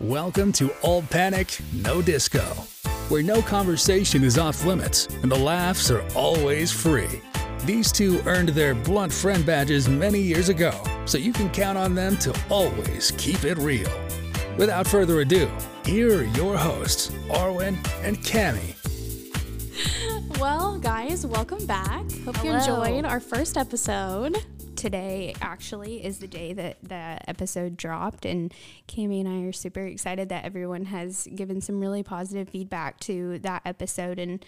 Welcome 0.00 0.50
to 0.54 0.72
All 0.82 1.02
Panic, 1.02 1.56
No 1.72 2.02
Disco, 2.02 2.42
where 3.08 3.22
no 3.22 3.40
conversation 3.40 4.24
is 4.24 4.38
off 4.38 4.64
limits 4.64 5.06
and 5.22 5.30
the 5.30 5.38
laughs 5.38 5.88
are 5.88 6.04
always 6.16 6.72
free. 6.72 7.22
These 7.64 7.92
two 7.92 8.20
earned 8.26 8.48
their 8.50 8.74
blunt 8.74 9.12
friend 9.12 9.46
badges 9.46 9.88
many 9.88 10.20
years 10.20 10.48
ago, 10.48 10.72
so 11.04 11.16
you 11.16 11.32
can 11.32 11.48
count 11.50 11.78
on 11.78 11.94
them 11.94 12.16
to 12.18 12.36
always 12.50 13.12
keep 13.16 13.44
it 13.44 13.56
real. 13.58 13.90
Without 14.58 14.88
further 14.88 15.20
ado, 15.20 15.48
here 15.84 16.18
are 16.18 16.24
your 16.24 16.56
hosts, 16.56 17.10
Arwen 17.28 17.76
and 18.02 18.22
Kami. 18.26 18.74
Well, 20.40 20.78
guys, 20.78 21.24
welcome 21.24 21.64
back. 21.66 22.02
Hope 22.24 22.42
you 22.42 22.52
Hello. 22.52 22.82
enjoyed 22.82 23.04
our 23.04 23.20
first 23.20 23.56
episode. 23.56 24.44
Today 24.84 25.34
actually 25.40 26.04
is 26.04 26.18
the 26.18 26.28
day 26.28 26.52
that 26.52 26.76
the 26.82 27.18
episode 27.26 27.74
dropped 27.74 28.26
and 28.26 28.52
Kami 28.86 29.20
and 29.20 29.26
I 29.26 29.48
are 29.48 29.52
super 29.52 29.80
excited 29.80 30.28
that 30.28 30.44
everyone 30.44 30.84
has 30.84 31.26
given 31.34 31.62
some 31.62 31.80
really 31.80 32.02
positive 32.02 32.50
feedback 32.50 33.00
to 33.00 33.38
that 33.38 33.62
episode 33.64 34.18
and 34.18 34.44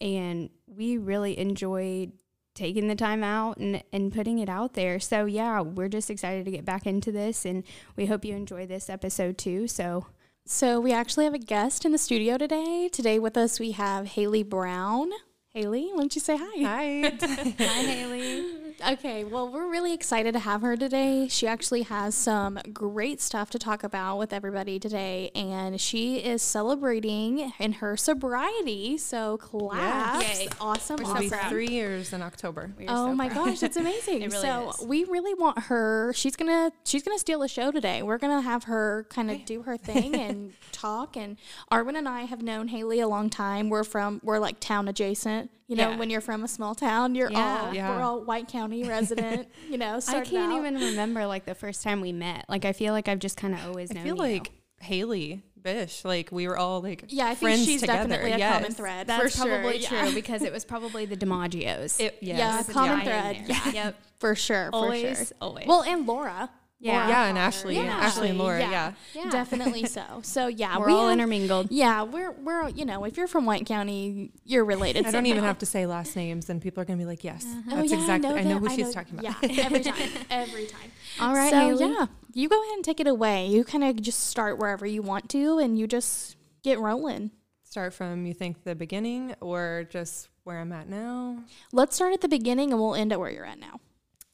and 0.00 0.48
we 0.66 0.96
really 0.96 1.38
enjoyed 1.38 2.12
taking 2.54 2.88
the 2.88 2.94
time 2.94 3.22
out 3.22 3.58
and, 3.58 3.84
and 3.92 4.14
putting 4.14 4.38
it 4.38 4.48
out 4.48 4.72
there. 4.72 4.98
So 4.98 5.26
yeah, 5.26 5.60
we're 5.60 5.88
just 5.88 6.08
excited 6.08 6.46
to 6.46 6.50
get 6.50 6.64
back 6.64 6.86
into 6.86 7.12
this 7.12 7.44
and 7.44 7.62
we 7.96 8.06
hope 8.06 8.24
you 8.24 8.34
enjoy 8.34 8.64
this 8.64 8.88
episode 8.88 9.36
too. 9.36 9.68
So 9.68 10.06
So, 10.46 10.80
we 10.80 10.94
actually 10.94 11.26
have 11.26 11.34
a 11.34 11.38
guest 11.38 11.84
in 11.84 11.92
the 11.92 11.98
studio 11.98 12.38
today. 12.38 12.88
Today 12.90 13.18
with 13.18 13.36
us, 13.36 13.60
we 13.60 13.72
have 13.72 14.06
Haley 14.06 14.42
Brown. 14.42 15.10
Haley, 15.50 15.90
why 15.92 15.98
don't 15.98 16.14
you 16.14 16.22
say 16.22 16.38
hi? 16.40 16.62
Hi. 16.62 17.16
hi 17.58 17.82
Haley. 17.82 18.55
Okay, 18.86 19.24
well, 19.24 19.48
we're 19.50 19.66
really 19.70 19.94
excited 19.94 20.32
to 20.32 20.38
have 20.38 20.60
her 20.60 20.76
today. 20.76 21.28
She 21.28 21.46
actually 21.46 21.82
has 21.82 22.14
some 22.14 22.58
great 22.74 23.22
stuff 23.22 23.48
to 23.50 23.58
talk 23.58 23.82
about 23.82 24.18
with 24.18 24.34
everybody 24.34 24.78
today, 24.78 25.30
and 25.34 25.80
she 25.80 26.18
is 26.18 26.42
celebrating 26.42 27.52
in 27.58 27.72
her 27.74 27.96
sobriety. 27.96 28.98
So, 28.98 29.38
class. 29.38 30.22
Yes. 30.22 30.48
Awesome. 30.60 31.00
It'll 31.00 31.14
be 31.14 31.26
awesome. 31.32 31.48
three 31.48 31.68
years 31.68 32.12
in 32.12 32.20
October. 32.20 32.70
We 32.78 32.86
are 32.86 32.90
Oh 32.90 33.06
so 33.10 33.14
my 33.14 33.28
proud. 33.30 33.46
gosh, 33.46 33.60
that's 33.60 33.76
amazing. 33.78 34.20
It 34.20 34.32
really 34.32 34.42
so 34.46 34.70
is. 34.78 34.86
we 34.86 35.04
really 35.04 35.32
want 35.32 35.58
her. 35.64 36.12
She's 36.14 36.36
gonna 36.36 36.70
she's 36.84 37.02
gonna 37.02 37.18
steal 37.18 37.40
the 37.40 37.48
show 37.48 37.70
today. 37.70 38.02
We're 38.02 38.18
gonna 38.18 38.42
have 38.42 38.64
her 38.64 39.06
kind 39.08 39.30
of 39.30 39.44
do 39.46 39.62
her 39.62 39.76
thing 39.78 40.14
and 40.16 40.52
talk. 40.72 41.16
And 41.16 41.38
Arwen 41.72 41.96
and 41.96 42.06
I 42.06 42.22
have 42.24 42.42
known 42.42 42.68
Haley 42.68 43.00
a 43.00 43.08
long 43.08 43.30
time. 43.30 43.70
We're 43.70 43.84
from 43.84 44.20
we're 44.22 44.38
like 44.38 44.60
town 44.60 44.86
adjacent. 44.86 45.50
You 45.68 45.74
know, 45.76 45.90
Yeah. 45.90 45.96
when 45.96 46.10
you're 46.10 46.20
from 46.20 46.44
a 46.44 46.48
small 46.48 46.74
town, 46.76 47.14
you're 47.14 47.30
Yeah. 47.30 47.60
all 47.66 47.74
Yeah. 47.74 47.90
we're 47.96 48.02
all 48.02 48.20
White 48.24 48.48
County 48.48 48.84
resident. 48.88 49.48
You 49.68 49.78
know, 49.78 49.98
I 50.06 50.20
can't 50.20 50.52
out. 50.52 50.58
even 50.58 50.74
remember 50.76 51.26
like 51.26 51.44
the 51.44 51.54
first 51.56 51.82
time 51.82 52.00
we 52.00 52.12
met. 52.12 52.44
Like 52.48 52.64
I 52.64 52.72
feel 52.72 52.92
like 52.92 53.08
I've 53.08 53.18
just 53.18 53.36
kind 53.36 53.52
of 53.54 53.64
always 53.66 53.92
known. 53.92 54.02
I 54.02 54.06
known 54.08 54.16
feel 54.16 54.26
you. 54.26 54.32
like 54.34 54.50
Haley 54.80 55.42
Bish, 55.60 56.04
like 56.04 56.30
we 56.30 56.46
were 56.46 56.56
all 56.56 56.80
like 56.82 57.04
Yeah, 57.08 57.26
I 57.26 57.34
think 57.34 57.64
she's 57.66 57.80
together. 57.80 58.08
definitely 58.08 58.32
a 58.32 58.38
yes. 58.38 58.54
common 58.58 58.72
thread. 58.74 59.06
That's 59.08 59.22
for 59.22 59.28
sure. 59.28 59.58
probably 59.58 59.78
yeah. 59.78 59.88
true 59.88 60.14
because 60.14 60.42
it 60.42 60.52
was 60.52 60.64
probably 60.64 61.06
the 61.06 61.16
DiMaggios. 61.16 61.98
It, 61.98 62.16
yes. 62.20 62.38
Yeah, 62.38 62.52
There's 62.54 62.68
a 62.68 62.72
common 62.72 63.00
thread. 63.04 63.36
Yeah. 63.46 63.70
Yep. 63.72 63.96
for 64.20 64.34
sure. 64.36 64.66
For 64.70 64.76
Always, 64.76 65.18
sure. 65.18 65.26
always. 65.40 65.66
Well, 65.66 65.82
and 65.82 66.06
Laura. 66.06 66.48
Yeah. 66.78 67.08
Yeah, 67.08 67.24
and 67.26 67.38
Ashley, 67.38 67.76
Yeah. 67.76 67.84
Ashley 67.96 68.28
and 68.28 68.38
Laura, 68.38 68.58
yeah. 68.60 68.92
Yeah. 69.14 69.30
Definitely 69.30 69.86
so. 69.96 70.02
So 70.22 70.46
yeah, 70.48 70.76
We're 70.78 70.86
we 70.88 70.92
all 70.92 71.04
have- 71.08 71.12
intermingled. 71.14 71.68
Yeah, 71.70 72.02
we're 72.02 72.32
we're 72.32 72.68
you 72.68 72.84
know 72.84 73.04
if 73.04 73.16
you're 73.16 73.26
from 73.26 73.46
White 73.46 73.64
County, 73.64 74.30
you're 74.44 74.64
related. 74.64 75.06
I 75.06 75.10
don't 75.10 75.24
even 75.26 75.42
have 75.42 75.58
to 75.58 75.66
say 75.66 75.86
last 75.86 76.14
names, 76.16 76.50
and 76.50 76.60
people 76.60 76.82
are 76.82 76.84
gonna 76.84 76.98
be 76.98 77.06
like, 77.06 77.24
"Yes, 77.24 77.46
uh-huh. 77.46 77.62
Oh, 77.72 77.76
that's 77.76 77.92
yeah, 77.92 77.98
exactly." 78.00 78.30
I 78.30 78.42
know, 78.44 78.58
that. 78.60 78.70
who 78.70 78.76
she's 78.76 78.92
talking 78.92 79.18
about. 79.18 79.24
Yeah, 79.42 79.64
every 79.64 79.80
time, 79.80 80.10
every 80.28 80.66
time. 80.66 80.92
All 81.20 81.34
right, 81.34 81.50
so 81.50 81.58
Haley. 81.58 81.92
yeah, 81.94 82.06
you 82.34 82.48
go 82.50 82.62
ahead 82.62 82.74
and 82.74 82.84
take 82.84 83.00
it 83.00 83.06
away. 83.06 83.46
You 83.46 83.64
kind 83.64 83.82
of 83.82 83.96
just 84.02 84.24
start 84.24 84.58
wherever 84.58 84.84
you 84.84 85.00
want 85.00 85.30
to, 85.30 85.58
and 85.58 85.78
you 85.78 85.86
just 85.86 86.36
get 86.62 86.78
rolling. 86.78 87.30
Start 87.64 87.94
from 87.94 88.26
you 88.26 88.34
think 88.34 88.64
the 88.64 88.74
beginning, 88.74 89.34
or 89.40 89.86
just 89.88 90.28
where 90.44 90.58
I'm 90.60 90.72
at 90.72 90.90
now. 90.90 91.38
Let's 91.72 91.96
start 91.96 92.12
at 92.12 92.20
the 92.20 92.28
beginning, 92.28 92.70
and 92.72 92.78
we'll 92.80 92.94
end 92.94 93.12
at 93.12 93.18
where 93.18 93.30
you're 93.30 93.46
at 93.46 93.58
now. 93.58 93.80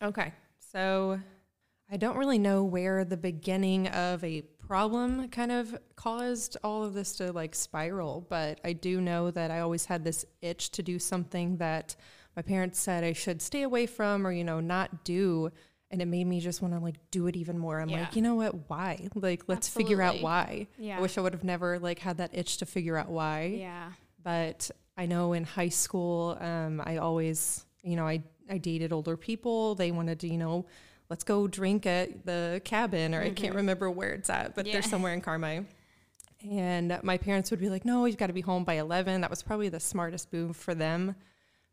Okay, 0.03 0.33
so 0.73 1.21
I 1.93 1.99
don't 1.99 2.17
really 2.17 2.39
know 2.39 2.65
where 2.65 3.05
the 3.05 3.19
beginning 3.19 3.87
of 3.89 4.25
a 4.25 4.41
problem 4.67 5.29
kind 5.29 5.53
of 5.53 5.77
caused 5.95 6.57
all 6.65 6.83
of 6.85 6.95
this 6.95 7.17
to 7.17 7.33
like 7.33 7.55
spiral, 7.55 8.25
but 8.31 8.61
I 8.65 8.73
do 8.73 8.99
know 9.03 9.31
that 9.31 9.51
I 9.51 9.61
always 9.61 9.85
had 9.85 10.03
this 10.03 10.25
itch 10.41 10.71
to 10.71 10.83
do 10.83 10.99
something 10.99 11.59
that 11.59 11.95
my 12.35 12.41
parents 12.41 12.81
said 12.81 13.05
I 13.05 13.13
should 13.13 13.43
stay 13.43 13.61
away 13.61 13.85
from 13.85 14.27
or, 14.27 14.33
you 14.33 14.43
know, 14.43 14.59
not 14.59 15.05
do. 15.05 15.51
And 15.91 16.01
it 16.01 16.07
made 16.07 16.25
me 16.27 16.41
just 16.41 16.63
want 16.63 16.73
to 16.73 16.81
like 16.81 16.95
do 17.11 17.27
it 17.27 17.37
even 17.37 17.59
more. 17.59 17.79
I'm 17.79 17.91
Yeah. 17.91 18.01
like, 18.01 18.17
you 18.17 18.23
know 18.23 18.37
what? 18.37 18.71
Why? 18.71 19.09
Like, 19.15 19.43
let's 19.47 19.69
figure 19.69 20.01
out 20.01 20.23
why. 20.23 20.69
Yeah. 20.79 20.97
I 20.97 21.03
wish 21.03 21.19
I 21.19 21.21
would 21.21 21.35
have 21.35 21.45
never 21.45 21.79
like 21.79 21.99
had 21.99 22.17
that 22.17 22.31
itch 22.33 22.57
to 22.59 22.65
figure 22.67 22.97
out 22.97 23.11
why 23.11 23.57
Yeah. 23.59 23.93
but 24.25 24.71
I 24.97 25.05
know 25.05 25.35
in 25.35 25.45
high 25.45 25.69
school, 25.69 26.39
um, 26.41 26.81
I 26.83 26.97
always, 26.97 27.67
you 27.83 27.97
know, 27.97 28.07
I, 28.07 28.23
I 28.49 28.57
dated 28.57 28.95
older 28.95 29.19
people. 29.19 29.75
They 29.75 29.91
wanted 29.93 30.21
to, 30.21 30.29
you 30.29 30.39
know, 30.39 30.65
let's 31.13 31.25
go 31.25 31.47
drink 31.47 31.85
at 31.85 32.25
the 32.25 32.63
cabin, 32.65 33.15
or 33.15 33.21
I 33.21 33.25
can't 33.25 33.39
mm-hmm. 33.39 33.57
remember 33.57 33.91
where 33.91 34.15
it's 34.15 34.31
at, 34.31 34.55
but 34.55 34.65
Yeah. 34.65 34.73
they're 34.73 34.83
somewhere 34.83 35.13
in 35.13 35.21
Carmi. 35.21 35.67
And 36.51 36.99
my 37.03 37.19
parents 37.19 37.51
would 37.51 37.61
be 37.61 37.69
like, 37.69 37.85
no, 37.85 38.07
you've 38.07 38.17
got 38.17 38.29
to 38.29 38.33
be 38.33 38.41
home 38.41 38.65
by 38.65 38.75
11. 38.79 39.21
That 39.21 39.29
was 39.29 39.43
probably 39.43 39.69
the 39.69 39.79
smartest 39.79 40.33
move 40.33 40.57
for 40.57 40.75
them 40.75 41.15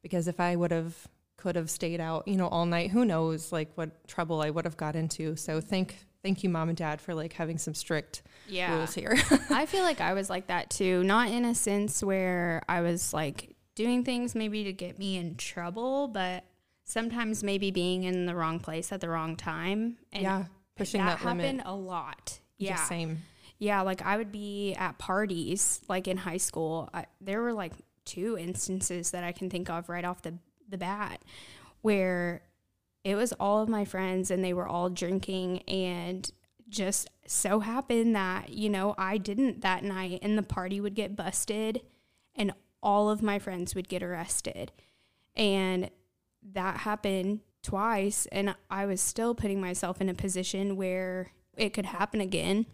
because 0.02 0.28
if 0.28 0.42
I 0.42 0.58
would 0.58 0.72
have, 0.72 1.08
could 1.38 1.56
have 1.56 1.70
stayed 1.70 2.02
out, 2.02 2.28
you 2.28 2.36
know, 2.36 2.50
all 2.50 2.66
night, 2.66 2.92
who 2.92 3.06
knows 3.06 3.54
like 3.54 3.70
what 3.76 4.06
trouble 4.10 4.42
I 4.42 4.50
would 4.50 4.66
have 4.66 4.76
got 4.76 4.98
into. 4.98 5.38
So 5.38 5.62
thank, 5.62 5.96
thank 6.22 6.44
you, 6.44 6.50
mom 6.50 6.68
and 6.68 6.78
dad, 6.78 7.00
for 7.00 7.16
like 7.16 7.32
having 7.32 7.58
some 7.58 7.74
strict 7.74 8.24
Yeah. 8.46 8.76
rules 8.76 8.94
here. 8.94 9.16
I 9.50 9.66
feel 9.68 9.84
like 9.84 10.02
I 10.02 10.12
was 10.12 10.30
like 10.30 10.48
that 10.48 10.70
too. 10.70 11.02
Not 11.06 11.30
in 11.30 11.46
a 11.46 11.56
sense 11.56 12.04
where 12.04 12.62
I 12.68 12.82
was 12.82 13.14
like 13.14 13.56
doing 13.76 14.04
things 14.04 14.36
maybe 14.36 14.66
to 14.66 14.74
get 14.74 15.00
me 15.00 15.16
in 15.16 15.36
trouble, 15.36 16.10
but 16.10 16.44
sometimes 16.90 17.44
maybe 17.44 17.70
being 17.70 18.04
in 18.04 18.26
the 18.26 18.34
wrong 18.34 18.60
place 18.60 18.92
at 18.92 19.00
the 19.00 19.08
wrong 19.08 19.36
time. 19.36 19.98
And 20.12 20.24
yeah. 20.24 20.46
Pushing 20.76 21.06
that, 21.06 21.20
that, 21.20 21.26
limit. 21.26 21.46
happened 21.46 21.62
a 21.66 21.76
lot. 21.76 22.40
Yeah, 22.58 22.72
Yeah. 22.72 22.84
Same. 22.84 23.22
Yeah, 23.60 23.82
like 23.82 24.02
I 24.02 24.16
would 24.16 24.32
be 24.32 24.74
at 24.74 24.98
parties, 24.98 25.82
like 25.90 26.08
in 26.08 26.16
high 26.18 26.38
school. 26.38 26.90
I, 26.94 27.06
there 27.20 27.42
were 27.42 27.54
like 27.54 27.74
two 28.06 28.38
instances 28.38 29.12
that 29.12 29.26
I 29.26 29.34
can 29.34 29.50
think 29.50 29.70
of 29.70 29.90
right 29.90 30.06
off 30.06 30.22
the 30.22 30.36
the 30.70 30.78
bat, 30.78 31.22
where 31.82 32.42
it 33.04 33.16
was 33.16 33.34
all 33.34 33.62
of 33.62 33.68
my 33.68 33.84
friends 33.84 34.32
and 34.32 34.44
they 34.44 34.54
were 34.54 34.68
all 34.68 34.90
drinking, 34.90 35.64
and 35.64 36.32
just 36.70 37.10
so 37.28 37.60
happened 37.60 38.16
that 38.16 38.50
you 38.50 38.70
know 38.70 38.96
I 38.98 39.18
didn't 39.18 39.60
that 39.62 39.84
night, 39.84 40.20
and 40.22 40.38
the 40.38 40.44
party 40.44 40.80
would 40.80 40.96
get 40.96 41.18
busted, 41.18 41.82
and 42.36 42.54
all 42.82 43.10
of 43.10 43.22
my 43.22 43.40
friends 43.40 43.76
would 43.76 43.90
get 43.90 44.02
arrested, 44.02 44.72
and 45.36 45.90
that 46.54 46.78
happened 46.78 47.42
twice, 47.64 48.26
and 48.32 48.56
I 48.70 48.86
was 48.86 49.02
still 49.02 49.36
putting 49.36 49.60
myself 49.62 50.00
in 50.02 50.10
a 50.10 50.14
position 50.14 50.76
where 50.78 51.32
it 51.58 51.74
could 51.74 51.86
happen 51.88 52.22
again. 52.22 52.66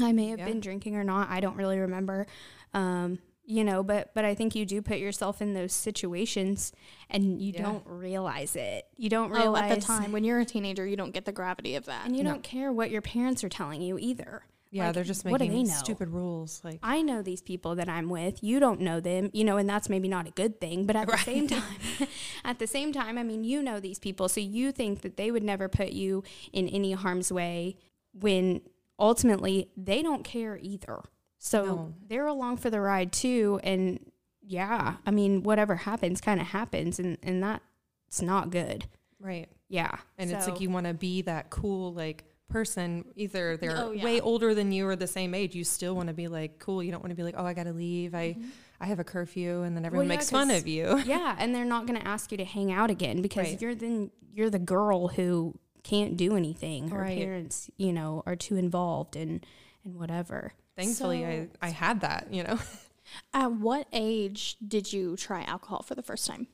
I 0.00 0.12
may 0.12 0.28
have 0.28 0.38
Yeah. 0.38 0.44
been 0.46 0.60
drinking 0.60 0.94
or 0.96 1.02
not. 1.04 1.28
I 1.30 1.40
don't 1.40 1.56
really 1.56 1.78
remember. 1.78 2.26
Um, 2.72 3.18
you 3.44 3.64
know, 3.64 3.82
but 3.82 4.14
but 4.14 4.24
I 4.24 4.36
think 4.36 4.54
you 4.54 4.64
do 4.64 4.80
put 4.80 4.98
yourself 4.98 5.42
in 5.42 5.54
those 5.54 5.72
situations 5.72 6.72
and 7.08 7.42
you 7.42 7.52
Yeah. 7.52 7.62
don't 7.62 7.84
realize 7.86 8.54
it. 8.54 8.86
You 8.96 9.08
don't 9.08 9.32
Oh, 9.32 9.40
realize 9.40 9.72
at 9.72 9.80
the 9.80 9.84
time 9.84 10.12
when 10.12 10.22
you're 10.22 10.38
a 10.38 10.44
teenager, 10.44 10.86
you 10.86 10.96
don't 10.96 11.10
get 11.10 11.24
the 11.24 11.32
gravity 11.32 11.74
of 11.74 11.86
that. 11.86 12.06
and 12.06 12.16
you 12.16 12.22
No. 12.22 12.30
don't 12.30 12.44
care 12.44 12.72
what 12.72 12.92
your 12.92 13.02
parents 13.02 13.42
are 13.42 13.48
telling 13.48 13.82
you 13.82 13.98
either. 13.98 14.44
Yeah, 14.72 14.86
Like, 14.86 14.94
they're 14.94 15.04
just 15.04 15.24
making 15.24 15.66
stupid 15.66 16.10
rules. 16.10 16.60
Like, 16.62 16.78
I 16.82 17.02
know 17.02 17.22
these 17.22 17.42
people 17.42 17.74
that 17.74 17.88
I'm 17.88 18.08
with. 18.08 18.42
You 18.42 18.60
don't 18.60 18.80
know 18.80 19.00
them, 19.00 19.30
you 19.32 19.42
know, 19.42 19.56
and 19.56 19.68
that's 19.68 19.88
maybe 19.88 20.06
not 20.06 20.28
a 20.28 20.30
good 20.30 20.60
thing. 20.60 20.86
But 20.86 20.94
at 20.96 21.08
the 21.08 21.16
same 21.30 21.48
time, 21.48 21.62
at 22.44 22.58
the 22.60 22.66
same 22.68 22.92
time, 22.92 23.18
I 23.18 23.24
mean, 23.24 23.42
you 23.42 23.62
know 23.62 23.80
these 23.80 23.98
people, 23.98 24.28
so 24.28 24.40
you 24.40 24.70
think 24.70 25.00
that 25.02 25.16
they 25.16 25.30
would 25.32 25.42
never 25.42 25.68
put 25.68 25.88
you 25.90 26.22
in 26.52 26.68
any 26.68 26.92
harm's 26.92 27.32
way 27.32 27.76
when 28.12 28.60
ultimately 28.98 29.70
they 29.76 30.02
don't 30.02 30.22
care 30.24 30.58
either. 30.62 31.00
So 31.38 31.64
No. 31.64 31.94
they're 32.06 32.26
along 32.26 32.58
for 32.58 32.70
the 32.70 32.80
ride 32.80 33.12
too. 33.12 33.58
And 33.64 33.98
yeah, 34.42 34.96
I 35.06 35.10
mean, 35.10 35.42
whatever 35.42 35.74
happens, 35.74 36.20
kind 36.20 36.40
of 36.40 36.48
happens, 36.48 36.98
and 36.98 37.16
and 37.22 37.42
that's 37.42 38.22
not 38.22 38.50
good. 38.50 38.84
right. 39.18 39.48
Yeah, 39.68 39.98
And 40.18 40.30
it's 40.32 40.48
like 40.48 40.60
you 40.60 40.68
want 40.68 40.86
to 40.86 40.94
be 40.94 41.22
that 41.22 41.48
cool, 41.50 41.92
like, 41.94 42.24
person. 42.50 43.04
Either 43.16 43.56
they're 43.56 43.76
Oh, 43.76 43.92
yeah. 43.92 44.04
way 44.04 44.20
older 44.20 44.54
than 44.54 44.72
you 44.72 44.86
or 44.86 44.96
the 44.96 45.06
same 45.06 45.34
age. 45.34 45.54
You 45.54 45.64
still 45.64 45.94
want 45.96 46.08
to 46.08 46.14
be 46.14 46.28
like 46.28 46.58
cool. 46.58 46.82
You 46.82 46.90
don't 46.92 47.02
want 47.02 47.10
to 47.10 47.16
be 47.16 47.22
like, 47.22 47.34
oh, 47.38 47.44
I 47.46 47.54
got 47.54 47.64
to 47.64 47.72
leave. 47.72 48.14
I, 48.14 48.30
mm-hmm. 48.34 48.48
I 48.80 48.86
have 48.86 48.98
a 48.98 49.04
curfew. 49.04 49.62
And 49.62 49.76
then 49.76 49.84
everyone 49.84 50.06
yeah, 50.06 50.16
makes 50.16 50.30
fun 50.30 50.50
of 50.50 50.66
you. 50.66 50.98
yeah, 51.06 51.36
and 51.38 51.54
they're 51.54 51.64
not 51.64 51.86
going 51.86 51.98
to 51.98 52.06
ask 52.06 52.30
you 52.30 52.38
to 52.38 52.44
hang 52.44 52.72
out 52.72 52.90
again 52.90 53.22
because 53.22 53.48
Right. 53.48 53.60
you're 53.62 53.74
then 53.74 54.10
you're 54.32 54.50
the 54.50 54.58
girl 54.58 55.08
who 55.08 55.54
can't 55.82 56.16
do 56.16 56.36
anything. 56.36 56.88
Her 56.90 57.00
Right. 57.00 57.18
parents, 57.18 57.70
you 57.78 57.92
know, 57.92 58.22
are 58.26 58.36
too 58.36 58.56
involved 58.56 59.16
and 59.16 59.44
and 59.84 59.96
whatever. 59.96 60.52
Thankfully, 60.76 61.24
I, 61.26 61.48
I 61.62 61.70
had 61.70 62.00
that, 62.02 62.28
you 62.32 62.42
know. 62.42 62.58
At 63.34 63.52
what 63.52 63.86
age 63.92 64.56
did 64.66 64.92
you 64.92 65.16
try 65.16 65.42
alcohol 65.42 65.82
for 65.82 65.94
the 65.94 66.02
first 66.02 66.26
time? 66.26 66.46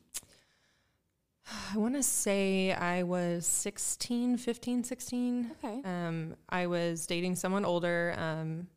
I 1.74 1.78
want 1.78 1.94
to 1.94 2.02
say 2.02 2.72
I 2.72 3.02
was 3.02 3.46
16, 3.46 4.36
15, 4.38 4.84
16. 4.84 5.50
Okay. 5.64 5.80
Um, 5.84 6.36
I 6.48 6.66
was 6.66 7.06
dating 7.06 7.36
someone 7.36 7.64
older. 7.64 8.14
Um, 8.18 8.68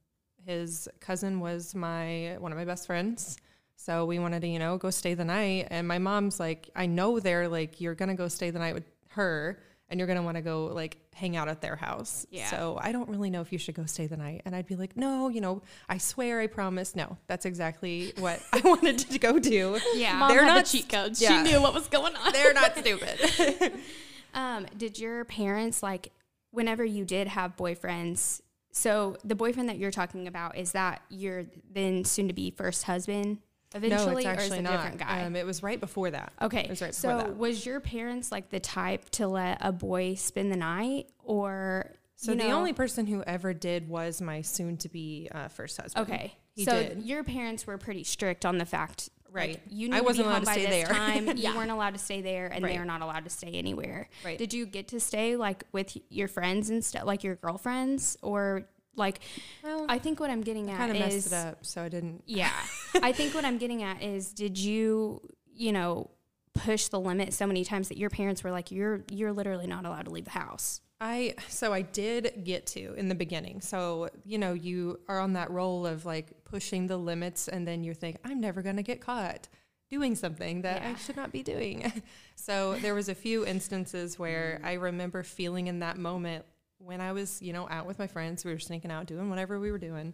his 0.45 0.87
cousin 0.99 1.39
was 1.39 1.75
my 1.75 2.37
one 2.39 2.51
of 2.51 2.57
my 2.57 2.65
best 2.65 2.87
friends. 2.87 3.37
So 3.75 4.05
we 4.05 4.19
wanted 4.19 4.41
to, 4.41 4.47
you 4.47 4.59
know, 4.59 4.77
go 4.77 4.89
stay 4.89 5.13
the 5.13 5.25
night. 5.25 5.67
And 5.69 5.87
my 5.87 5.99
mom's 5.99 6.39
like, 6.39 6.69
I 6.75 6.85
know 6.85 7.19
they're 7.19 7.47
like, 7.47 7.79
you're 7.79 7.95
gonna 7.95 8.15
go 8.15 8.27
stay 8.27 8.49
the 8.49 8.59
night 8.59 8.73
with 8.73 8.83
her 9.09 9.59
and 9.89 9.99
you're 9.99 10.07
gonna 10.07 10.21
want 10.21 10.37
to 10.37 10.41
go 10.41 10.65
like 10.65 10.97
hang 11.13 11.35
out 11.35 11.47
at 11.47 11.61
their 11.61 11.75
house. 11.75 12.25
Yeah. 12.29 12.49
So 12.49 12.77
I 12.81 12.91
don't 12.91 13.09
really 13.09 13.29
know 13.29 13.41
if 13.41 13.51
you 13.51 13.57
should 13.57 13.75
go 13.75 13.85
stay 13.85 14.07
the 14.07 14.17
night. 14.17 14.41
And 14.45 14.55
I'd 14.55 14.67
be 14.67 14.75
like, 14.75 14.95
no, 14.95 15.29
you 15.29 15.41
know, 15.41 15.61
I 15.87 15.97
swear, 15.97 16.39
I 16.39 16.47
promise. 16.47 16.95
No, 16.95 17.17
that's 17.27 17.45
exactly 17.45 18.13
what 18.17 18.41
I 18.53 18.61
wanted 18.63 18.99
to 18.99 19.19
go 19.19 19.39
do. 19.39 19.79
Yeah. 19.95 20.17
Mom 20.17 20.29
They're 20.31 20.45
not 20.45 20.65
the 20.65 20.71
cheat 20.71 20.89
codes. 20.89 21.21
yeah. 21.21 21.43
She 21.43 21.51
knew 21.51 21.61
what 21.61 21.73
was 21.73 21.87
going 21.87 22.15
on. 22.15 22.31
They're 22.33 22.53
not 22.53 22.77
stupid. 22.77 23.73
Um, 24.31 24.67
did 24.77 24.99
your 24.99 25.25
parents 25.25 25.81
like 25.81 26.11
whenever 26.51 26.85
you 26.85 27.03
did 27.03 27.27
have 27.27 27.57
boyfriends? 27.57 28.41
So 28.71 29.17
the 29.23 29.33
boyfriend 29.33 29.69
that 29.69 29.79
you're 29.79 29.89
talking 29.89 30.27
about 30.27 30.55
is 30.55 30.73
that 30.73 31.01
your 31.09 31.45
then 31.71 32.05
soon 32.05 32.27
to 32.27 32.33
be 32.33 32.51
first 32.51 32.83
husband 32.83 33.39
eventually, 33.75 34.23
no, 34.23 34.31
it's 34.31 34.39
or 34.39 34.43
is 34.43 34.51
actually 34.51 34.61
not. 34.61 34.71
different 34.73 34.97
guy? 34.97 35.23
Um, 35.23 35.35
it 35.35 35.45
was 35.45 35.61
right 35.63 35.79
before 35.79 36.11
that. 36.11 36.33
okay, 36.41 36.61
it 36.61 36.69
was 36.69 36.81
right 36.81 36.93
so 36.95 37.07
that. 37.09 37.37
was 37.37 37.65
your 37.65 37.79
parents 37.79 38.31
like 38.31 38.49
the 38.49 38.59
type 38.59 39.09
to 39.11 39.27
let 39.27 39.57
a 39.61 39.71
boy 39.71 40.15
spend 40.15 40.51
the 40.51 40.57
night, 40.57 41.09
or 41.23 41.91
So 42.15 42.31
the 42.31 42.37
know- 42.47 42.57
only 42.57 42.73
person 42.73 43.05
who 43.07 43.23
ever 43.23 43.53
did 43.53 43.87
was 43.89 44.21
my 44.21 44.41
soon-to-be 44.41 45.29
uh, 45.31 45.47
first 45.49 45.79
husband. 45.79 46.09
Okay. 46.11 46.33
he 46.53 46.65
so 46.65 46.71
did. 46.71 47.03
your 47.03 47.23
parents 47.23 47.65
were 47.67 47.77
pretty 47.77 48.03
strict 48.03 48.45
on 48.45 48.57
the 48.57 48.65
fact, 48.65 49.09
Right. 49.31 49.49
Like, 49.51 49.61
you 49.69 49.93
I 49.93 50.01
wasn't 50.01 50.25
allowed 50.25 50.39
to 50.39 50.51
stay 50.51 50.65
there. 50.65 50.87
time. 50.87 51.27
Yeah. 51.37 51.51
You 51.51 51.57
weren't 51.57 51.69
allowed 51.69 51.93
to 51.93 51.99
stay 51.99 52.21
there, 52.21 52.47
and 52.47 52.63
Right. 52.65 52.73
they're 52.73 52.83
not 52.83 53.01
allowed 53.03 53.25
to 53.25 53.29
stay 53.29 53.51
anywhere. 53.51 54.09
Right. 54.25 54.39
Did 54.39 54.55
you 54.55 54.65
get 54.65 54.87
to 54.87 54.99
stay 54.99 55.35
like 55.35 55.65
with 55.71 55.95
your 56.09 56.27
friends 56.27 56.71
and 56.71 56.83
stuff, 56.83 57.03
like 57.05 57.23
your 57.23 57.35
girlfriends, 57.35 58.17
or 58.23 58.63
like? 58.95 59.19
Well, 59.63 59.85
I 59.87 59.99
think 59.99 60.19
what 60.19 60.31
I'm 60.31 60.41
getting 60.41 60.71
at 60.71 60.77
kind 60.77 60.91
of 60.91 60.97
messed 60.97 61.27
it 61.27 61.33
up, 61.33 61.63
so 61.63 61.83
I 61.83 61.89
didn't. 61.89 62.23
yeah. 62.25 62.49
I 63.03 63.11
think 63.11 63.33
what 63.33 63.45
I'm 63.45 63.57
getting 63.57 63.83
at 63.83 64.01
is, 64.01 64.33
did 64.33 64.57
you, 64.57 65.21
you 65.53 65.71
know, 65.71 66.09
push 66.53 66.87
the 66.87 66.99
limit 66.99 67.33
so 67.33 67.47
many 67.47 67.63
times 67.63 67.89
that 67.89 67.97
your 67.97 68.09
parents 68.09 68.43
were 68.43 68.51
like, 68.51 68.71
you're 68.71 69.01
you're 69.09 69.31
literally 69.31 69.67
not 69.67 69.85
allowed 69.85 70.05
to 70.05 70.11
leave 70.11 70.25
the 70.25 70.31
house. 70.31 70.81
I 71.01 71.35
so 71.47 71.71
I 71.71 71.81
did 71.81 72.43
get 72.43 72.65
to 72.67 72.93
in 72.95 73.07
the 73.07 73.15
beginning. 73.15 73.61
So 73.61 74.09
you 74.25 74.37
know 74.37 74.53
you 74.53 74.99
are 75.07 75.19
on 75.19 75.33
that 75.33 75.49
role 75.49 75.85
of 75.85 76.05
like 76.05 76.43
pushing 76.43 76.87
the 76.87 76.97
limits, 76.97 77.47
and 77.47 77.67
then 77.67 77.83
you 77.83 77.93
think 77.93 78.17
I'm 78.25 78.41
never 78.41 78.61
gonna 78.61 78.83
get 78.83 79.01
caught 79.01 79.47
doing 79.89 80.15
something 80.15 80.61
that 80.61 80.83
I 80.83 80.95
should 80.95 81.15
not 81.15 81.31
be 81.31 81.41
doing. 81.41 81.91
so 82.35 82.75
there 82.75 82.93
was 82.93 83.09
a 83.09 83.15
few 83.15 83.45
instances 83.45 84.19
where 84.19 84.57
mm-hmm. 84.57 84.65
I 84.65 84.73
remember 84.73 85.23
feeling 85.23 85.67
in 85.67 85.79
that 85.79 85.97
moment 85.97 86.45
when 86.77 87.01
I 87.01 87.13
was 87.13 87.41
you 87.41 87.53
know 87.53 87.67
out 87.69 87.85
with 87.85 87.97
my 87.97 88.07
friends, 88.07 88.43
we 88.43 88.51
were 88.51 88.59
sneaking 88.59 88.91
out 88.91 89.05
doing 89.05 89.29
whatever 89.29 89.59
we 89.59 89.71
were 89.71 89.79
doing, 89.79 90.13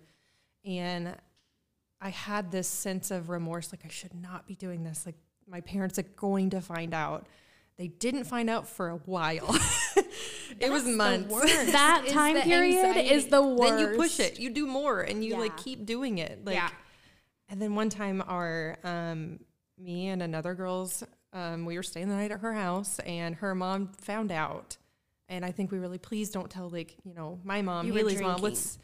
and 0.63 1.15
I 2.05 2.09
had 2.09 2.51
this 2.51 2.67
sense 2.67 3.09
of 3.09 3.29
remorse, 3.29 3.73
like 3.73 3.81
I 3.83 3.89
should 3.89 4.13
not 4.13 4.45
be 4.45 4.53
doing 4.53 4.83
this. 4.83 5.07
Like 5.07 5.15
my 5.49 5.61
parents 5.61 5.97
are 5.97 6.03
going 6.03 6.51
to 6.51 6.61
find 6.61 6.93
out. 6.93 7.25
They 7.77 7.87
didn't 7.87 8.25
find 8.25 8.47
out 8.47 8.67
for 8.67 8.89
a 8.89 8.97
while. 8.97 9.57
it 10.59 10.71
was 10.71 10.85
months. 10.85 11.33
That 11.71 12.05
time 12.07 12.39
period 12.41 12.85
anxiety. 12.85 13.09
is 13.09 13.25
the 13.25 13.41
worst. 13.41 13.73
Then 13.73 13.79
you 13.79 13.97
push 13.97 14.19
it. 14.19 14.39
You 14.39 14.51
do 14.51 14.67
more, 14.67 15.01
and 15.01 15.25
you 15.25 15.35
like 15.37 15.57
keep 15.57 15.83
doing 15.83 16.19
it. 16.19 16.45
Like, 16.45 16.55
Yeah. 16.57 16.69
and 17.49 17.59
then 17.59 17.73
one 17.73 17.89
time, 17.89 18.23
our 18.27 18.77
um, 18.83 19.39
me 19.79 20.09
and 20.09 20.21
another 20.21 20.53
girl's, 20.53 21.03
um, 21.33 21.65
we 21.65 21.75
were 21.75 21.83
staying 21.83 22.09
the 22.09 22.15
night 22.15 22.31
at 22.31 22.41
her 22.41 22.53
house, 22.53 22.99
and 22.99 23.33
her 23.37 23.55
mom 23.55 23.87
found 23.99 24.31
out. 24.31 24.77
And 25.27 25.43
I 25.43 25.51
think 25.51 25.71
we 25.71 25.79
really 25.79 25.97
please 25.97 26.29
don't 26.29 26.51
tell 26.51 26.69
like 26.69 26.95
you 27.03 27.15
know 27.15 27.39
my 27.43 27.63
mom, 27.63 27.87
You 27.87 27.93
Haley's 27.95 28.21
mom. 28.21 28.39
drinking. 28.39 28.43
Let's. 28.43 28.77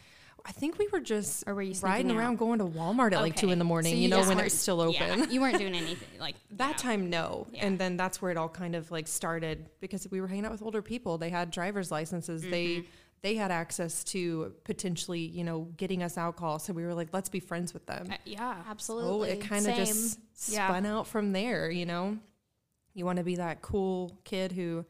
I 0.45 0.51
think 0.51 0.79
we 0.79 0.87
were 0.91 0.99
just 0.99 1.43
Or 1.47 1.53
were 1.55 1.61
you 1.61 1.75
riding 1.81 2.07
sneaking 2.07 2.17
around, 2.19 2.33
out? 2.33 2.39
going 2.39 2.59
to 2.59 2.65
Walmart 2.65 3.13
at 3.13 3.21
like 3.21 3.35
two 3.35 3.51
in 3.51 3.59
the 3.59 3.65
morning. 3.65 3.93
So 3.93 3.99
you 3.99 4.07
know 4.09 4.17
when 4.19 4.31
it 4.31 4.35
weren't- 4.35 4.43
was 4.45 4.53
still 4.59 4.81
open. 4.81 5.19
yeah, 5.19 5.25
you 5.27 5.39
weren't 5.41 5.57
doing 5.59 5.75
anything 5.75 6.19
like 6.19 6.35
That 6.51 6.71
yeah. 6.71 6.77
time, 6.77 7.09
no. 7.09 7.47
Yeah. 7.53 7.65
And 7.67 7.77
then 7.79 7.95
that's 7.97 8.21
where 8.21 8.31
it 8.31 8.37
all 8.37 8.49
kind 8.49 8.75
of 8.75 8.89
like 8.91 9.07
started 9.07 9.69
because 9.79 10.07
we 10.09 10.19
were 10.21 10.27
hanging 10.27 10.45
out 10.45 10.51
with 10.51 10.61
older 10.63 10.81
people. 10.81 11.17
They 11.17 11.29
had 11.29 11.51
driver's 11.51 11.91
licenses. 11.91 12.41
Mm-hmm. 12.41 12.51
They 12.51 12.83
they 13.21 13.35
had 13.35 13.51
access 13.51 14.03
to 14.05 14.51
potentially, 14.63 15.19
you 15.19 15.43
know, 15.43 15.67
getting 15.77 16.01
us 16.01 16.17
alcohol. 16.17 16.57
So 16.57 16.73
we 16.73 16.83
were 16.83 16.95
like, 16.95 17.09
let's 17.13 17.29
be 17.29 17.39
friends 17.39 17.71
with 17.71 17.85
them. 17.85 18.07
Uh, 18.11 18.15
yeah. 18.25 18.55
So 18.63 18.69
Absolutely. 18.71 19.29
it 19.29 19.41
kind 19.41 19.67
of 19.67 19.75
just 19.75 20.17
spun 20.33 20.87
out 20.87 21.05
from 21.05 21.31
there, 21.31 21.69
you 21.69 21.85
know. 21.85 22.17
You 22.95 23.05
want 23.05 23.17
to 23.19 23.23
be 23.23 23.35
that 23.35 23.61
cool 23.61 24.17
kid 24.23 24.51
who, 24.51 24.83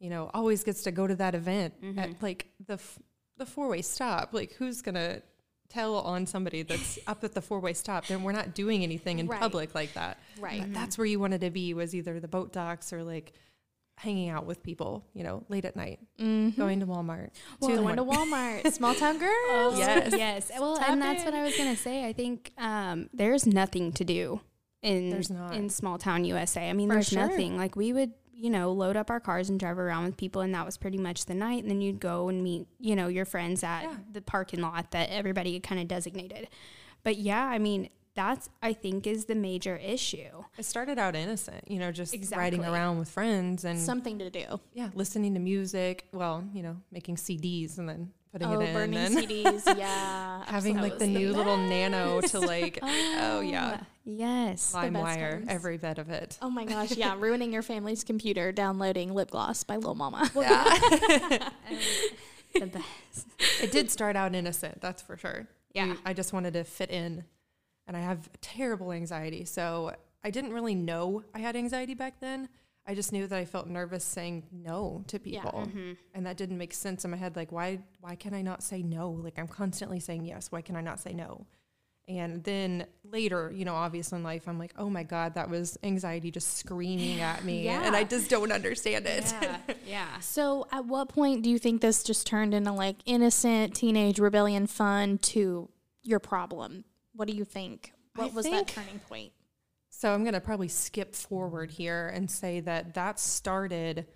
you 0.00 0.10
know, 0.10 0.30
always 0.34 0.64
gets 0.64 0.82
to 0.82 0.90
go 0.90 1.06
to 1.06 1.14
that 1.14 1.36
event 1.36 1.80
Mm-hmm. 1.80 1.98
at 2.00 2.20
like 2.22 2.48
the 2.66 2.74
f- 2.74 2.98
the 3.38 3.46
four 3.46 3.68
way 3.68 3.82
stop. 3.82 4.30
Like 4.32 4.52
who's 4.54 4.82
gonna 4.82 5.22
tell 5.68 5.96
on 5.96 6.26
somebody 6.26 6.62
that's 6.62 6.98
up 7.06 7.24
at 7.24 7.32
the 7.34 7.42
four 7.42 7.60
way 7.60 7.72
stop? 7.72 8.06
Then 8.06 8.22
we're 8.22 8.32
not 8.32 8.54
doing 8.54 8.82
anything 8.82 9.18
in 9.18 9.26
Right. 9.26 9.40
public 9.40 9.74
like 9.74 9.94
that. 9.94 10.18
Right. 10.40 10.60
But 10.60 10.74
that's 10.74 10.96
where 10.98 11.06
you 11.06 11.18
wanted 11.20 11.40
to 11.42 11.50
be 11.50 11.74
was 11.74 11.94
either 11.94 12.20
the 12.20 12.28
boat 12.28 12.52
docks 12.52 12.92
or 12.92 13.02
like 13.02 13.32
hanging 13.98 14.28
out 14.28 14.44
with 14.44 14.62
people, 14.62 15.06
you 15.14 15.24
know, 15.24 15.42
late 15.48 15.64
at 15.64 15.74
night, 15.74 15.98
Mm-hmm. 16.20 16.60
going 16.60 16.80
to 16.80 16.86
Walmart. 16.86 17.30
Well, 17.60 17.70
two 17.70 17.76
in 17.78 17.84
the 17.84 17.94
going 17.94 17.96
to. 17.96 18.04
Walmart, 18.04 18.72
small 18.74 18.94
town 18.94 19.18
girls. 19.18 19.78
Yes. 19.78 20.12
yes. 20.16 20.50
Well, 20.58 20.76
Tap 20.76 20.90
and 20.90 21.00
that's 21.00 21.24
what. 21.24 21.32
I 21.34 21.42
was 21.42 21.56
gonna 21.56 21.76
say. 21.76 22.06
I 22.06 22.12
think 22.12 22.52
um, 22.58 23.08
there's 23.14 23.46
nothing 23.46 23.92
to 23.92 24.04
do 24.04 24.40
in 24.82 25.08
There's 25.10 25.30
not. 25.30 25.54
in 25.54 25.70
small 25.70 25.96
town 25.98 26.24
USA. 26.26 26.68
I 26.68 26.74
mean, 26.74 26.88
For 26.88 26.94
there's 26.96 27.08
sure. 27.08 27.26
nothing. 27.26 27.56
Like 27.56 27.74
we 27.74 27.92
would, 27.94 28.12
you 28.38 28.50
know, 28.50 28.70
load 28.72 28.96
up 28.96 29.10
our 29.10 29.18
cars 29.20 29.48
and 29.48 29.58
drive 29.58 29.78
around 29.78 30.04
with 30.04 30.16
people, 30.16 30.42
and 30.42 30.54
that 30.54 30.66
was 30.66 30.76
pretty 30.76 30.98
much 30.98 31.24
the 31.24 31.34
night. 31.34 31.62
And 31.62 31.70
then 31.70 31.80
you'd 31.80 32.00
go 32.00 32.28
and 32.28 32.42
meet, 32.42 32.66
you 32.78 32.94
know, 32.94 33.08
your 33.08 33.24
friends 33.24 33.64
at 33.64 33.82
Yeah. 33.84 33.96
the 34.12 34.20
parking 34.20 34.60
lot 34.60 34.90
that 34.90 35.08
everybody 35.10 35.58
kind 35.60 35.80
of 35.80 35.88
designated. 35.88 36.48
But 37.02 37.16
yeah, 37.16 37.44
I 37.46 37.58
mean, 37.58 37.88
that's 38.14 38.48
I 38.62 38.72
think 38.72 39.06
is 39.06 39.26
the 39.26 39.34
major 39.34 39.76
issue. 39.76 40.44
It 40.58 40.64
started 40.64 40.98
out 40.98 41.14
innocent, 41.14 41.70
you 41.70 41.78
know, 41.78 41.92
just 41.92 42.14
riding 42.34 42.64
around 42.64 42.98
with 42.98 43.08
friends 43.10 43.64
and 43.64 43.78
Something 43.78 44.18
to 44.18 44.30
do. 44.30 44.60
yeah, 44.74 44.88
listening 44.94 45.34
to 45.34 45.40
music. 45.40 46.06
Well, 46.12 46.44
you 46.52 46.62
know, 46.62 46.76
making 46.90 47.16
CDs 47.16 47.78
and 47.78 47.88
then 47.88 48.12
putting 48.32 48.48
oh, 48.48 48.58
it 48.60 48.68
in 48.68 48.74
burning 48.74 48.98
CDs. 49.16 49.62
Yeah. 49.78 50.44
having 50.46 50.76
like 50.76 50.98
the 50.98 51.04
absolutely. 51.04 51.24
new 51.26 51.32
little 51.34 51.56
nano 51.58 52.20
to 52.22 52.40
like, 52.40 52.78
oh 52.82 53.40
yeah, 53.40 53.74
um, 53.74 53.86
Yes. 54.08 54.72
best 54.72 54.74
LimeWire, 54.92 55.44
every 55.48 55.78
bit 55.78 55.98
of 55.98 56.10
it. 56.10 56.38
Oh 56.40 56.48
my 56.48 56.64
gosh, 56.64 56.96
yeah, 56.96 57.16
ruining 57.18 57.52
your 57.52 57.62
family's 57.62 58.04
computer 58.04 58.52
downloading 58.52 59.12
lip 59.12 59.32
gloss 59.32 59.64
by 59.64 59.76
Lil 59.76 59.96
Mama. 59.96 60.30
Yeah. 60.34 60.64
the 62.54 62.66
best. 62.66 63.26
It 63.60 63.72
did 63.72 63.90
start 63.90 64.14
out 64.14 64.34
innocent, 64.34 64.80
that's 64.80 65.02
for 65.02 65.16
sure. 65.16 65.48
Yeah. 65.74 65.86
We- 65.92 65.98
I 66.04 66.12
just 66.12 66.32
wanted 66.32 66.54
to 66.54 66.62
fit 66.62 66.90
in, 66.90 67.24
and 67.88 67.96
I 67.96 68.00
have 68.00 68.30
terrible 68.40 68.92
anxiety. 68.92 69.44
So 69.44 69.92
I 70.22 70.30
didn't 70.30 70.52
really 70.52 70.76
know 70.76 71.24
I 71.34 71.40
had 71.40 71.56
anxiety 71.56 71.94
back 71.94 72.20
then. 72.20 72.48
I 72.86 72.94
just 72.94 73.12
knew 73.12 73.26
that 73.26 73.36
I 73.36 73.44
felt 73.44 73.66
nervous 73.66 74.04
saying 74.04 74.44
no 74.52 75.02
to 75.08 75.20
Yeah. 75.24 75.42
people, 75.42 75.64
mm-hmm. 75.66 75.92
and 76.14 76.24
that 76.26 76.36
didn't 76.36 76.58
make 76.58 76.72
sense 76.72 77.04
in 77.04 77.10
my 77.10 77.16
head. 77.16 77.34
Like, 77.34 77.50
why? 77.50 77.80
Why 78.00 78.14
can 78.14 78.32
I 78.32 78.42
not 78.42 78.62
say 78.62 78.84
no? 78.84 79.10
Like, 79.10 79.36
I'm 79.40 79.48
constantly 79.48 79.98
saying 79.98 80.24
yes. 80.24 80.52
Why 80.52 80.62
can 80.62 80.76
I 80.76 80.80
not 80.80 81.00
say 81.00 81.12
no? 81.12 81.46
And 82.08 82.44
then 82.44 82.86
later, 83.02 83.50
you 83.52 83.64
know, 83.64 83.74
obviously 83.74 84.18
in 84.18 84.22
life, 84.22 84.46
I'm 84.46 84.58
like, 84.60 84.72
oh 84.78 84.88
my 84.88 85.02
god, 85.02 85.34
that 85.34 85.50
was 85.50 85.76
anxiety 85.82 86.30
just 86.30 86.56
screaming 86.56 87.20
at 87.20 87.44
me, 87.44 87.66
and 87.66 87.96
I 87.96 88.04
just 88.04 88.30
don't 88.30 88.52
understand 88.52 89.06
it. 89.06 89.24
Yeah. 89.42 89.56
yeah. 89.86 90.18
So, 90.20 90.68
at 90.70 90.86
what 90.86 91.08
point 91.08 91.42
do 91.42 91.50
you 91.50 91.58
think 91.58 91.80
this 91.80 92.04
just 92.04 92.24
turned 92.26 92.54
into 92.54 92.70
like 92.70 92.96
innocent 93.06 93.74
teenage 93.74 94.20
rebellion 94.20 94.68
fun 94.68 95.18
to 95.18 95.68
your 96.02 96.20
problem? 96.20 96.84
What 97.12 97.26
do 97.26 97.34
you 97.34 97.44
think? 97.44 97.92
I 98.16 98.22
What 98.22 98.34
was 98.34 98.44
think- 98.46 98.68
that 98.68 98.74
turning 98.74 99.00
point? 99.00 99.32
So 99.88 100.12
I'm 100.12 100.24
going 100.24 100.34
to 100.34 100.42
probably 100.42 100.68
skip 100.68 101.14
forward 101.14 101.70
here 101.70 102.08
and 102.08 102.30
say 102.30 102.60
that 102.60 102.92
that 102.94 103.18
started 103.18 104.06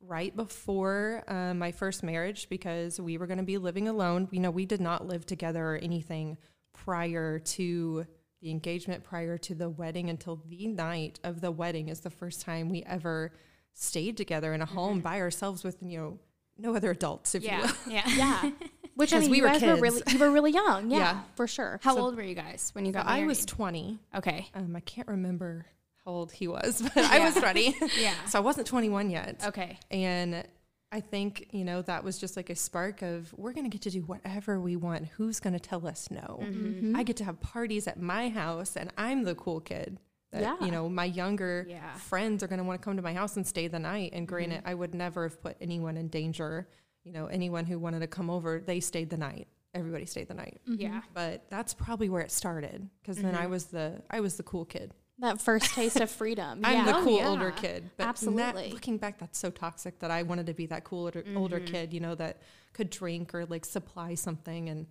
right 0.00 0.34
before 0.36 1.24
uh, 1.26 1.52
my 1.52 1.72
first 1.72 2.04
marriage 2.04 2.48
because 2.48 3.00
we 3.00 3.18
were 3.18 3.26
going 3.26 3.38
to 3.38 3.44
be 3.44 3.58
living 3.58 3.88
alone. 3.88 4.28
You 4.30 4.38
know, 4.38 4.52
we 4.52 4.66
did 4.66 4.80
not 4.80 5.04
live 5.08 5.26
together 5.26 5.72
or 5.74 5.76
anything 5.78 6.38
prior 6.84 7.38
to 7.38 8.06
the 8.42 8.50
engagement, 8.50 9.02
prior 9.02 9.38
to 9.38 9.54
the 9.54 9.68
wedding 9.68 10.10
until 10.10 10.40
the 10.48 10.66
night 10.66 11.18
of 11.24 11.40
the 11.40 11.50
wedding 11.50 11.88
is 11.88 12.00
the 12.00 12.10
first 12.10 12.40
time 12.42 12.68
we 12.68 12.82
ever 12.84 13.32
stayed 13.72 14.16
together 14.16 14.52
in 14.54 14.62
a 14.62 14.66
home 14.66 15.00
by 15.00 15.20
ourselves 15.20 15.64
with, 15.64 15.78
you 15.82 15.98
know, 15.98 16.18
no 16.58 16.74
other 16.76 16.90
adults, 16.90 17.34
if 17.34 17.42
you 17.42 17.48
Yeah. 17.50 17.60
will. 17.62 17.92
Yeah. 17.92 18.02
Yeah. 18.08 18.50
Which 18.94 19.12
I 19.12 19.18
mean, 19.18 19.30
we 19.30 19.38
you 19.38 19.42
were 19.42 19.48
guys 19.50 19.62
were 19.62 19.76
really 19.76 20.02
you 20.08 20.18
were 20.18 20.30
really 20.30 20.52
young. 20.52 20.90
Yeah, 20.90 20.98
Yeah. 20.98 21.20
for 21.34 21.46
sure. 21.46 21.78
How 21.82 21.94
So- 21.94 22.00
old 22.02 22.16
were 22.16 22.22
you 22.22 22.34
guys 22.34 22.70
when 22.72 22.86
you 22.86 22.92
got 22.92 23.06
I 23.06 23.16
married? 23.16 23.26
was 23.26 23.44
20. 23.44 23.98
okay. 24.14 24.48
Um, 24.54 24.74
I 24.76 24.80
can't 24.80 25.06
remember 25.08 25.66
how 26.04 26.12
old 26.12 26.32
he 26.32 26.46
was, 26.48 26.80
but 26.94 26.96
I 27.04 27.18
was 27.24 27.34
20. 27.34 27.76
Yeah. 28.00 28.14
so 28.26 28.38
I 28.38 28.42
wasn't 28.42 28.66
21 28.68 29.10
yet. 29.10 29.42
Okay. 29.48 29.78
And 29.90 30.46
I 30.92 31.00
think, 31.00 31.48
you 31.50 31.64
know, 31.64 31.82
that 31.82 32.04
was 32.04 32.18
just 32.18 32.36
like 32.36 32.48
a 32.48 32.54
spark 32.54 33.02
of 33.02 33.32
we're 33.36 33.52
going 33.52 33.64
to 33.64 33.70
get 33.70 33.82
to 33.82 33.90
do 33.90 34.00
whatever 34.02 34.60
we 34.60 34.76
want. 34.76 35.06
Who's 35.16 35.40
going 35.40 35.52
to 35.54 35.60
tell 35.60 35.86
us 35.86 36.08
no? 36.10 36.40
Mm-hmm. 36.42 36.94
I 36.94 37.02
get 37.02 37.16
to 37.16 37.24
have 37.24 37.40
parties 37.40 37.86
at 37.88 38.00
my 38.00 38.28
house 38.28 38.76
and 38.76 38.90
I'm 38.96 39.24
the 39.24 39.34
cool 39.34 39.60
kid. 39.60 39.98
That, 40.32 40.42
Yeah. 40.42 40.56
You 40.64 40.70
know, 40.70 40.88
my 40.88 41.04
younger 41.04 41.66
Yeah. 41.68 41.78
Mm-hmm. 41.78 41.98
friends 41.98 42.42
are 42.42 42.46
going 42.48 42.58
to 42.58 42.64
want 42.64 42.80
to 42.80 42.84
come 42.84 42.96
to 42.96 43.02
my 43.02 43.14
house 43.14 43.36
and 43.36 43.46
stay 43.46 43.66
the 43.68 43.78
night. 43.80 44.10
And 44.12 44.28
granted, 44.28 44.62
I 44.64 44.74
would 44.74 44.94
never 44.94 45.24
have 45.24 45.42
put 45.42 45.56
anyone 45.60 45.96
in 45.96 46.08
danger. 46.08 46.68
You 47.04 47.12
know, 47.12 47.26
anyone 47.26 47.66
who 47.66 47.78
wanted 47.78 48.00
to 48.00 48.06
come 48.08 48.30
over, 48.30 48.60
they 48.60 48.80
stayed 48.80 49.10
the 49.10 49.16
night. 49.16 49.48
everybody 49.74 50.06
stayed 50.06 50.28
the 50.28 50.34
night. 50.34 50.58
Yeah. 50.66 51.02
But 51.14 51.44
that's 51.50 51.74
probably 51.74 52.08
where 52.08 52.22
it 52.22 52.30
started 52.30 52.88
because 53.02 53.18
then 53.18 53.34
I 53.34 53.46
was 53.46 53.66
the 53.66 54.02
I 54.10 54.20
was 54.20 54.36
the 54.36 54.42
cool 54.42 54.64
kid. 54.64 54.94
That 55.18 55.40
first 55.40 55.74
taste 55.74 55.98
of 56.00 56.10
freedom. 56.10 56.60
I'm 56.64 56.74
yeah. 56.86 56.92
the 56.92 56.98
Oh, 56.98 57.04
cool 57.04 57.18
yeah. 57.18 57.28
older 57.28 57.50
kid. 57.50 57.90
But 57.96 58.04
that- 58.04 58.08
Absolutely. 58.10 58.70
looking 58.72 58.98
back, 58.98 59.18
that's 59.18 59.38
so 59.38 59.50
toxic 59.50 59.98
that 60.00 60.10
I 60.10 60.22
wanted 60.22 60.46
to 60.46 60.54
be 60.54 60.66
that 60.66 60.84
cool 60.84 61.04
older, 61.04 61.24
older 61.34 61.56
mm-hmm. 61.58 61.72
kid, 61.72 61.92
you 61.94 62.00
know, 62.00 62.14
that 62.16 62.42
could 62.72 62.90
drink 62.90 63.34
or 63.34 63.46
like 63.46 63.64
supply 63.64 64.14
something. 64.14 64.68
And 64.68 64.86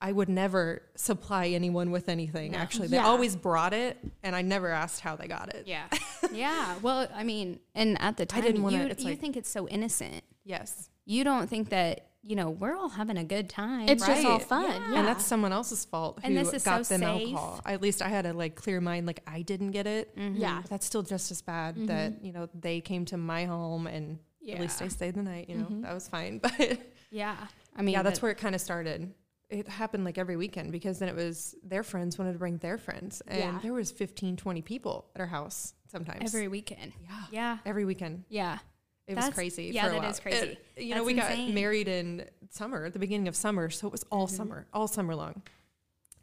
I 0.00 0.12
would 0.12 0.28
never 0.28 0.82
supply 0.96 1.48
anyone 1.48 1.90
with 1.90 2.08
anything. 2.08 2.54
Actually, 2.54 2.88
they 2.88 2.96
Yeah. 2.96 3.06
always 3.06 3.34
brought 3.36 3.72
it, 3.72 3.98
and 4.22 4.36
I 4.36 4.42
never 4.42 4.68
asked 4.68 5.00
how 5.00 5.16
they 5.16 5.26
got 5.26 5.54
it. 5.54 5.66
Yeah. 5.66 5.86
yeah. 6.32 6.74
Well, 6.82 7.08
I 7.14 7.24
mean, 7.24 7.58
and 7.74 8.00
at 8.00 8.16
the 8.16 8.26
time, 8.26 8.42
I 8.42 8.46
didn't 8.46 8.62
wanna- 8.62 8.76
you, 8.76 8.94
you 8.98 9.04
like- 9.10 9.20
think 9.20 9.36
it's 9.36 9.48
so 9.50 9.66
innocent. 9.68 10.22
Yes. 10.44 10.90
You 11.06 11.24
don't 11.24 11.48
think 11.48 11.70
that, 11.70 12.10
you 12.26 12.36
know, 12.36 12.50
we're 12.50 12.74
all 12.74 12.88
having 12.88 13.18
a 13.18 13.24
good 13.24 13.50
time. 13.50 13.88
It's 13.88 14.04
just 14.06 14.24
all 14.24 14.38
fun. 14.38 14.64
Yeah. 14.64 14.90
Yeah. 14.90 14.98
And 14.98 15.08
that's 15.08 15.24
someone 15.24 15.52
else's 15.52 15.84
fault 15.84 16.20
who 16.20 16.26
And 16.26 16.36
this 16.36 16.52
is 16.52 16.64
got 16.64 16.86
so 16.86 16.96
them 16.96 17.02
safe. 17.02 17.34
alcohol. 17.34 17.60
At 17.66 17.82
least 17.82 18.00
I 18.00 18.08
had 18.08 18.24
a 18.26 18.32
like 18.32 18.54
clear 18.54 18.80
mind, 18.80 19.06
like 19.06 19.20
I 19.26 19.42
didn't 19.42 19.72
get 19.72 19.86
it. 19.86 20.16
Mm-hmm. 20.16 20.40
yeah. 20.40 20.62
That's 20.68 20.86
still 20.86 21.02
just 21.02 21.30
as 21.30 21.42
bad 21.42 21.74
mm-hmm. 21.74 21.86
that 21.86 22.24
you 22.24 22.32
know 22.32 22.48
they 22.54 22.80
came 22.80 23.04
to 23.06 23.16
my 23.16 23.44
home 23.44 23.86
and 23.86 24.18
at 24.50 24.60
least 24.60 24.80
I 24.82 24.88
stayed 24.88 25.14
the 25.14 25.22
night. 25.22 25.48
You 25.48 25.56
know 25.58 25.64
mm-hmm. 25.64 25.82
that 25.82 25.94
was 25.94 26.08
fine. 26.08 26.40
But 26.58 26.78
yeah. 27.10 27.36
I 27.76 27.82
mean, 27.82 27.92
yeah, 27.92 28.02
that's 28.02 28.22
where 28.22 28.30
it 28.30 28.38
kind 28.38 28.54
of 28.54 28.60
started. 28.60 29.12
It 29.50 29.68
happened 29.68 30.04
like 30.04 30.18
every 30.18 30.36
weekend 30.36 30.72
because 30.72 30.98
then 30.98 31.08
it 31.08 31.14
was 31.14 31.54
their 31.62 31.82
friends 31.82 32.18
wanted 32.18 32.32
to 32.32 32.38
bring 32.38 32.56
their 32.58 32.78
friends, 32.78 33.22
and 33.26 33.38
Yeah. 33.38 33.58
there 33.62 33.72
was 33.72 33.92
15, 33.92 34.36
20 34.36 34.62
people 34.62 35.06
at 35.14 35.20
our 35.20 35.26
house 35.26 35.74
sometimes 35.86 36.34
every 36.34 36.48
weekend. 36.48 36.92
yeah 37.02 37.24
Yeah. 37.30 37.58
every 37.66 37.84
weekend. 37.84 38.24
Yeah. 38.28 38.58
It 39.06 39.14
That's- 39.16 39.26
was 39.30 39.34
crazy. 39.34 39.64
yeah, 39.66 39.82
for 39.84 39.88
a 39.88 39.92
that 39.92 40.00
while. 40.02 40.10
is 40.10 40.20
crazy. 40.20 40.58
It- 40.76 40.82
you 40.82 40.90
know, 40.90 41.04
That's 41.04 41.06
we 41.06 41.14
got 41.14 41.54
married 41.54 41.88
in 41.88 42.26
summer, 42.50 42.86
at 42.86 42.92
the 42.94 42.98
beginning 42.98 43.28
of 43.28 43.36
summer, 43.36 43.68
so 43.70 43.86
it 43.86 43.92
was 43.92 44.04
all 44.10 44.26
Mm-hmm. 44.26 44.36
summer, 44.36 44.66
all 44.72 44.88
summer 44.88 45.14
long. 45.14 45.42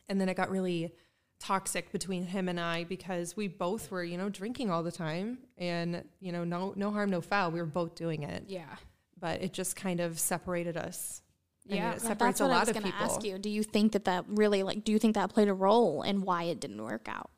And 0.09 0.19
then 0.19 0.29
it 0.29 0.35
got 0.35 0.49
really 0.49 0.93
toxic 1.39 1.91
between 1.91 2.23
him 2.25 2.49
and 2.49 2.59
I 2.59 2.83
because 2.83 3.35
we 3.35 3.47
both 3.47 3.89
were, 3.91 4.03
you 4.03 4.17
know, 4.17 4.29
drinking 4.29 4.69
all 4.71 4.83
the 4.83 4.91
time, 4.91 5.39
and 5.57 6.03
you 6.19 6.31
know, 6.31 6.43
no 6.43 6.73
no 6.75 6.91
harm, 6.91 7.09
no 7.11 7.21
foul. 7.21 7.51
We 7.51 7.59
were 7.59 7.65
both 7.67 7.95
doing 7.95 8.23
it, 8.23 8.45
Yeah. 8.47 8.75
but 9.19 9.41
it 9.41 9.53
just 9.53 9.75
kind 9.75 9.99
of 9.99 10.19
separated 10.19 10.75
us. 10.77 11.21
I 11.67 11.73
mean, 11.73 11.77
Yeah. 11.77 11.91
it 11.91 11.93
Yeah, 11.93 11.97
separates 12.09 12.39
that's 12.39 12.41
a 12.41 12.47
lot 12.47 12.59
was 12.61 12.69
of 12.69 12.75
going 12.75 12.85
to 12.87 12.91
people. 12.91 13.05
ask 13.15 13.23
you. 13.23 13.37
Do 13.37 13.49
you 13.49 13.61
think 13.63 13.91
that 13.93 14.05
that 14.05 14.25
really 14.27 14.63
like? 14.63 14.83
Do 14.83 14.91
you 14.91 14.97
think 14.99 15.13
that 15.15 15.29
played 15.31 15.47
a 15.47 15.53
role 15.53 16.01
in 16.01 16.21
why 16.21 16.43
it 16.43 16.59
didn't 16.59 16.83
work 16.83 17.07
out? 17.07 17.29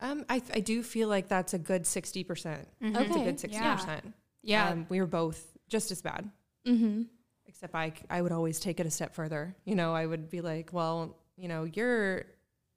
Um, 0.00 0.24
I 0.28 0.42
I 0.52 0.60
do 0.60 0.82
feel 0.82 1.08
like 1.08 1.28
that's 1.28 1.54
a 1.54 1.58
good 1.58 1.86
sixty 1.86 2.24
percent. 2.24 2.66
Mhm. 2.82 3.00
It's 3.06 3.16
a 3.16 3.18
good 3.20 3.40
sixty 3.40 3.58
yeah. 3.60 3.76
percent. 3.76 4.14
Yeah. 4.46 4.70
um, 4.70 4.86
we 4.88 5.00
were 5.00 5.06
both 5.06 5.46
just 5.68 5.90
as 5.90 6.00
bad. 6.02 6.30
Mm-hmm. 6.66 7.02
except 7.46 7.74
I, 7.74 7.92
I 8.10 8.20
would 8.22 8.32
always 8.32 8.58
take 8.58 8.80
it 8.80 8.86
a 8.86 8.90
step 8.90 9.14
further. 9.14 9.54
You 9.64 9.74
know, 9.76 9.94
I 9.94 10.04
would 10.06 10.28
be 10.30 10.40
like, 10.40 10.72
well, 10.72 11.16
you 11.36 11.46
know, 11.48 11.64
you're 11.64 12.24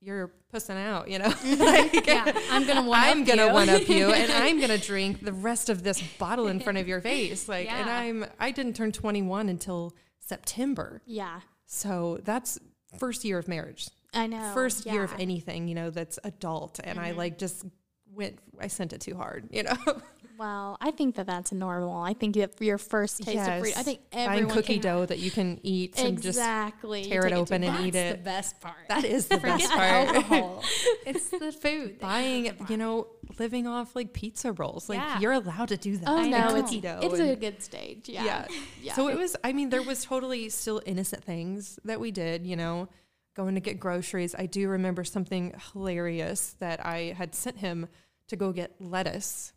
you're 0.02 0.32
pussing 0.52 0.78
out, 0.78 1.10
you 1.10 1.20
know. 1.20 1.34
Like, 1.44 2.06
yeah. 2.08 2.32
I'm 2.52 2.66
going 2.66 2.78
to 2.84 2.88
one 2.90 3.00
up. 3.00 3.06
I'm 3.06 3.22
up 3.22 3.28
gonna 3.28 3.48
you. 3.48 3.54
one 3.54 3.70
up 3.70 3.90
you, 3.90 4.12
and 4.14 4.32
I'm 4.32 4.60
gonna 4.62 4.78
drink 4.78 5.26
the 5.26 5.34
rest 5.34 5.70
of 5.70 5.84
this 5.84 6.02
bottle 6.20 6.48
in 6.48 6.60
front 6.60 6.78
of 6.78 6.88
your 6.88 7.02
face. 7.02 7.50
Like, 7.50 7.70
and 7.72 7.90
I'm 7.90 8.26
I 8.40 8.52
didn't 8.52 8.76
turn 8.76 8.92
21 8.92 9.50
until 9.50 9.94
September, 10.20 11.02
Yeah, 11.06 11.40
so 11.66 12.20
that's 12.24 12.60
first 12.98 13.26
year 13.26 13.40
of 13.40 13.48
marriage, 13.48 13.90
I 14.14 14.28
know. 14.28 14.52
first 14.54 14.86
year 14.86 15.04
of 15.04 15.14
anything, 15.20 15.68
you 15.68 15.76
know, 15.76 15.90
that's 15.90 16.20
adult, 16.24 16.80
and 16.84 17.00
I 17.00 17.12
like 17.12 17.38
just 17.40 17.66
went, 18.14 18.38
I 18.60 18.68
sent 18.68 18.94
it 18.94 19.02
too 19.02 19.16
hard, 19.16 19.50
you 19.52 19.64
know. 19.64 19.76
Well, 20.40 20.78
I 20.80 20.92
think 20.92 21.16
that 21.16 21.28
that's 21.28 21.52
normal. 21.52 21.98
I 22.02 22.14
think 22.14 22.38
if 22.38 22.62
your 22.62 22.78
first 22.78 23.22
taste 23.24 23.46
of 23.46 23.60
freedom, 23.60 23.78
I 23.80 23.84
think 23.84 24.10
buying 24.10 24.30
everyone 24.30 24.56
cookie 24.56 24.74
can 24.76 24.82
dough 24.82 25.06
that 25.06 25.20
you 25.20 25.30
can 25.32 25.60
eat 25.64 26.00
and 26.00 26.22
just 26.22 26.40
tear 26.40 26.72
it 26.80 27.10
You 27.12 27.20
open 27.38 27.62
too 27.62 27.68
and 27.68 27.76
far. 27.78 27.86
eat 27.86 27.92
That's 27.92 28.14
it. 28.14 28.18
the 28.20 28.24
best 28.24 28.62
part. 28.62 28.88
That 28.88 29.04
is 29.04 29.28
the 29.28 29.38
best 29.38 29.64
Forget 29.66 29.70
the 29.70 29.76
part. 29.76 30.16
alcohol. 30.16 30.64
it's 31.06 31.30
the 31.30 31.52
food. 31.52 32.00
buying, 32.00 32.56
you 32.70 32.78
know, 32.78 33.08
living 33.38 33.68
off 33.68 33.98
like 33.98 34.14
pizza 34.14 34.54
rolls. 34.54 34.88
Like 34.88 35.00
Yeah. 35.00 35.20
you're 35.20 35.34
allowed 35.34 35.68
to 35.70 35.78
do 35.78 35.98
that. 35.98 36.08
Oh 36.08 36.18
and 36.20 36.32
no, 36.32 36.48
cookie 36.62 36.78
it's, 36.78 36.84
dough. 36.84 37.00
it's 37.04 37.20
and- 37.20 37.30
a 37.32 37.36
good 37.36 37.62
stage. 37.62 38.08
Yeah, 38.08 38.24
yeah. 38.24 38.46
yeah. 38.82 38.94
So 38.94 39.10
it 39.10 39.18
was. 39.18 39.36
I 39.44 39.52
mean, 39.52 39.70
there 39.70 39.84
was 39.84 40.06
totally 40.06 40.48
still 40.48 40.82
innocent 40.86 41.22
things 41.26 41.80
that 41.84 42.00
we 42.00 42.12
did. 42.12 42.48
You 42.48 42.56
know, 42.56 42.88
going 43.36 43.56
to 43.56 43.62
get 43.62 43.78
groceries. 43.78 44.36
I 44.40 44.46
do 44.46 44.70
remember 44.70 45.04
something 45.04 45.54
hilarious 45.74 46.56
that 46.60 46.86
I 46.86 47.14
had 47.18 47.36
sent 47.36 47.58
him 47.58 47.90
to 48.30 48.38
go 48.38 48.54
get 48.54 48.72
lettuce. 48.80 49.52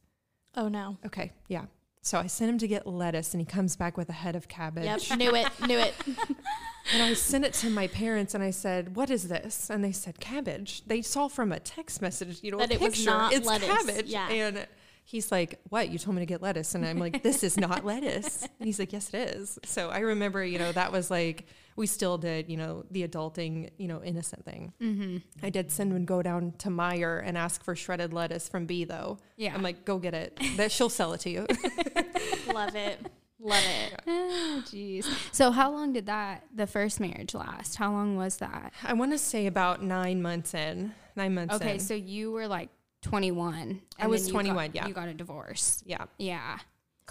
Oh 0.56 0.68
no. 0.68 0.98
Okay, 1.06 1.32
yeah. 1.48 1.64
So 2.04 2.18
I 2.18 2.26
sent 2.26 2.50
him 2.50 2.58
to 2.58 2.66
get 2.66 2.86
lettuce, 2.86 3.32
and 3.32 3.40
he 3.40 3.44
comes 3.46 3.76
back 3.76 3.96
with 3.96 4.08
a 4.08 4.12
head 4.12 4.34
of 4.34 4.48
cabbage. 4.48 5.08
Yep, 5.10 5.18
knew 5.18 5.34
it, 5.36 5.48
knew 5.66 5.78
it. 5.78 5.94
And 6.92 7.00
I 7.00 7.14
sent 7.14 7.44
it 7.44 7.54
to 7.54 7.70
my 7.70 7.86
parents, 7.86 8.34
and 8.34 8.42
I 8.42 8.50
said, 8.50 8.96
"What 8.96 9.08
is 9.08 9.28
this?" 9.28 9.70
And 9.70 9.84
they 9.84 9.92
said, 9.92 10.18
"Cabbage." 10.18 10.82
They 10.84 11.00
saw 11.00 11.28
from 11.28 11.52
a 11.52 11.60
text 11.60 12.02
message, 12.02 12.40
you 12.42 12.50
know, 12.50 12.58
That 12.58 12.72
a 12.72 12.74
it 12.74 12.80
was 12.80 12.94
picture. 12.96 13.10
not 13.10 13.32
it's 13.32 13.46
lettuce. 13.46 13.68
cabbage. 13.68 14.06
Yeah. 14.06 14.28
And 14.28 14.66
he's 15.04 15.30
like, 15.30 15.60
"What? 15.68 15.90
You 15.90 15.98
told 15.98 16.16
me 16.16 16.22
to 16.22 16.26
get 16.26 16.42
lettuce?" 16.42 16.74
And 16.74 16.84
I'm 16.84 16.98
like, 16.98 17.22
"This 17.22 17.44
is 17.44 17.56
not 17.56 17.84
lettuce." 17.92 18.42
And 18.58 18.66
he's 18.66 18.80
like, 18.80 18.92
"Yes, 18.92 19.10
it 19.14 19.36
is." 19.36 19.60
So 19.64 19.90
I 19.90 20.00
remember, 20.00 20.44
you 20.44 20.58
know, 20.58 20.72
that 20.72 20.90
was 20.90 21.08
like 21.08 21.46
we 21.76 21.86
still 21.86 22.18
did, 22.18 22.48
you 22.48 22.56
know, 22.56 22.84
the 22.90 23.06
adulting, 23.06 23.70
you 23.78 23.88
know, 23.88 24.02
innocent 24.02 24.44
thing. 24.44 24.72
Mm-hmm. 24.80 25.16
I 25.42 25.50
did 25.50 25.70
send 25.70 25.92
him 25.92 26.04
go 26.04 26.22
down 26.22 26.52
to 26.58 26.70
Meyer 26.70 27.18
and 27.18 27.36
ask 27.38 27.64
for 27.64 27.74
shredded 27.74 28.12
lettuce 28.12 28.48
from 28.48 28.66
B 28.66 28.84
though. 28.84 29.18
Yeah. 29.36 29.54
I'm 29.54 29.62
like, 29.62 29.84
"Go 29.84 29.98
get 29.98 30.14
it. 30.14 30.38
That 30.56 30.70
she'll 30.72 30.88
sell 30.90 31.12
it 31.14 31.20
to 31.20 31.30
you." 31.30 31.46
Love 32.52 32.74
it, 32.76 32.98
love 33.40 33.62
it. 33.64 34.00
Oh, 34.06 34.62
jeez. 34.66 35.06
So 35.32 35.50
how 35.50 35.70
long 35.70 35.92
did 35.92 36.06
that 36.06 36.44
the 36.54 36.66
first 36.66 37.00
marriage 37.00 37.34
last? 37.34 37.76
How 37.76 37.90
long 37.90 38.16
was 38.16 38.36
that? 38.38 38.72
I 38.84 38.92
want 38.92 39.12
to 39.12 39.18
say 39.18 39.46
about 39.46 39.82
nine 39.82 40.20
months 40.20 40.52
in. 40.54 40.92
Nine 41.16 41.34
months 41.34 41.54
Okay, 41.54 41.74
in. 41.74 41.80
so 41.80 41.94
you 41.94 42.30
were 42.32 42.46
like 42.46 42.68
21. 43.02 43.80
I 43.98 44.06
was 44.06 44.28
21, 44.28 44.54
got- 44.68 44.74
yeah. 44.74 44.86
You 44.86 44.94
got 44.94 45.08
a 45.08 45.14
divorce. 45.14 45.82
yeah. 45.86 46.04
Yeah. 46.18 46.58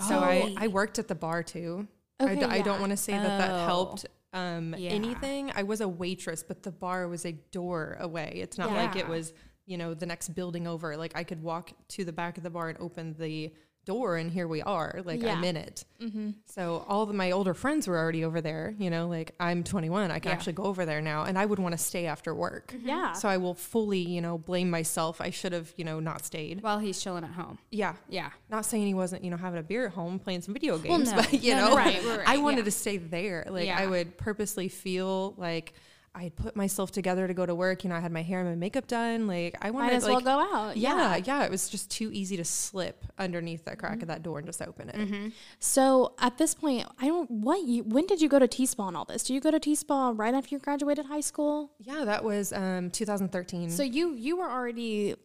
So 0.07 0.19
I, 0.19 0.53
I 0.57 0.67
worked 0.67 0.99
at 0.99 1.07
the 1.07 1.15
bar 1.15 1.43
too. 1.43 1.87
I 2.19 2.23
Okay, 2.25 2.35
d- 2.39 2.45
I, 2.45 2.61
don't 2.61 2.79
want 2.79 2.91
to 2.91 2.97
say 2.97 3.13
that 3.13 3.37
that 3.39 3.51
Oh. 3.51 3.65
helped 3.65 4.05
um, 4.33 4.75
Yeah. 4.77 4.91
anything. 4.91 5.51
I 5.55 5.63
was 5.63 5.81
a 5.81 5.87
waitress, 5.87 6.43
but 6.43 6.63
the 6.63 6.71
bar 6.71 7.07
was 7.07 7.25
a 7.25 7.31
door 7.31 7.97
away. 7.99 8.39
It's 8.41 8.57
not 8.57 8.71
like 8.71 8.95
it 8.95 9.07
was, 9.07 9.33
you 9.65 9.77
know, 9.77 9.93
the 9.93 10.05
next 10.05 10.29
building 10.29 10.67
over. 10.67 10.95
Like 10.97 11.11
I 11.15 11.23
could 11.23 11.41
walk 11.41 11.71
to 11.89 12.05
the 12.05 12.13
back 12.13 12.37
of 12.37 12.43
the 12.43 12.49
bar 12.49 12.69
and 12.69 12.77
open 12.79 13.15
the 13.19 13.51
door, 13.93 14.17
and 14.17 14.31
here 14.31 14.47
we 14.47 14.61
are. 14.61 15.01
Like 15.03 15.23
I'm 15.23 15.43
in 15.43 15.57
it. 15.57 15.85
Mm-hmm. 16.01 16.31
So 16.45 16.83
all 16.87 17.03
of 17.03 17.13
my 17.13 17.29
older 17.31 17.53
friends 17.53 17.87
were 17.87 17.97
already 17.97 18.23
over 18.25 18.41
there. 18.41 18.73
You 18.77 18.89
know, 18.89 19.07
like 19.07 19.29
I'm 19.39 19.63
21, 19.63 20.09
I 20.11 20.19
can 20.19 20.29
Yeah. 20.29 20.35
actually 20.35 20.53
go 20.53 20.63
over 20.63 20.85
there 20.85 21.01
now, 21.01 21.23
and 21.23 21.37
I 21.37 21.45
would 21.45 21.59
want 21.59 21.73
to 21.73 21.77
stay 21.77 22.05
after 22.07 22.33
work. 22.33 22.73
Yeah. 22.81 23.13
So 23.13 23.29
I 23.29 23.37
will 23.37 23.53
fully, 23.53 23.99
you 24.15 24.21
know, 24.21 24.37
blame 24.37 24.69
myself. 24.69 25.21
I 25.21 25.29
should 25.29 25.53
have, 25.53 25.71
you 25.77 25.85
know, 25.85 25.99
not 25.99 26.25
stayed. 26.25 26.61
While 26.63 26.79
he's 26.79 27.01
chilling 27.03 27.23
at 27.23 27.31
home. 27.31 27.57
Yeah, 27.69 27.95
Yeah. 28.09 28.29
not 28.49 28.65
saying 28.65 28.85
he 28.87 28.93
wasn't, 28.93 29.23
you 29.23 29.29
know, 29.31 29.37
having 29.37 29.59
a 29.59 29.63
beer 29.63 29.85
at 29.87 29.93
home 29.93 30.19
playing 30.19 30.41
some 30.41 30.53
video 30.53 30.73
Well, 30.73 30.81
games, 30.97 31.11
no. 31.11 31.17
but 31.17 31.33
you 31.33 31.53
No, 31.55 31.61
know, 31.61 31.69
no, 31.71 31.75
right, 31.77 32.03
right, 32.03 32.17
right. 32.19 32.27
I 32.27 32.37
wanted 32.37 32.59
Yeah. 32.59 32.63
to 32.65 32.71
stay 32.71 32.97
there. 32.97 33.45
Like 33.49 33.69
I 33.69 33.85
would 33.87 34.17
purposely 34.17 34.67
feel 34.69 35.33
like 35.37 35.73
I 36.13 36.23
had 36.23 36.35
put 36.35 36.55
myself 36.57 36.91
together 36.91 37.25
to 37.25 37.33
go 37.33 37.45
to 37.45 37.55
work. 37.55 37.83
You 37.85 37.89
know, 37.89 37.95
I 37.95 38.01
had 38.01 38.11
my 38.11 38.21
hair 38.21 38.41
and 38.41 38.49
my 38.49 38.55
makeup 38.55 38.85
done. 38.85 39.27
Like 39.27 39.55
I 39.61 39.71
wanted, 39.71 39.87
Might 39.87 39.93
as 39.93 40.03
like, 40.03 40.25
well 40.25 40.47
go 40.47 40.55
out. 40.57 40.75
yeah, 40.77 41.15
Yeah. 41.15 41.23
yeah, 41.25 41.43
It 41.45 41.51
was 41.51 41.69
just 41.69 41.89
too 41.89 42.09
easy 42.11 42.35
to 42.37 42.43
slip 42.43 43.05
underneath 43.17 43.63
that 43.65 43.77
Mm-hmm. 43.77 43.79
crack 43.87 44.01
of 44.01 44.09
that 44.09 44.21
door 44.21 44.37
and 44.39 44.45
just 44.45 44.61
open 44.61 44.89
it. 44.89 44.95
Mm. 44.95 45.31
So 45.59 46.13
at 46.19 46.37
this 46.37 46.53
point, 46.53 46.85
I 46.99 47.07
don't. 47.07 47.31
What? 47.31 47.63
You, 47.63 47.83
when 47.83 48.05
did 48.07 48.21
you 48.21 48.27
go 48.27 48.39
to 48.39 48.47
T 48.47 48.65
Spa 48.65 48.89
and 48.89 48.97
all 48.97 49.05
this? 49.05 49.23
Do 49.23 49.33
you 49.33 49.39
go 49.39 49.51
to 49.51 49.59
T 49.59 49.73
Spa 49.75 50.11
right 50.15 50.33
after 50.33 50.53
you 50.53 50.59
graduated 50.59 51.05
high 51.05 51.21
school? 51.21 51.71
Yeah, 51.79 52.03
that 52.05 52.23
was 52.23 52.51
um, 52.51 52.89
2013. 52.91 53.69
So 53.69 53.81
you 53.83 54.13
you 54.13 54.35
were 54.37 54.49
already 54.51 55.15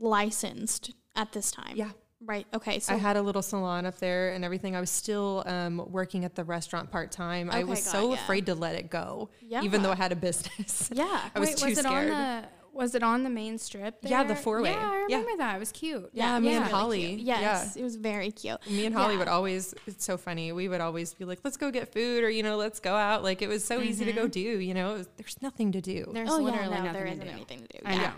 licensed 0.00 0.92
at 1.14 1.32
this 1.32 1.50
time. 1.50 1.74
yeah, 1.76 1.90
Right. 2.24 2.46
Okay. 2.54 2.78
So 2.78 2.94
I 2.94 2.96
had 2.96 3.16
a 3.16 3.22
little 3.22 3.42
salon 3.42 3.84
up 3.86 3.98
there 3.98 4.32
and 4.32 4.44
everything. 4.44 4.76
I 4.76 4.80
was 4.80 4.90
still 4.90 5.42
um, 5.46 5.82
working 5.90 6.24
at 6.24 6.34
the 6.34 6.44
restaurant 6.44 6.90
part 6.90 7.10
time. 7.10 7.50
I 7.50 7.64
was 7.64 7.82
got 7.84 7.90
so 7.90 8.08
ya. 8.08 8.14
afraid 8.14 8.46
to 8.46 8.54
let 8.54 8.76
it 8.76 8.90
go, 8.90 9.28
Yeah. 9.40 9.62
even 9.62 9.82
though 9.82 9.90
I 9.90 9.96
had 9.96 10.12
a 10.12 10.16
business. 10.16 10.88
yeah. 10.94 11.28
I 11.34 11.40
was 11.40 11.50
Wait, 11.50 11.58
too 11.58 11.66
was 11.70 11.78
it 11.78 11.84
scared. 11.84 12.10
on 12.10 12.42
the 12.42 12.48
was 12.74 12.94
it 12.94 13.02
on 13.02 13.22
the 13.22 13.28
main 13.28 13.58
strip? 13.58 13.98
Yeah, 14.00 14.24
the 14.24 14.34
four-way. 14.34 14.70
Yeah, 14.70 14.78
I 14.78 15.06
Yeah. 15.08 15.16
remember 15.18 15.36
that. 15.42 15.56
It 15.56 15.58
was 15.58 15.72
cute. 15.72 16.08
Yeah, 16.14 16.38
me 16.38 16.54
and 16.54 16.64
Holly. 16.64 17.16
cute. 17.16 17.20
Yes, 17.20 17.76
it 17.76 17.82
was 17.82 17.96
very 17.96 18.30
cute. 18.30 18.58
Me 18.70 18.86
and 18.86 18.94
Holly 18.94 19.12
Yeah. 19.12 19.18
would 19.18 19.28
always, 19.28 19.74
it's 19.86 20.04
so 20.06 20.16
funny. 20.16 20.52
We 20.52 20.68
would 20.68 20.80
always 20.80 21.12
be 21.12 21.26
like, 21.26 21.40
let's 21.44 21.58
go 21.58 21.70
get 21.70 21.92
food 21.92 22.24
or, 22.24 22.30
you 22.30 22.42
know, 22.42 22.56
let's 22.56 22.80
go 22.80 22.94
out. 22.94 23.22
Like 23.22 23.42
it 23.42 23.48
was 23.48 23.62
so 23.62 23.82
easy 23.82 24.06
to 24.06 24.12
go 24.12 24.26
do, 24.26 24.40
you 24.40 24.72
know, 24.72 24.94
was, 24.94 25.08
there's 25.18 25.36
nothing 25.42 25.72
to 25.72 25.82
do. 25.82 26.10
There's 26.14 26.30
oh 26.30 26.38
literally 26.38 26.70
yeah, 26.70 26.78
no, 26.78 26.84
nothing 26.84 26.92
there 26.94 27.04
to 27.04 27.12
isn't 27.12 27.26
do. 27.26 27.30
anything 27.30 27.58
to 27.66 27.68
do. 27.68 27.78
I 27.84 27.92
yeah. 27.94 28.00
know. 28.00 28.12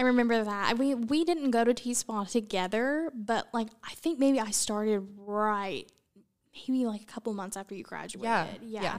I 0.00 0.02
remember 0.04 0.42
that. 0.42 0.78
We 0.78 0.94
we 0.94 1.24
didn't 1.24 1.50
go 1.50 1.64
to 1.64 1.74
T 1.74 1.94
Spa 1.94 2.24
together, 2.24 3.10
but 3.14 3.48
like 3.52 3.68
I 3.84 3.92
think 3.94 4.18
maybe 4.18 4.40
I 4.40 4.50
started 4.50 5.06
right 5.16 5.90
maybe 6.68 6.86
like 6.86 7.02
a 7.02 7.06
couple 7.06 7.34
months 7.34 7.56
after 7.56 7.74
you 7.74 7.82
graduated. 7.82 8.62
Yeah, 8.62 8.82
yeah. 8.82 8.98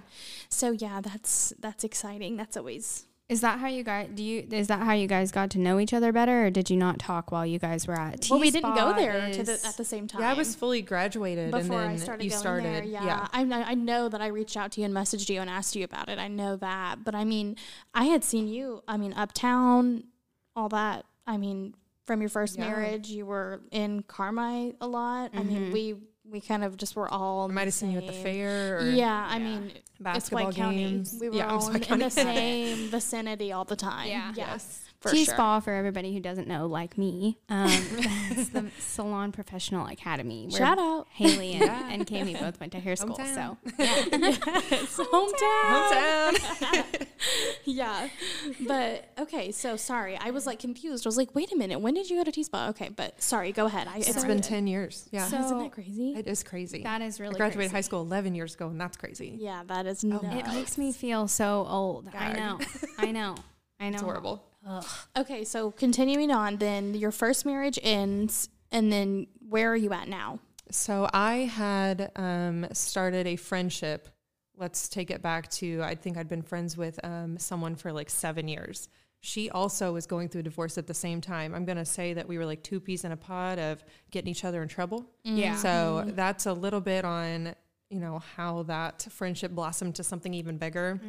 So 0.50 0.72
yeah, 0.72 1.02
that's 1.02 1.54
that's 1.60 1.84
exciting. 1.84 2.38
That's 2.38 2.56
always 2.56 3.06
Is 3.30 3.42
that 3.42 3.60
how 3.60 3.68
you 3.68 3.84
guys 3.84 4.10
do 4.14 4.24
you 4.24 4.48
is 4.52 4.68
that 4.68 4.82
how 4.82 4.94
you 4.94 5.08
guys 5.08 5.32
got 5.32 5.50
to 5.52 5.60
know 5.60 5.80
each 5.80 5.94
other 5.94 6.12
better 6.12 6.46
or 6.46 6.50
did 6.52 6.70
you 6.70 6.78
not 6.78 7.00
talk 7.00 7.32
while 7.32 7.46
you 7.46 7.58
guys 7.58 7.88
were 7.88 8.00
at 8.00 8.22
T 8.22 8.28
Spa? 8.28 8.36
well, 8.36 8.42
we 8.42 8.52
didn't 8.52 8.76
go 8.76 8.94
there 8.94 9.34
to 9.34 9.44
the, 9.44 9.60
at 9.66 9.76
the 9.76 9.84
same 9.84 10.08
time. 10.08 10.22
Yeah, 10.22 10.30
I 10.30 10.34
was 10.34 10.54
fully 10.56 10.84
graduated 10.84 11.50
before 11.52 11.82
and 11.82 11.90
then 11.90 11.90
I 11.90 11.96
started 11.98 12.24
you 12.24 12.30
going 12.30 12.40
started. 12.40 12.66
there. 12.66 12.84
Yeah, 12.84 13.28
I, 13.34 13.44
know- 13.44 13.64
I 13.66 13.74
know 13.74 14.08
that 14.10 14.22
I 14.22 14.28
reached 14.28 14.56
out 14.56 14.72
to 14.74 14.82
you 14.82 14.86
and 14.86 14.94
messaged 14.94 15.28
you 15.30 15.42
and 15.42 15.50
asked 15.50 15.76
you 15.76 15.84
about 15.84 16.10
it. 16.10 16.20
I 16.20 16.28
know 16.28 16.56
that, 16.58 17.04
but 17.04 17.16
I 17.16 17.24
mean, 17.26 17.56
I 17.94 18.06
had 18.06 18.24
seen 18.24 18.48
you. 18.48 18.84
I 18.88 18.98
mean, 18.98 19.14
uptown, 19.14 20.04
all 20.58 20.70
that. 20.70 21.06
I 21.26 21.38
mean, 21.38 21.76
from 22.06 22.22
your 22.22 22.30
first 22.30 22.58
Yeah. 22.58 22.68
marriage, 22.68 23.10
you 23.10 23.26
were 23.26 23.62
in 23.72 24.04
Carmi 24.04 24.76
a 24.82 24.88
lot. 24.88 25.32
I 25.34 25.44
mean, 25.44 25.64
mm-hmm. 25.66 25.72
we 25.74 25.96
we 26.30 26.42
kind 26.42 26.66
of 26.66 26.76
just 26.76 26.98
were 26.98 27.08
all. 27.08 27.50
I 27.50 27.54
might 27.54 27.66
have 27.66 27.74
seen 27.74 27.92
you 27.92 28.00
at 28.00 28.08
the 28.08 28.12
fair. 28.12 28.80
Or 28.80 28.90
Yeah, 28.90 29.26
I 29.30 29.40
mean, 29.40 29.72
basketball 30.00 30.50
it's 30.50 30.58
White 30.58 30.72
games. 30.74 31.12
County. 31.12 31.22
We 31.22 31.30
were 31.30 31.36
Yeah, 31.38 31.52
all 31.52 31.70
White 31.70 31.90
in 31.90 32.00
the 32.00 32.10
same 32.10 32.90
vicinity 32.90 33.54
all 33.54 33.64
the 33.64 33.78
time. 33.78 34.10
Yeah. 34.10 34.34
yes, 34.36 34.87
for 35.00 35.12
T 35.12 35.26
sure. 35.26 35.34
Spa 35.36 35.60
for 35.60 35.72
everybody 35.74 36.14
who 36.14 36.20
doesn't 36.20 36.48
know, 36.48 36.66
like 36.66 36.98
me. 36.98 37.38
Um, 37.50 37.68
it's 38.32 38.50
the 38.50 38.66
Salon 38.80 39.32
Professional 39.32 39.86
Academy. 39.88 40.48
where 40.50 40.58
Shout 40.60 40.80
out. 40.80 41.08
Haley 41.12 41.54
and, 41.54 41.70
and 41.70 42.08
Kami 42.08 42.34
both 42.36 42.60
went 42.60 42.72
to 42.72 42.80
hair 42.80 42.96
school. 42.96 43.16
Hometown. 43.18 43.58
So 43.64 43.74
yeah. 43.80 44.06
Yes, 44.72 44.98
hometown. 44.98 46.34
Hometown. 46.34 47.08
yeah. 47.66 48.10
But 48.68 49.10
okay, 49.20 49.52
so 49.52 49.76
sorry. 49.76 50.18
I 50.18 50.32
was 50.32 50.46
like 50.48 50.60
confused. 50.60 51.06
I 51.06 51.10
was 51.10 51.18
like, 51.18 51.36
wait 51.36 51.52
a 51.52 51.56
minute, 51.56 51.80
when 51.80 51.94
did 51.94 52.10
you 52.10 52.18
go 52.18 52.24
to 52.24 52.32
T 52.32 52.44
Spa? 52.44 52.70
Okay, 52.70 52.90
but 52.90 53.22
sorry, 53.22 53.52
go 53.52 53.66
ahead. 53.68 53.88
I, 53.88 53.98
it's 54.00 54.24
been 54.26 54.42
10 54.42 54.68
years. 54.68 55.08
Yeah. 55.12 55.28
So- 55.28 55.40
Isn't 55.46 55.60
that 55.60 55.72
crazy? 55.72 56.14
it 56.18 56.28
is 56.28 56.44
crazy. 56.44 56.84
that 56.84 57.02
is 57.02 57.20
really 57.20 57.36
I 57.36 57.38
graduated 57.38 57.72
crazy. 57.72 57.74
high 57.74 57.82
school 57.82 58.02
11 58.02 58.34
years 58.36 58.56
ago, 58.56 58.68
and 58.68 58.80
that's 58.82 58.98
crazy. 58.98 59.36
yeah, 59.40 59.64
that 59.68 59.86
is 59.86 60.04
nuts. 60.04 60.26
It 60.32 60.48
makes 60.48 60.78
me 60.78 60.92
feel 60.92 61.28
so 61.28 61.66
old. 61.70 62.10
I 62.16 62.34
know. 62.34 62.60
I 62.98 63.12
know. 63.12 63.36
I 63.80 63.90
know. 63.90 63.94
It's 63.96 64.02
horrible. 64.02 64.44
Okay, 65.16 65.44
so 65.44 65.72
continuing 65.72 66.32
on, 66.32 66.58
then 66.58 66.94
your 66.94 67.12
first 67.12 67.46
marriage 67.46 67.80
ends, 67.82 68.50
and 68.72 68.92
then 68.92 69.28
where 69.48 69.72
are 69.72 69.76
you 69.76 69.94
at 69.94 70.08
now? 70.08 70.40
So 70.72 71.10
I 71.14 71.38
had 71.38 72.12
um, 72.16 72.68
started 72.74 73.28
a 73.28 73.36
friendship. 73.36 74.10
Let's 74.58 74.90
take 74.90 75.12
it 75.12 75.22
back 75.22 75.50
to 75.52 75.82
I 75.84 75.96
think 75.96 76.18
I'd 76.18 76.28
been 76.28 76.42
friends 76.42 76.76
with 76.76 77.00
um, 77.04 77.38
someone 77.38 77.76
for 77.76 77.92
like 77.92 78.10
seven 78.10 78.48
years. 78.48 78.90
She 79.22 79.50
also 79.50 79.94
was 79.94 80.06
going 80.06 80.30
through 80.30 80.42
a 80.42 80.44
divorce 80.44 80.78
at 80.78 80.88
the 80.88 80.94
same 80.94 81.22
time. 81.22 81.56
I'm 81.56 81.66
going 81.66 81.78
to 81.78 81.86
say 81.86 82.14
that 82.14 82.28
we 82.28 82.38
were 82.38 82.46
like 82.46 82.64
two 82.64 82.80
peas 82.80 83.04
in 83.04 83.12
a 83.12 83.18
pod 83.18 83.60
of 83.60 83.84
getting 84.12 84.30
each 84.30 84.46
other 84.46 84.62
in 84.62 84.68
trouble. 84.68 85.06
Yeah. 85.24 85.56
So 85.56 86.04
that's 86.08 86.46
a 86.46 86.54
little 86.54 86.82
bit 86.82 87.04
on, 87.04 87.56
you 87.90 88.00
know, 88.00 88.20
how 88.36 88.64
that 88.64 89.08
friendship 89.10 89.52
blossomed 89.52 89.96
to 89.96 90.04
something 90.04 90.34
even 90.34 90.58
bigger. 90.58 91.00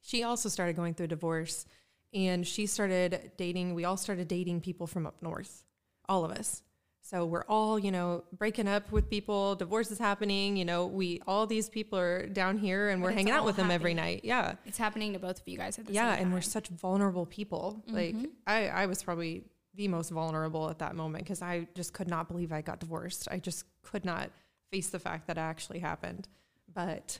She 0.00 0.22
also 0.22 0.48
started 0.48 0.76
going 0.76 0.94
through 0.94 1.08
divorce 1.08 1.66
and 2.14 2.46
she 2.46 2.66
started 2.66 3.32
dating, 3.36 3.74
we 3.74 3.84
all 3.84 3.96
started 3.96 4.28
dating 4.28 4.60
people 4.60 4.86
from 4.86 5.06
up 5.06 5.16
north, 5.20 5.64
all 6.08 6.24
of 6.24 6.30
us. 6.30 6.62
So 7.02 7.26
we're 7.26 7.44
all, 7.50 7.78
you 7.78 7.92
know, 7.92 8.24
breaking 8.32 8.66
up 8.66 8.90
with 8.90 9.10
people, 9.10 9.56
divorce 9.56 9.90
is 9.90 9.98
happening, 9.98 10.56
you 10.56 10.64
know, 10.64 10.86
we 10.86 11.20
all 11.26 11.46
these 11.46 11.68
people 11.68 11.98
are 11.98 12.26
down 12.26 12.56
here 12.56 12.88
and 12.88 13.02
we're 13.02 13.12
hanging 13.12 13.32
out 13.32 13.44
with 13.44 13.56
them 13.56 13.70
every 13.70 13.92
night. 13.92 14.22
Yeah. 14.24 14.54
It's 14.64 14.78
happening 14.78 15.12
to 15.12 15.18
both 15.18 15.40
of 15.40 15.46
you 15.46 15.58
guys 15.58 15.78
at 15.78 15.86
the 15.86 15.92
Yeah, 15.92 16.14
and 16.14 16.32
we're 16.32 16.40
such 16.40 16.68
vulnerable 16.68 17.26
people. 17.26 17.82
Like 17.88 18.14
mm-hmm. 18.14 18.26
I, 18.46 18.68
I 18.68 18.86
was 18.86 19.02
probably 19.02 19.44
the 19.74 19.88
most 19.88 20.10
vulnerable 20.10 20.70
at 20.70 20.78
that 20.78 20.94
moment 20.94 21.24
because 21.24 21.42
I 21.42 21.66
just 21.74 21.92
could 21.92 22.08
not 22.08 22.26
believe 22.26 22.52
I 22.52 22.62
got 22.62 22.80
divorced. 22.80 23.28
I 23.30 23.38
just 23.38 23.66
could 23.82 24.06
not 24.06 24.30
face 24.70 24.88
the 24.88 24.98
fact 24.98 25.26
that 25.26 25.36
it 25.36 25.40
actually 25.40 25.80
happened. 25.80 26.26
But 26.72 27.18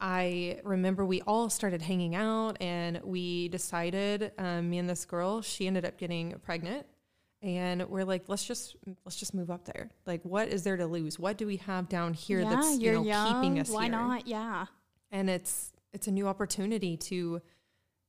I 0.00 0.60
remember 0.64 1.04
we 1.04 1.20
all 1.22 1.50
started 1.50 1.82
hanging 1.82 2.14
out 2.14 2.56
and 2.60 3.00
we 3.04 3.48
decided, 3.48 4.32
um, 4.38 4.70
me 4.70 4.78
and 4.78 4.88
this 4.88 5.04
girl, 5.04 5.42
she 5.42 5.66
ended 5.66 5.84
up 5.84 5.98
getting 5.98 6.34
pregnant. 6.42 6.86
And 7.42 7.88
we're 7.88 8.04
like, 8.04 8.24
let's 8.28 8.44
just 8.44 8.76
let's 9.04 9.16
just 9.16 9.32
move 9.32 9.50
up 9.50 9.64
there. 9.64 9.90
Like, 10.06 10.22
what 10.24 10.48
is 10.48 10.62
there 10.62 10.76
to 10.76 10.86
lose? 10.86 11.18
What 11.18 11.38
do 11.38 11.46
we 11.46 11.56
have 11.56 11.88
down 11.88 12.12
here 12.12 12.40
yeah, 12.40 12.50
that's 12.50 12.78
you 12.78 12.92
know 12.92 13.02
young. 13.02 13.34
keeping 13.42 13.58
us 13.60 13.70
Why 13.70 13.84
here? 13.84 13.92
not? 13.92 14.26
Yeah. 14.26 14.66
and 15.10 15.30
it's 15.30 15.72
it's 15.94 16.06
a 16.06 16.10
new 16.10 16.28
opportunity 16.28 16.96
to 16.98 17.40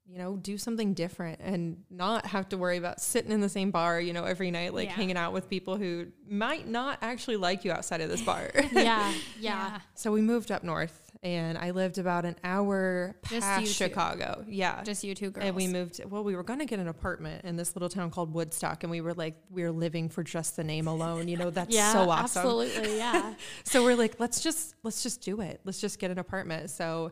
you 0.05 0.17
know 0.17 0.35
do 0.35 0.57
something 0.57 0.93
different 0.93 1.39
and 1.41 1.77
not 1.89 2.25
have 2.25 2.49
to 2.49 2.57
worry 2.57 2.75
about 2.77 2.99
sitting 2.99 3.31
in 3.31 3.39
the 3.39 3.47
same 3.47 3.71
bar 3.71 4.01
you 4.01 4.11
know 4.11 4.25
every 4.25 4.51
night 4.51 4.73
like 4.73 4.89
Yeah. 4.89 4.93
hanging 4.95 5.15
out 5.15 5.31
with 5.31 5.49
people 5.49 5.77
who 5.77 6.07
might 6.27 6.67
not 6.67 6.97
actually 7.01 7.37
like 7.37 7.63
you 7.63 7.71
outside 7.71 8.01
of 8.01 8.09
this 8.09 8.21
bar 8.21 8.51
Yeah. 8.73 9.13
Yeah. 9.39 9.79
so 9.95 10.11
we 10.11 10.21
moved 10.21 10.51
up 10.51 10.63
north 10.63 11.00
and 11.23 11.57
i 11.57 11.69
lived 11.71 11.97
about 11.99 12.25
an 12.25 12.35
hour 12.43 13.15
Just 13.29 13.41
past 13.45 13.61
you 13.61 13.67
two. 13.67 13.73
chicago 13.73 14.43
yeah 14.47 14.81
Just 14.83 15.03
you 15.03 15.13
two 15.13 15.29
girls. 15.29 15.45
and 15.45 15.55
we 15.55 15.67
moved 15.67 16.01
well 16.09 16.23
we 16.23 16.35
were 16.35 16.43
going 16.43 16.59
to 16.59 16.65
get 16.65 16.79
an 16.79 16.87
apartment 16.87 17.45
in 17.45 17.55
this 17.55 17.75
little 17.75 17.89
town 17.89 18.09
called 18.09 18.33
woodstock 18.33 18.83
and 18.83 18.89
we 18.91 19.01
were 19.01 19.13
like 19.13 19.35
we 19.51 19.61
are 19.63 19.71
living 19.71 20.09
for 20.09 20.23
just 20.23 20.55
the 20.55 20.63
name 20.63 20.87
alone 20.87 21.27
you 21.27 21.37
know 21.37 21.49
that's 21.57 21.73
Yeah. 21.75 21.93
so 21.93 22.09
awesome 22.09 22.41
Absolutely. 22.41 22.97
Yeah. 22.97 23.33
so 23.63 23.83
we're 23.83 23.95
like, 23.95 24.19
let's 24.19 24.41
just 24.41 24.75
let's 24.83 25.03
just 25.03 25.21
do 25.21 25.41
it. 25.41 25.61
Let's 25.63 25.79
just 25.79 25.99
get 25.99 26.09
an 26.11 26.17
apartment. 26.19 26.69
So 26.71 27.11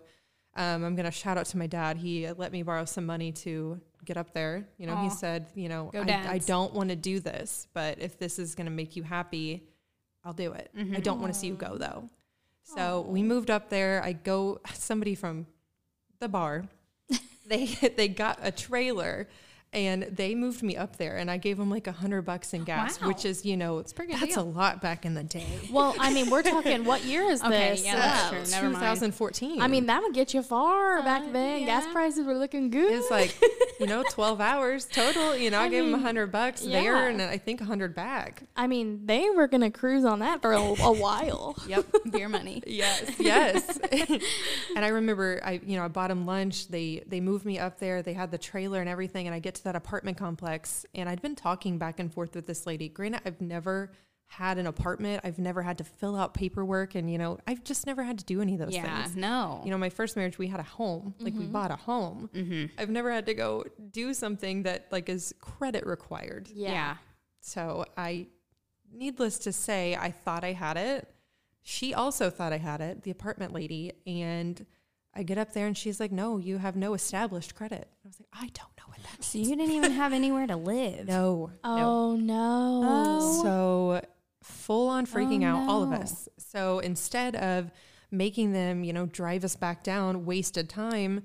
um, 0.56 0.84
I'm 0.84 0.95
gonna 0.95 1.12
shout 1.12 1.38
out 1.38 1.45
to 1.48 1.58
my 1.58 1.67
dad. 1.67 1.98
He 1.98 2.28
let 2.32 2.52
me 2.52 2.63
borrow 2.63 2.86
some 2.86 3.06
money 3.06 3.32
to 3.43 3.80
get 4.06 4.17
up 4.17 4.34
there. 4.34 4.67
You 4.78 4.88
know, 4.88 4.95
he 4.98 5.10
said, 5.10 5.48
you 5.56 5.69
know, 5.69 5.91
I, 5.93 6.26
I 6.34 6.38
don't 6.39 6.74
want 6.74 6.89
to 6.89 6.95
do 6.95 7.19
this, 7.19 7.67
but 7.74 8.00
if 8.02 8.17
this 8.17 8.39
is 8.39 8.56
gonna 8.56 8.69
make 8.72 8.95
you 8.95 9.04
happy, 9.04 9.67
I'll 10.24 10.34
do 10.34 10.54
it. 10.54 10.72
I 10.95 11.00
don't 11.00 11.22
want 11.22 11.32
to 11.34 11.39
see 11.39 11.48
you 11.48 11.54
go 11.56 11.78
though. 11.78 12.10
So 12.76 13.02
we 13.02 13.24
moved 13.24 13.50
up 13.50 13.70
there. 13.70 14.02
I 14.04 14.14
go 14.14 14.62
somebody 14.74 15.16
from 15.16 15.48
the 16.20 16.30
bar. 16.30 16.66
they 17.48 17.66
they 17.66 18.08
got 18.08 18.40
a 18.42 18.52
trailer. 18.52 19.28
And 19.72 20.02
they 20.04 20.34
moved 20.34 20.64
me 20.64 20.76
up 20.76 20.98
there, 20.98 21.18
and 21.18 21.30
I 21.30 21.38
gave 21.38 21.58
them 21.58 21.70
like 21.70 21.86
a 21.86 21.92
hundred 21.92 22.24
bucks 22.24 22.56
in 22.56 22.64
gas, 22.64 23.00
Wow. 23.00 23.10
which 23.10 23.24
is, 23.24 23.46
you 23.46 23.56
know, 23.56 23.78
it's 23.78 23.94
pretty 23.94 24.14
that's 24.14 24.34
deal. 24.34 24.42
a 24.42 24.44
lot 24.44 24.82
back 24.82 25.06
in 25.06 25.14
the 25.14 25.22
day. 25.24 25.46
Well, 25.72 25.96
I 26.00 26.12
mean, 26.12 26.32
we're 26.32 26.42
talking. 26.42 26.86
What 26.86 27.06
year 27.06 27.22
is 27.30 27.44
Okay, 27.44 27.70
this? 27.70 27.86
yeah, 27.86 27.96
that's 27.96 28.24
Uh, 28.24 28.30
true. 28.30 28.40
Never 28.52 28.70
mind. 28.72 28.76
2014. 28.82 29.62
I 29.62 29.68
mean, 29.68 29.86
that 29.86 30.02
would 30.02 30.16
get 30.16 30.34
you 30.34 30.42
far 30.42 31.04
back 31.04 31.22
Uh, 31.22 31.32
then. 31.34 31.66
Gas 31.66 31.86
prices 31.92 32.26
were 32.26 32.34
looking 32.36 32.72
good. 32.72 32.92
it's 32.92 33.12
like 33.12 33.38
you 33.80 33.86
know 33.86 34.04
12 34.10 34.42
hours 34.42 34.84
total 34.86 35.34
you 35.38 35.50
know 35.50 35.58
i, 35.60 35.64
I 35.66 35.70
gave 35.70 35.86
them 35.86 35.94
a 35.94 36.00
hundred 36.00 36.34
bucks 36.34 36.66
yeah. 36.66 36.82
there 36.82 37.08
and 37.08 37.22
i 37.22 37.38
think 37.38 37.62
a 37.62 37.64
hundred 37.64 37.96
back 37.96 38.44
I 38.58 38.68
mean, 38.68 39.06
they 39.06 39.30
were 39.30 39.48
gonna 39.48 39.72
cruise 39.72 40.04
on 40.04 40.20
that 40.20 40.42
for 40.42 40.52
a, 40.52 40.60
a 40.60 40.92
while. 40.92 41.56
Yep. 41.68 41.86
Beer 42.12 42.28
money. 42.28 42.62
yes 42.68 43.10
yes 43.20 43.80
and 44.76 44.84
i 44.84 44.90
remember 44.90 45.40
i 45.46 45.62
you 45.66 45.78
know 45.78 45.86
i 45.86 45.88
bought 45.88 46.10
them 46.10 46.26
lunch 46.26 46.68
they 46.68 47.04
they 47.08 47.20
moved 47.22 47.46
me 47.46 47.58
up 47.60 47.80
there 47.80 48.02
they 48.02 48.14
had 48.14 48.32
the 48.32 48.38
trailer 48.38 48.80
and 48.82 48.90
everything 48.90 49.28
and 49.28 49.36
i 49.36 49.40
get 49.40 49.56
to 49.60 49.63
that 49.65 49.76
apartment 49.76 50.17
complex 50.17 50.86
and 50.95 51.08
i'd 51.08 51.22
been 51.22 51.36
talking 51.36 51.78
back 51.78 52.00
and 52.00 52.12
forth 52.13 52.36
with 52.36 52.48
this 52.48 52.65
lady 52.65 52.89
granted 52.89 53.22
i've 53.26 53.39
never 53.39 53.91
had 54.32 54.58
an 54.60 54.67
apartment 54.67 55.22
i've 55.24 55.39
never 55.39 55.62
had 55.63 55.78
to 55.78 55.84
fill 55.84 56.15
out 56.15 56.34
paperwork 56.34 56.93
and 56.95 57.10
you 57.12 57.17
know 57.17 57.38
i've 57.48 57.63
just 57.63 57.88
never 57.88 58.04
had 58.04 58.19
to 58.19 58.26
do 58.26 58.41
any 58.41 58.54
of 58.54 58.60
those 58.60 58.74
yeah. 58.74 59.02
things 59.04 59.15
No. 59.15 59.62
you 59.65 59.72
know, 59.72 59.78
my 59.78 59.89
first 59.89 60.15
marriage, 60.15 60.38
we 60.38 60.48
had 60.48 60.60
a 60.60 60.63
home, 60.63 61.15
like 61.19 61.34
Mm-hmm. 61.34 61.41
we 61.41 61.48
bought 61.48 61.72
a 61.72 61.76
home. 61.76 62.30
I've 62.78 62.89
never 62.91 63.12
had 63.12 63.26
to 63.26 63.34
go 63.34 63.63
do 63.91 64.13
something 64.13 64.63
that 64.63 64.86
like 64.91 65.10
is 65.10 65.34
credit 65.41 65.86
required. 65.86 66.48
Yeah. 66.54 66.72
yeah. 66.72 66.95
So 67.41 67.86
I, 67.98 68.28
needless 68.93 69.39
to 69.39 69.52
say, 69.52 69.95
I 69.95 70.12
thought 70.12 70.43
I 70.43 70.52
had 70.54 70.78
it. 70.78 71.08
She 71.62 71.93
also 71.93 72.30
thought 72.30 72.54
I 72.54 72.58
had 72.58 72.82
it, 72.82 73.02
the 73.04 73.12
apartment 73.12 73.52
lady. 73.54 73.93
And 74.06 74.63
I 75.13 75.24
get 75.24 75.38
up 75.38 75.54
there 75.54 75.67
and 75.67 75.78
she's 75.78 76.00
like, 76.00 76.12
no, 76.12 76.38
you 76.38 76.58
have 76.58 76.76
no 76.76 76.93
established 76.93 77.56
credit. 77.56 77.88
I 78.06 78.08
was 78.08 78.19
like, 78.19 78.30
I 78.32 78.48
don't 78.54 78.72
know 78.78 78.86
what 78.88 79.00
that 79.04 79.24
So 79.24 79.38
you 79.38 79.56
didn't 79.56 79.72
even 79.72 79.91
have 79.91 80.13
anywhere 80.13 80.48
to 80.48 80.56
live. 80.56 81.08
No. 81.08 81.52
no. 81.63 81.78
Oh 81.78 82.15
no. 82.15 82.82
Oh. 82.84 83.43
So 83.43 84.02
full 84.43 84.89
on 84.89 85.04
oh, 85.04 85.08
freaking 85.08 85.43
Oh, 85.43 85.48
out, 85.48 85.69
all 85.69 85.84
of 85.84 85.91
us. 85.91 86.30
So 86.38 86.80
instead 86.80 87.36
of 87.36 87.72
making 88.12 88.54
them, 88.54 88.84
you 88.84 88.93
know, 88.93 89.06
drive 89.08 89.43
us 89.43 89.56
back 89.56 89.84
down, 89.84 90.26
wasted 90.26 90.69
time, 90.69 91.24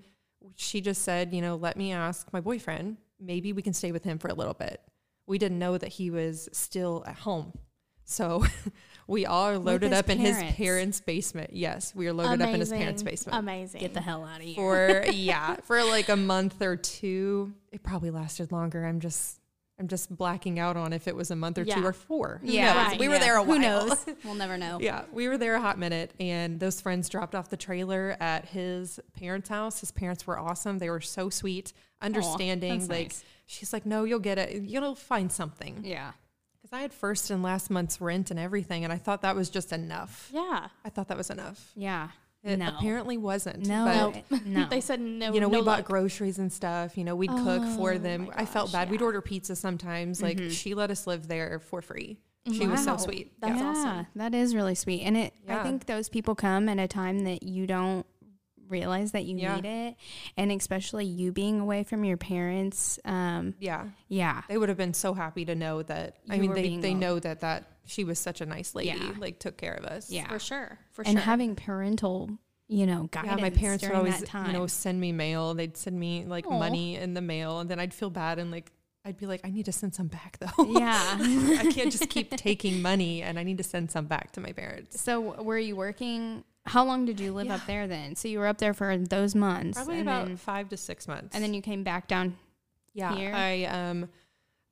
she 0.55 0.81
just 0.81 1.03
said, 1.03 1.33
you 1.33 1.40
know, 1.40 1.57
let 1.57 1.77
me 1.77 1.92
ask 1.92 2.33
my 2.33 2.40
boyfriend. 2.40 2.99
Maybe 3.20 3.53
we 3.53 3.62
can 3.62 3.73
stay 3.73 3.92
with 3.92 4.05
him 4.05 4.18
for 4.18 4.29
a 4.29 4.35
little 4.35 4.55
bit. 4.55 4.81
We 5.27 5.38
didn't 5.38 5.59
know 5.59 5.79
that 5.79 5.88
he 5.88 6.11
was 6.11 6.49
still 6.53 7.03
at 7.07 7.16
home. 7.16 7.53
So 8.05 8.45
we 9.07 9.27
all 9.27 9.45
are 9.45 9.59
loaded 9.59 9.90
his 9.90 9.99
up 9.99 10.09
in 10.11 10.19
his 10.19 10.37
parents. 10.37 10.57
parents' 10.57 11.01
basement. 11.01 11.51
Yes, 11.53 11.95
we 11.95 12.07
are 12.07 12.12
loaded 12.12 12.40
up 12.43 12.51
in 12.55 12.61
his 12.61 12.71
parents' 12.71 13.03
basement 13.03 13.38
Amazing. 13.38 13.81
Get 13.81 13.95
the 13.95 14.01
hell 14.01 14.25
out 14.25 14.38
of 14.40 14.47
here. 14.47 14.55
for 15.05 15.11
yeah 15.12 15.57
for 15.64 15.83
like 15.85 16.09
a 16.09 16.17
month 16.17 16.61
or 16.62 16.77
two 16.77 17.53
it 17.73 17.83
probably 17.83 18.11
lasted 18.11 18.53
longer 18.53 18.85
i'm 18.85 19.01
just 19.01 19.40
i'm 19.79 19.88
just 19.88 20.14
blacking 20.17 20.59
out 20.59 20.77
on 20.77 20.93
if 20.93 21.09
it 21.09 21.17
was 21.17 21.31
a 21.31 21.37
month 21.37 21.59
or 21.59 21.62
Yeah. 21.62 21.75
two 21.77 21.85
or 21.87 21.93
four 21.93 22.40
Who 22.43 22.51
yeah. 22.53 22.73
knows? 22.75 22.87
Right. 22.93 23.01
we 23.01 23.09
were 23.09 23.14
Yeah. 23.14 23.21
there 23.21 23.37
a 23.37 23.43
while 23.43 23.57
Who 23.57 23.62
knows? 23.62 24.07
We'll 24.25 24.35
never 24.35 24.57
know. 24.57 24.79
yeah 24.81 25.05
we 25.12 25.29
were 25.29 25.37
there 25.38 25.55
a 25.57 25.61
hot 25.61 25.79
minute 25.79 26.12
and 26.21 26.61
those 26.61 26.81
friends 26.81 27.09
dropped 27.09 27.35
off 27.35 27.49
the 27.51 27.57
trailer 27.57 28.17
at 28.21 28.45
his 28.47 29.01
parents 29.14 29.49
house 29.49 29.81
his 29.81 29.90
parents 29.90 30.27
were 30.27 30.38
awesome 30.38 30.79
they 30.79 30.90
were 30.90 31.01
so 31.01 31.29
sweet 31.31 31.73
understanding 32.01 32.79
that's 32.79 32.88
like 32.90 33.09
nice. 33.09 33.25
she's 33.47 33.73
like 33.73 33.85
no 33.87 34.05
you'll 34.05 34.19
get 34.19 34.38
it 34.38 34.62
you'll 34.62 34.95
find 34.95 35.33
something 35.33 35.81
Yeah. 35.85 36.12
I 36.75 36.81
had 36.83 36.93
first 36.93 37.31
and 37.31 37.43
last 37.43 37.71
month's 37.71 38.01
rent 38.01 38.31
and 38.31 38.39
everything 38.39 38.85
and 38.85 38.93
i 38.93 38.97
thought 38.97 39.23
that 39.23 39.35
was 39.37 39.49
just 39.51 39.73
enough 39.73 40.31
yeah. 40.33 40.69
i 40.85 40.89
thought 40.91 41.09
that 41.09 41.17
was 41.17 41.31
enough 41.31 41.71
Yeah. 41.75 42.09
It 42.47 42.59
No. 42.59 42.69
apparently 42.77 43.17
wasn't. 43.17 43.67
No, 43.67 44.13
but, 44.29 44.45
no. 44.45 44.67
they 44.71 44.83
said 44.83 45.01
no. 45.01 45.33
you 45.33 45.41
know, 45.41 45.49
no 45.49 45.61
we 45.61 45.65
bought 45.65 45.87
groceries 45.87 46.39
and 46.39 46.53
stuff. 46.53 46.99
You 46.99 47.05
know, 47.05 47.17
we'd 47.17 47.31
cook 47.31 47.65
for 47.79 47.93
Oh 47.95 47.99
them. 47.99 48.27
my 48.27 48.35
I 48.37 48.45
felt 48.45 48.67
gosh, 48.67 48.73
bad. 48.83 48.91
We'd 48.91 49.01
order 49.01 49.23
pizza 49.23 49.57
sometimes. 49.57 50.21
Like 50.21 50.37
Mhm. 50.37 50.51
she 50.51 50.75
let 50.75 50.91
us 50.91 51.07
live 51.07 51.27
there 51.27 51.59
for 51.59 51.81
free. 51.81 52.19
She 52.53 52.67
was 52.67 52.85
so 52.85 52.99
sweet. 52.99 53.33
That's 53.41 53.59
yeah, 53.59 53.67
awesome. 53.69 54.07
That 54.17 54.35
is 54.35 54.55
really 54.55 54.75
sweet. 54.75 55.01
And 55.05 55.17
it 55.17 55.33
I 55.49 55.63
think 55.63 55.87
those 55.87 56.11
people 56.11 56.35
come 56.35 56.69
at 56.69 56.79
a 56.79 56.87
time 56.87 57.21
that 57.25 57.45
you 57.45 57.67
don't 57.67 58.05
realize 58.79 59.13
that 59.13 59.25
you 59.25 59.37
Yeah. 59.37 59.57
need 59.57 59.65
it. 59.67 59.97
And 60.37 60.51
especially 60.53 61.05
you 61.07 61.33
being 61.33 61.61
away 61.61 61.85
from 61.85 62.05
your 62.05 62.17
parents. 62.17 62.99
Um, 63.05 63.55
Yeah. 63.61 63.89
yeah. 64.09 64.43
They 64.49 64.59
would 64.59 64.69
have 64.69 64.79
been 64.79 64.95
so 64.95 65.15
happy 65.15 65.45
to 65.47 65.55
know 65.55 65.83
that. 65.83 66.17
I 66.29 66.39
mean, 66.39 66.53
they, 66.53 66.77
they 66.77 66.91
loved. 66.91 67.01
know 67.01 67.19
that 67.21 67.41
that 67.41 67.61
she 67.87 68.03
was 68.05 68.19
such 68.19 68.41
a 68.41 68.47
nice 68.47 68.75
lady. 68.75 68.89
Yeah. 68.99 69.13
Like 69.19 69.39
took 69.39 69.57
care 69.57 69.75
of 69.75 69.85
us. 69.85 70.11
Yeah. 70.11 70.29
for 70.29 70.39
sure. 70.39 70.79
For 70.93 71.03
and 71.03 71.09
sure. 71.13 71.19
And 71.19 71.19
having 71.21 71.55
parental, 71.57 72.31
you 72.69 72.87
know, 72.87 73.09
Yeah, 73.13 73.23
guidance 73.23 73.41
my 73.43 73.51
parents 73.51 73.85
would 73.85 73.93
always, 73.93 74.21
that 74.21 74.27
time. 74.29 74.47
you 74.47 74.53
know, 74.55 74.67
send 74.67 75.01
me 75.01 75.13
mail. 75.13 75.55
They'd 75.55 75.77
send 75.77 75.99
me 75.99 76.25
like 76.25 76.47
Aw. 76.47 76.59
money 76.59 76.97
in 76.97 77.15
the 77.15 77.21
mail, 77.21 77.61
and 77.61 77.71
then 77.71 77.79
I'd 77.79 77.93
feel 77.95 78.11
bad 78.11 78.39
and 78.39 78.51
like 78.51 78.73
I'd 79.07 79.19
be 79.19 79.27
like, 79.27 79.43
I 79.45 79.51
need 79.51 79.67
to 79.67 79.73
send 79.73 79.95
some 79.95 80.07
back 80.07 80.39
though. 80.41 80.65
yeah. 80.81 81.19
I 81.21 81.71
can't 81.75 81.93
just 81.93 82.09
keep 82.09 82.31
taking 82.37 82.81
money, 82.81 83.21
and 83.23 83.39
I 83.39 83.43
need 83.43 83.59
to 83.59 83.65
send 83.65 83.91
some 83.91 84.07
back 84.07 84.33
to 84.33 84.41
my 84.41 84.53
parents. 84.53 84.99
so 84.99 85.21
were 85.43 85.59
you 85.59 85.77
working? 85.77 86.43
How 86.66 86.85
long 86.85 87.05
did 87.05 87.20
you 87.20 87.33
live 87.33 87.50
up 87.50 87.66
there 87.66 87.87
then? 87.87 88.16
So 88.16 88.27
you 88.29 88.38
were 88.38 88.46
up 88.46 88.59
there 88.59 88.72
for 88.74 88.96
those 88.96 89.35
months. 89.35 89.77
Probably 89.77 90.00
about 90.00 90.27
then, 90.27 90.37
five 90.37 90.68
to 90.70 90.77
six 90.77 91.07
months. 91.07 91.35
and 91.35 91.44
then 91.44 91.53
you 91.55 91.61
came 91.62 91.83
back 91.85 92.09
down. 92.09 92.37
yeah, 92.94 93.14
here? 93.14 93.33
I 93.35 93.64
um, 93.64 94.09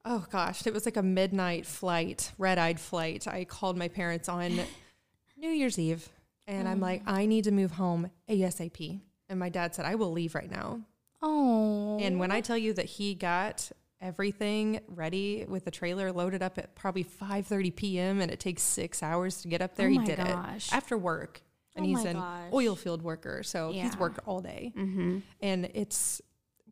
oh 0.05 0.25
gosh, 0.31 0.67
it 0.67 0.73
was 0.73 0.85
like 0.87 0.97
a 0.97 1.03
midnight 1.03 1.67
flight, 1.67 2.33
red 2.39 2.59
eyed 2.59 2.81
flight. 2.81 3.29
I 3.29 3.45
called 3.45 3.77
my 3.77 3.89
parents 3.89 4.29
on 4.29 4.59
New 5.37 5.51
Year's 5.51 5.79
Eve, 5.79 6.09
and 6.47 6.67
I'm 6.69 6.81
like, 6.81 7.03
I 7.07 7.27
need 7.27 7.45
to 7.45 7.51
move 7.53 7.73
home 7.73 8.11
asap. 8.29 9.01
And 9.29 9.39
my 9.39 9.49
dad 9.49 9.75
said, 9.75 9.85
I 9.85 9.95
will 9.95 10.13
leave 10.13 10.35
right 10.35 10.51
now. 10.51 10.81
oh. 11.23 11.99
And 12.01 12.19
when 12.19 12.31
I 12.33 12.41
tell 12.41 12.57
you 12.59 12.73
that 12.75 12.87
he 12.87 13.15
got 13.15 13.71
everything 14.01 14.81
ready 14.89 15.45
with 15.47 15.65
the 15.65 15.71
trailer 15.71 16.11
loaded 16.11 16.43
up 16.43 16.59
at 16.59 16.75
probably 16.75 17.05
5:30 17.05 17.77
p.m. 17.77 18.21
and 18.21 18.31
it 18.31 18.41
takes 18.41 18.63
6 18.63 19.03
hours 19.03 19.43
to 19.43 19.49
get 19.49 19.61
up 19.63 19.77
there, 19.77 19.87
Oh 19.89 19.91
he 19.91 19.99
did 19.99 20.17
gosh. 20.19 20.69
it 20.69 20.75
after 20.75 20.97
work. 20.99 21.43
And 21.75 21.85
Oh 21.87 21.89
he's 21.89 22.05
an 22.05 22.17
gosh. 22.17 22.51
oil 22.53 22.77
field 22.77 23.03
worker, 23.03 23.43
so 23.43 23.73
he's 23.73 23.97
worked 23.97 24.21
all 24.27 24.41
day. 24.41 24.73
Mm-hmm. 24.77 25.19
And 25.41 25.65
it's 25.75 26.21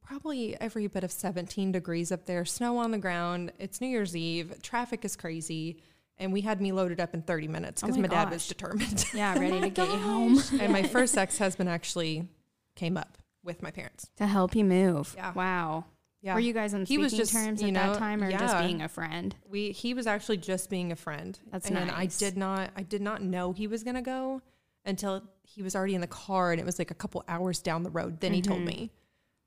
probably 0.03 0.61
every 0.61 0.87
bit 0.89 1.05
of 1.05 1.13
17 1.13 1.73
degrees 1.73 2.11
up 2.13 2.27
there, 2.27 2.45
snow 2.45 2.79
on 2.79 2.91
the 2.91 2.99
ground. 2.99 3.53
It's 3.59 3.81
New 3.81 3.87
Year's 3.89 4.17
Eve, 4.17 4.55
traffic 4.63 5.05
is 5.05 5.17
crazy, 5.17 5.77
and 6.19 6.33
we 6.33 6.41
had 6.43 6.61
me 6.61 6.73
loaded 6.73 7.01
up 7.01 7.15
in 7.15 7.23
30 7.23 7.49
minutes 7.49 7.83
Oh 7.83 7.87
because 7.87 7.97
my 7.99 8.09
my, 8.09 8.15
dad 8.15 8.31
was 8.31 8.47
determined. 8.47 9.07
Yeah, 9.15 9.33
ready 9.39 9.61
to 9.61 9.71
get 9.71 9.89
you 9.89 9.97
home 9.99 10.43
and 10.61 10.73
my 10.73 10.83
first 10.97 11.17
ex-husband 11.17 11.69
actually 11.69 12.29
came 12.77 12.97
up 12.97 13.17
with 13.43 13.63
my 13.63 13.71
parents. 13.71 14.11
to 14.17 14.27
help 14.27 14.55
you 14.55 14.65
move. 14.65 15.15
Yeah. 15.17 15.33
Wow. 15.33 15.85
Yeah. 16.23 16.35
Were 16.35 16.41
you 16.41 16.53
guys 16.53 16.75
on 16.75 16.81
He 16.81 16.87
speaking 16.87 17.03
was 17.05 17.13
just, 17.15 17.33
terms 17.33 17.63
you 17.63 17.69
at 17.69 17.73
know, 17.75 17.93
that 17.95 17.99
time, 17.99 18.23
or 18.23 18.31
just 18.31 18.59
being 18.59 18.83
a 18.83 18.89
friend? 18.89 19.35
we 19.49 19.71
he 19.73 19.95
was 19.95 20.07
actually 20.07 20.37
just 20.37 20.69
being 20.69 20.93
a 20.93 20.97
friend 20.97 21.39
That's 21.51 21.67
and 21.71 21.87
nice. 21.87 22.23
i 22.23 22.27
did 22.27 22.37
not 22.37 22.71
i 22.77 22.83
did 22.83 23.01
not 23.01 23.23
know 23.23 23.53
he 23.53 23.67
was 23.67 23.83
gonna 23.83 24.03
go 24.03 24.43
until 24.85 25.23
he 25.43 25.63
was 25.63 25.75
already 25.77 25.95
in 25.95 26.01
the 26.01 26.07
car 26.07 26.53
and 26.53 26.61
it 26.61 26.65
was 26.65 26.79
like 26.79 26.91
a 26.91 26.95
couple 26.95 27.23
hours 27.29 27.61
down 27.61 27.83
the 27.83 27.91
road 27.91 28.21
then 28.21 28.33
he 28.33 28.41
told 28.43 28.61
me 28.63 28.91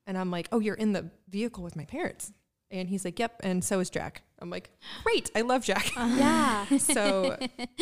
and 0.06 0.17
i'm 0.17 0.30
like 0.32 0.48
oh 0.52 0.60
you're 0.60 0.76
in 0.76 0.93
the 0.93 1.10
vehicle 1.30 1.63
with 1.63 1.76
my 1.76 1.86
parents 1.86 2.32
and 2.72 2.89
he's 2.89 3.04
like 3.06 3.17
yep 3.19 3.39
and 3.43 3.63
so 3.63 3.80
is 3.80 3.89
jack 3.89 4.22
i'm 4.39 4.50
like 4.50 4.69
great 5.04 5.32
i 5.36 5.41
love 5.41 5.63
jack 5.63 5.91
yeah. 5.98 6.65
so 6.78 7.38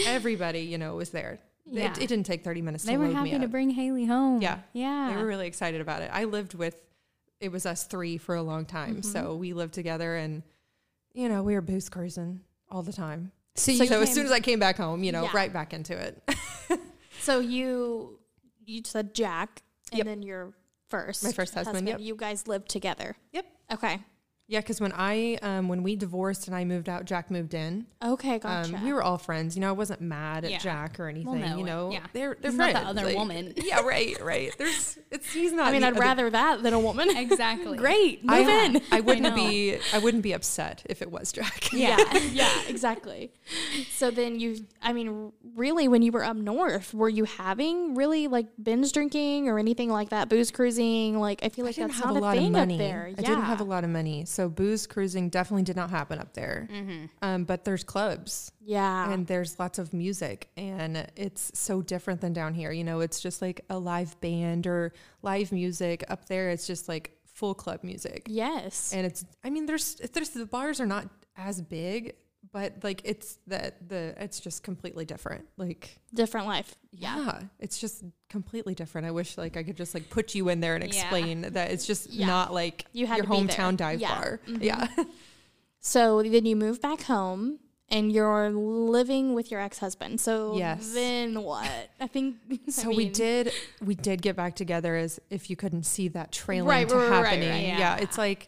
everybody 0.05 0.61
you 0.61 0.77
know 0.77 0.95
was 0.95 1.09
there 1.09 1.39
Yeah. 1.65 1.91
it, 1.91 1.97
it 2.03 2.07
didn't 2.07 2.25
take 2.25 2.43
30 2.43 2.61
minutes 2.61 2.83
They 2.83 2.93
to 2.93 2.97
were 2.99 3.05
load 3.07 3.15
happy 3.15 3.31
me 3.33 3.39
to 3.39 3.45
up. 3.45 3.51
bring 3.51 3.69
Haley 3.71 4.05
home. 4.05 4.41
Yeah. 4.41 4.59
Yeah. 4.73 5.11
they 5.11 5.17
were 5.21 5.27
really 5.27 5.47
excited 5.47 5.81
about 5.81 6.01
it 6.01 6.09
i 6.13 6.23
lived 6.25 6.53
with 6.53 6.75
it 7.39 7.51
was 7.51 7.65
us 7.65 7.85
three 7.85 8.17
for 8.17 8.35
a 8.35 8.43
long 8.43 8.65
time 8.65 8.97
Mm-hmm. 8.97 9.11
so 9.11 9.35
we 9.35 9.53
lived 9.53 9.73
together 9.73 10.15
and 10.15 10.43
you 11.13 11.27
know 11.27 11.43
we 11.43 11.53
were 11.55 11.61
booze 11.61 11.89
cruising 11.89 12.41
all 12.69 12.83
the 12.83 12.93
time 12.93 13.31
so 13.55 13.73
so, 13.73 13.83
you 13.83 13.83
as 13.83 13.89
came- 13.89 14.15
soon 14.15 14.25
as 14.25 14.31
I 14.31 14.39
came 14.39 14.59
back 14.59 14.77
home, 14.77 15.03
you 15.03 15.11
know, 15.11 15.23
Yeah. 15.23 15.31
right 15.33 15.51
back 15.51 15.73
into 15.73 15.91
it. 15.97 16.23
So 17.21 17.39
you 17.39 18.19
you 18.65 18.81
said 18.85 19.13
Jack, 19.13 19.61
and 19.91 19.99
Yep. 19.99 20.05
then 20.05 20.21
your 20.23 20.53
first 20.89 21.23
My 21.23 21.31
first 21.31 21.53
husband, 21.53 21.87
yep. 21.87 21.99
You 21.99 22.15
guys 22.15 22.47
lived 22.47 22.69
together. 22.69 23.15
Yep. 23.31 23.45
Okay. 23.73 23.99
Yeah, 24.51 24.59
because 24.59 24.81
when 24.81 24.91
I 24.93 25.37
um, 25.41 25.69
when 25.69 25.81
we 25.81 25.95
divorced 25.95 26.47
and 26.47 26.55
I 26.55 26.65
moved 26.65 26.89
out, 26.89 27.05
Jack 27.05 27.31
moved 27.31 27.53
in. 27.53 27.85
Okay. 28.03 28.37
Gotcha. 28.37 28.75
Um, 28.75 28.83
we 28.83 28.91
were 28.91 29.01
all 29.01 29.17
friends. 29.17 29.55
You 29.55 29.61
know, 29.61 29.69
I 29.69 29.71
wasn't 29.71 30.01
mad 30.01 30.43
at 30.43 30.51
Yeah. 30.51 30.57
Jack 30.57 30.99
or 30.99 31.07
anything. 31.07 31.39
no, 31.39 31.57
you 31.57 31.63
know, 31.63 31.89
yeah. 31.89 32.01
they're 32.11 32.35
they're 32.41 32.51
He's 32.51 32.57
not 32.57 32.73
the 32.73 32.79
other 32.81 33.05
like- 33.05 33.15
woman. 33.15 33.53
Yeah, 33.63 33.79
right, 33.79 34.19
right. 34.21 34.53
There's 34.57 34.99
it's 35.09 35.31
he's 35.31 35.53
not. 35.53 35.67
I 35.67 35.71
mean, 35.71 35.83
I'd 35.85 35.93
other- 35.93 36.01
rather 36.01 36.29
that 36.31 36.63
than 36.63 36.73
a 36.73 36.79
woman. 36.81 37.09
exactly. 37.15 37.77
Great. 37.77 38.25
Move 38.25 38.45
I, 38.47 38.65
in. 38.65 38.81
I 38.91 38.99
wouldn't 39.07 39.23
know. 39.29 39.35
be 39.35 39.77
I 39.93 39.99
wouldn't 39.99 40.23
be 40.23 40.33
upset 40.33 40.83
if 40.89 41.01
it 41.01 41.09
was 41.09 41.31
Jack. 41.31 41.71
Yeah. 41.71 41.97
yeah. 42.33 42.51
Exactly. 42.67 43.31
So 43.91 44.11
then 44.11 44.37
you, 44.39 44.65
I 44.81 44.91
mean, 44.91 45.31
really, 45.55 45.87
when 45.87 46.01
you 46.01 46.11
were 46.11 46.25
up 46.25 46.35
north, 46.35 46.93
were 46.93 47.07
you 47.07 47.23
having 47.23 47.95
really 47.95 48.27
like 48.27 48.47
binge 48.61 48.91
drinking 48.91 49.47
or 49.47 49.59
anything 49.59 49.89
like 49.89 50.09
that? 50.09 50.27
Booze 50.27 50.51
cruising? 50.51 51.17
Like, 51.19 51.39
I 51.43 51.49
feel 51.49 51.63
I 51.63 51.69
like 51.69 51.75
didn't 51.75 51.91
that's 51.91 52.03
not 52.03 52.15
a 52.17 52.19
lot 52.19 52.35
thing 52.35 52.47
of 52.47 52.51
money. 52.53 52.73
up 52.75 52.79
there. 52.79 53.13
I 53.17 53.21
didn't 53.21 53.43
have 53.43 53.61
a 53.61 53.65
lot 53.65 53.83
of 53.85 53.89
money, 53.89 54.25
so 54.25 54.40
booze 54.49 54.87
cruising 54.87 55.29
definitely 55.29 55.63
did 55.63 55.75
not 55.75 55.89
happen 55.89 56.19
up 56.19 56.33
there. 56.33 56.67
Mm-hmm. 56.71 57.05
Um, 57.21 57.43
but 57.43 57.65
there's 57.65 57.83
clubs. 57.83 58.51
Yeah. 58.63 59.11
and 59.11 59.25
there's 59.25 59.59
lots 59.59 59.79
of 59.79 59.91
music 59.91 60.49
and 60.55 61.07
it's 61.15 61.51
so 61.57 61.81
different 61.81 62.21
than 62.21 62.31
down 62.31 62.53
here 62.53 62.71
you 62.71 62.83
know 62.83 62.99
it's 62.99 63.19
just 63.19 63.41
like 63.41 63.65
a 63.71 63.77
live 63.77 64.19
band 64.21 64.67
or 64.67 64.93
live 65.23 65.51
music 65.51 66.03
up 66.09 66.27
there 66.27 66.49
it's 66.49 66.67
just 66.67 66.87
like 66.87 67.17
full 67.25 67.55
club 67.55 67.79
music 67.83 68.27
yes. 68.27 68.93
and 68.93 69.05
it's 69.05 69.25
i 69.43 69.49
mean 69.49 69.65
there's 69.65 69.95
there's 70.13 70.29
the 70.29 70.45
bars 70.45 70.79
are 70.79 70.85
not 70.85 71.09
as 71.37 71.61
big 71.61 72.13
but 72.53 72.73
like 72.83 73.01
it's 73.05 73.37
that 73.47 73.87
the 73.87 74.13
it's 74.21 74.39
just 74.39 74.63
completely 74.63 75.05
different 75.05 75.47
like 75.57 75.97
Different 76.13 76.47
life. 76.47 76.75
yeah. 76.91 77.41
it's 77.59 77.79
just 77.79 78.03
completely 78.29 78.75
different 78.75 79.07
i 79.07 79.11
wish 79.11 79.37
like 79.37 79.55
i 79.57 79.63
could 79.63 79.77
just 79.77 79.93
like 79.93 80.09
put 80.09 80.35
you 80.35 80.49
in 80.49 80.59
there 80.59 80.75
and 80.75 80.83
Yeah. 80.83 80.89
explain 81.01 81.41
that 81.53 81.71
it's 81.71 81.85
just 81.85 82.09
Yeah. 82.09 82.27
not 82.27 82.53
like 82.53 82.85
You 82.93 83.07
had 83.07 83.17
your 83.17 83.25
to 83.25 83.31
be 83.31 83.37
there. 83.47 83.55
hometown 83.57 83.77
dive 83.77 83.99
Yeah. 84.01 84.15
bar 84.15 84.39
Mhm. 84.47 84.63
yeah 84.63 84.87
So 85.79 86.21
then 86.21 86.45
you 86.45 86.55
move 86.55 86.79
back 86.81 87.01
home 87.03 87.59
and 87.89 88.11
you're 88.11 88.51
living 88.51 89.33
with 89.33 89.49
your 89.51 89.59
ex 89.59 89.79
husband. 89.79 90.21
So 90.21 90.55
Yes. 90.55 90.93
then 90.93 91.41
what? 91.41 91.89
I 91.99 92.05
think. 92.07 92.35
I 92.51 92.59
So 92.71 92.89
we 92.91 93.09
did 93.09 93.51
we 93.83 93.95
did 93.95 94.21
get 94.21 94.35
back 94.35 94.55
together 94.55 94.95
as 94.95 95.19
if 95.31 95.49
you 95.49 95.55
couldn't 95.55 95.83
see 95.83 96.07
that 96.09 96.31
trailing 96.31 96.69
Right, 96.69 96.87
to 96.87 96.95
right, 96.95 97.09
right, 97.09 97.21
right, 97.23 97.25
happening. 97.39 97.67
yeah. 97.69 97.79
Yeah, 97.79 97.95
it's 97.97 98.17
like 98.17 98.47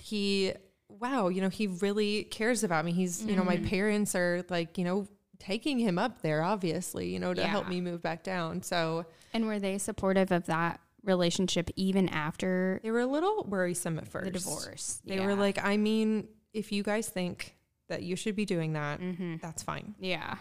he 0.00 0.52
wow, 1.00 1.28
you 1.28 1.40
know, 1.40 1.48
he 1.48 1.66
really 1.66 2.24
cares 2.24 2.64
about 2.64 2.84
me. 2.84 2.92
He's 2.92 3.24
you 3.24 3.36
know, 3.36 3.44
my 3.44 3.56
Mm-hmm. 3.56 3.66
parents 3.66 4.14
are 4.14 4.44
like, 4.48 4.78
you 4.78 4.84
know, 4.84 5.06
taking 5.38 5.78
him 5.78 5.98
up 5.98 6.22
there 6.22 6.42
obviously, 6.42 7.08
you 7.08 7.18
know, 7.20 7.32
to 7.32 7.44
help 7.46 7.68
me 7.68 7.80
move 7.80 8.02
back 8.02 8.22
down. 8.24 8.62
So 8.62 9.06
And 9.32 9.46
were 9.46 9.58
they 9.58 9.78
supportive 9.78 10.32
of 10.32 10.46
that 10.46 10.80
relationship 11.04 11.70
even 11.76 12.08
after 12.08 12.80
they 12.82 12.90
were 12.90 13.00
a 13.00 13.06
little 13.06 13.44
worrisome 13.48 13.98
at 13.98 14.08
first. 14.08 14.24
the 14.24 14.30
divorce? 14.32 15.00
They 15.04 15.20
were 15.20 15.34
like, 15.34 15.62
I 15.64 15.76
mean, 15.76 16.28
if 16.52 16.72
you 16.72 16.82
guys 16.82 17.08
think 17.08 17.54
that 17.88 18.02
you 18.02 18.16
should 18.16 18.34
be 18.36 18.44
doing 18.44 18.72
that, 18.74 19.00
mm-hmm. 19.00 19.36
that's 19.40 19.62
fine. 19.62 19.94
yeah. 19.98 20.36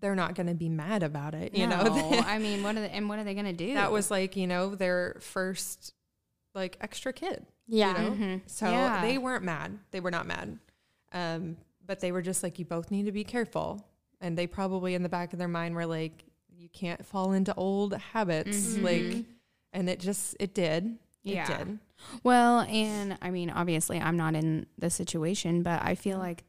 They're 0.00 0.14
not 0.14 0.36
going 0.36 0.46
to 0.46 0.54
be 0.54 0.68
mad 0.68 1.02
about 1.02 1.34
it, 1.34 1.56
you 1.56 1.66
know. 1.66 2.22
I 2.24 2.38
mean, 2.38 2.62
what 2.62 2.76
are 2.76 2.82
they, 2.82 2.90
and 2.90 3.08
what 3.08 3.18
are 3.18 3.24
they 3.24 3.34
gonna 3.34 3.52
do? 3.52 3.74
that 3.74 3.90
was 3.90 4.12
like, 4.12 4.36
you 4.36 4.46
know, 4.46 4.76
their 4.76 5.16
first 5.20 5.92
like 6.54 6.76
extra 6.80 7.12
kid. 7.12 7.44
Yeah. 7.68 8.02
you 8.02 8.10
know? 8.10 8.16
Mhm. 8.16 8.40
So 8.46 8.70
Yeah. 8.70 9.02
they 9.02 9.18
weren't 9.18 9.44
mad. 9.44 9.78
They 9.90 10.00
were 10.00 10.10
not 10.10 10.26
mad. 10.26 10.58
Um, 11.12 11.56
but 11.86 12.00
they 12.00 12.12
were 12.12 12.22
just 12.22 12.42
like, 12.42 12.58
you 12.58 12.64
both 12.64 12.90
need 12.90 13.04
to 13.06 13.12
be 13.12 13.24
careful. 13.24 13.86
And 14.20 14.36
they 14.36 14.46
probably 14.46 14.94
in 14.94 15.02
the 15.02 15.08
back 15.08 15.32
of 15.32 15.38
their 15.38 15.48
mind 15.48 15.74
were 15.74 15.86
like, 15.86 16.24
you 16.50 16.68
can't 16.70 17.04
fall 17.06 17.32
into 17.32 17.54
old 17.54 17.94
habits. 17.94 18.74
Mhm. 18.74 18.82
Like, 18.82 19.24
and 19.72 19.88
it 19.88 20.00
just, 20.00 20.36
it 20.40 20.54
did. 20.54 20.98
It 21.24 21.34
Yeah. 21.34 21.58
did. 21.58 21.78
Well, 22.22 22.60
and 22.60 23.16
I 23.22 23.30
mean, 23.30 23.50
obviously, 23.50 24.00
I'm 24.00 24.16
not 24.16 24.34
in 24.34 24.66
the 24.78 24.88
situation, 24.90 25.62
but 25.62 25.82
I 25.82 25.94
feel 25.94 26.18
like 26.18 26.44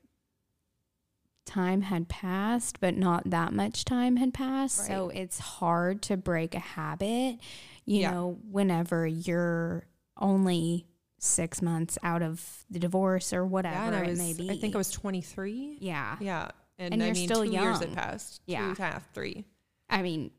time 1.45 1.81
had 1.81 2.07
passed, 2.07 2.79
but 2.79 2.95
not 2.95 3.29
that 3.31 3.53
much 3.53 3.83
time 3.83 4.17
had 4.17 4.33
passed. 4.33 4.85
So 4.85 5.09
it's 5.09 5.39
hard 5.39 6.01
to 6.03 6.17
break 6.17 6.53
a 6.53 6.59
habit, 6.59 7.39
you 7.85 8.01
Yeah. 8.01 8.11
know, 8.11 8.37
whenever 8.51 9.07
you're 9.07 9.85
only 10.17 10.85
six 11.19 11.61
months 11.61 11.97
out 12.03 12.21
of 12.21 12.65
the 12.69 12.79
divorce 12.79 13.33
or 13.33 13.45
whatever 13.45 13.75
yeah. 13.75 13.87
And 13.87 13.95
I 13.95 14.03
it 14.03 14.09
was, 14.09 14.19
may 14.19 14.33
be. 14.33 14.49
I 14.49 14.57
think 14.57 14.75
I 14.75 14.77
was 14.77 14.91
23. 14.91 15.77
Yeah. 15.79 16.15
Yeah. 16.19 16.49
And, 16.77 16.93
And 16.93 17.03
I 17.03 17.07
you're 17.07 17.15
mean, 17.15 17.27
still 17.27 17.43
two 17.43 17.51
years 17.51 17.79
had 17.79 17.87
young. 17.89 17.95
passed. 17.95 18.41
Yeah. 18.45 18.59
Two 18.59 18.65
and 18.69 18.79
a 18.79 18.81
half, 18.83 19.13
three. 19.13 19.45
I 19.89 20.01
mean, 20.01 20.31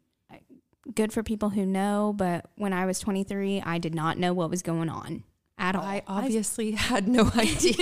good 0.95 1.13
for 1.13 1.23
people 1.23 1.51
who 1.51 1.67
know, 1.67 2.15
but 2.17 2.47
when 2.57 2.73
I 2.73 2.87
was 2.87 2.99
23, 3.01 3.63
I 3.63 3.79
did 3.79 3.95
not 3.95 4.17
know 4.19 4.33
what 4.33 4.49
was 4.51 4.63
going 4.63 4.89
on 4.89 5.25
at 5.61 5.77
all. 5.77 5.85
I 5.85 6.03
obviously 6.09 6.71
had 6.89 7.07
no 7.07 7.31
idea. 7.37 7.77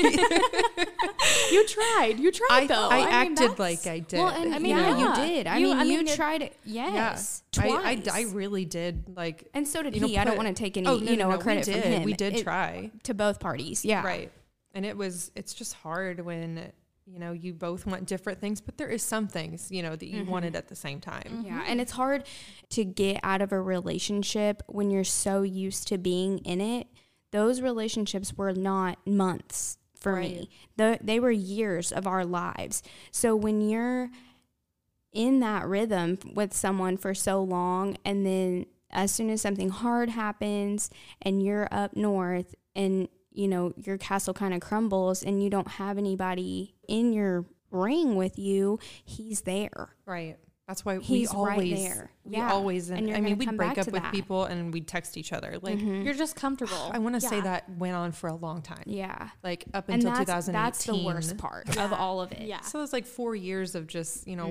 You 1.51 1.67
tried. 1.67 2.17
You 2.19 2.31
tried 2.33 2.49
I, 2.51 2.67
though. 2.67 2.89
I, 2.91 2.99
mean, 2.99 3.09
acted 3.09 3.37
that's- 3.39 3.59
like 3.59 3.87
I 3.87 4.01
did. 4.01 4.19
well, 4.19 4.29
and 4.29 4.55
I 4.55 4.59
mean, 4.59 4.77
yeah, 4.77 4.97
yeah. 4.97 5.23
you 5.23 5.29
did. 5.29 5.47
I 5.47 5.59
You- 5.59 5.69
mean, 5.69 5.79
I 5.79 5.85
you 5.85 6.01
it- 6.01 6.15
tried 6.17 6.43
it. 6.43 6.57
Yes, 6.65 7.43
I, 7.57 7.69
twice. 7.69 8.09
I, 8.09 8.21
I 8.21 8.23
really 8.33 8.65
did 8.65 9.17
like. 9.17 9.49
and 9.55 9.67
so 9.67 9.83
did 9.83 9.95
you 9.95 10.01
know, 10.01 10.07
he. 10.09 10.19
I 10.19 10.25
don't 10.25 10.37
want 10.37 10.49
to 10.49 10.55
take 10.55 10.77
any, 10.77 10.87
oh, 10.87 10.99
no, 10.99 11.11
you 11.11 11.17
know, 11.17 11.31
no, 11.31 11.37
a 11.37 11.39
credit 11.39 11.67
we 11.67 11.73
from 11.73 11.83
did. 11.83 11.93
him. 11.93 12.03
We 12.05 12.13
did 12.13 12.35
It- 12.37 12.43
try. 12.43 12.91
to 13.05 13.15
both 13.15 13.41
parties. 13.41 13.85
Yeah, 13.85 14.05
Right. 14.05 14.31
And 14.75 14.85
it 14.85 14.97
was, 14.97 15.33
it's 15.35 15.55
just 15.55 15.73
hard 15.75 16.21
when, 16.25 16.71
you 17.07 17.19
know, 17.19 17.33
you 17.33 17.55
both 17.55 17.87
want 17.87 18.07
different 18.07 18.41
things, 18.41 18.61
but 18.61 18.77
there 18.77 18.89
is 18.89 19.03
some 19.03 19.27
things, 19.27 19.73
you 19.73 19.83
know, 19.83 19.97
that 19.97 20.07
you 20.07 20.23
mm-hmm. 20.23 20.31
wanted 20.31 20.55
at 20.55 20.69
the 20.69 20.77
same 20.77 21.01
time. 21.01 21.23
Mm-hmm. 21.25 21.47
Yeah, 21.47 21.53
and 21.61 21.63
mm-hmm. 21.67 21.81
it's 21.81 21.93
hard 21.93 22.25
to 22.71 22.85
get 22.85 23.19
out 23.23 23.41
of 23.41 23.51
a 23.51 23.61
relationship 23.61 24.63
when 24.67 24.91
you're 24.91 25.05
so 25.05 25.43
used 25.43 25.89
to 25.89 25.99
being 25.99 26.39
in 26.41 26.61
it. 26.61 26.87
Those 27.31 27.61
relationships 27.61 28.35
were 28.37 28.53
not 28.53 28.99
months 29.07 29.79
for 29.95 30.17
me. 30.17 30.49
The, 30.77 30.99
they 31.03 31.21
were 31.21 31.31
years 31.31 31.93
of 31.93 32.07
our 32.07 32.25
lives. 32.25 32.83
So 33.11 33.35
when 33.37 33.61
you're 33.61 34.11
in 35.13 35.41
that 35.41 35.67
rhythm 35.67 36.19
with 36.35 36.55
someone 36.55 36.97
for 36.97 37.15
so 37.15 37.43
long 37.43 37.97
and 38.05 38.25
then 38.25 38.67
as 38.91 39.11
soon 39.11 39.31
as 39.31 39.43
something 39.43 39.71
hard 39.71 40.09
happens 40.11 40.91
and 41.23 41.43
you're 41.43 41.69
up 41.71 41.97
north 41.97 42.55
and 42.75 43.09
you 43.33 43.49
know 43.49 43.73
your 43.77 43.99
castle 43.99 44.35
kind 44.35 44.55
of 44.55 44.61
crumbles 44.61 45.23
and 45.23 45.43
you 45.43 45.51
don't 45.51 45.69
have 45.69 45.99
anybody 45.99 46.75
in 46.89 47.13
your 47.13 47.45
ring 47.71 48.17
with 48.17 48.39
you, 48.39 48.79
he's 49.05 49.43
there. 49.43 49.95
Right. 50.07 50.37
That's 50.69 50.85
why 50.85 50.99
He's 50.99 51.33
we 51.33 51.41
right 51.41 51.53
always, 51.55 51.79
there. 51.83 52.11
we 52.25 52.37
Yeah. 52.37 52.53
always, 52.53 52.91
And 52.91 53.09
and 53.09 53.17
I 53.17 53.21
mean, 53.23 53.39
we'd 53.39 53.57
break 53.57 53.79
up 53.79 53.87
with 53.91 54.03
that. 54.03 54.13
people 54.13 54.45
and 54.45 54.71
we'd 54.73 54.87
text 54.87 55.17
each 55.17 55.33
other. 55.33 55.57
Like, 55.63 55.81
You're 55.81 56.13
just 56.13 56.37
comfortable. 56.37 56.91
I 56.93 56.99
want 56.99 57.15
to 57.15 57.23
say 57.23 57.41
that 57.41 57.69
went 57.79 57.95
on 57.97 58.13
for 58.13 58.29
a 58.29 58.35
long 58.35 58.61
time. 58.61 58.83
Yeah. 58.85 59.31
Like 59.43 59.65
up 59.73 59.89
And 59.89 60.05
until 60.05 60.11
that's, 60.25 60.47
2018. 60.47 60.53
that's 60.53 60.85
the 60.85 61.07
worst 61.07 61.39
part 61.39 61.75
of 61.79 61.93
all 61.95 62.21
of 62.21 62.33
it. 62.33 62.43
Yeah. 62.43 62.61
So 62.61 62.79
it 62.79 62.83
was 62.83 62.93
like 62.93 63.07
four 63.07 63.35
years 63.35 63.75
of 63.75 63.87
just, 63.87 64.29
you 64.29 64.37
know, 64.37 64.51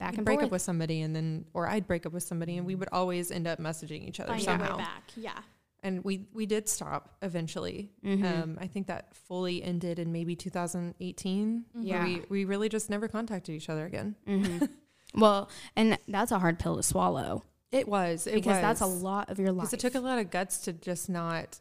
Back 0.00 0.14
you'd 0.14 0.18
and 0.18 0.24
break 0.26 0.38
forth. 0.38 0.46
up 0.46 0.50
with 0.50 0.62
somebody 0.62 1.02
and 1.02 1.14
then, 1.14 1.44
or 1.54 1.68
I'd 1.68 1.86
break 1.86 2.04
up 2.04 2.12
with 2.12 2.24
somebody 2.24 2.56
and 2.56 2.66
we 2.66 2.74
would 2.74 2.88
always 2.90 3.30
end 3.30 3.46
up 3.46 3.60
messaging 3.60 4.08
each 4.08 4.18
other 4.18 4.30
Find 4.32 4.42
somehow. 4.42 4.76
back. 4.78 5.04
Yeah. 5.16 5.38
And 5.84 6.02
we, 6.02 6.26
we 6.32 6.46
did 6.46 6.68
stop 6.68 7.14
eventually. 7.22 7.92
Mm-hmm. 8.04 8.24
Um, 8.24 8.58
I 8.60 8.66
think 8.66 8.88
that 8.88 9.14
fully 9.14 9.62
ended 9.62 10.00
in 10.00 10.10
maybe 10.10 10.34
2018. 10.34 11.64
where 11.74 11.84
Yeah. 11.84 12.04
We, 12.04 12.22
we 12.28 12.44
really 12.44 12.68
just 12.68 12.90
never 12.90 13.06
contacted 13.06 13.54
each 13.54 13.68
other 13.68 13.86
again. 13.86 14.16
Well, 15.14 15.48
and 15.76 15.98
that's 16.08 16.32
a 16.32 16.38
hard 16.38 16.58
pill 16.58 16.76
to 16.76 16.82
swallow 16.82 17.44
It 17.72 17.88
was. 17.88 18.26
It 18.26 18.34
because 18.34 18.54
was. 18.54 18.60
that's 18.62 18.80
a 18.80 18.86
lot 18.86 19.30
of 19.30 19.38
your 19.38 19.52
life. 19.52 19.70
Because 19.70 19.74
it 19.74 19.80
took 19.80 19.94
a 19.94 20.00
lot 20.04 20.18
of 20.18 20.30
guts 20.30 20.58
to 20.62 20.72
just 20.72 21.08
not, 21.08 21.58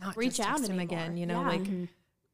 not 0.00 0.16
Reach 0.16 0.40
out 0.40 0.58
to 0.58 0.64
him 0.64 0.78
anymore. 0.80 0.82
again. 0.98 1.16
You 1.16 1.26
know, 1.26 1.40
Yeah. 1.42 1.48
like 1.48 1.66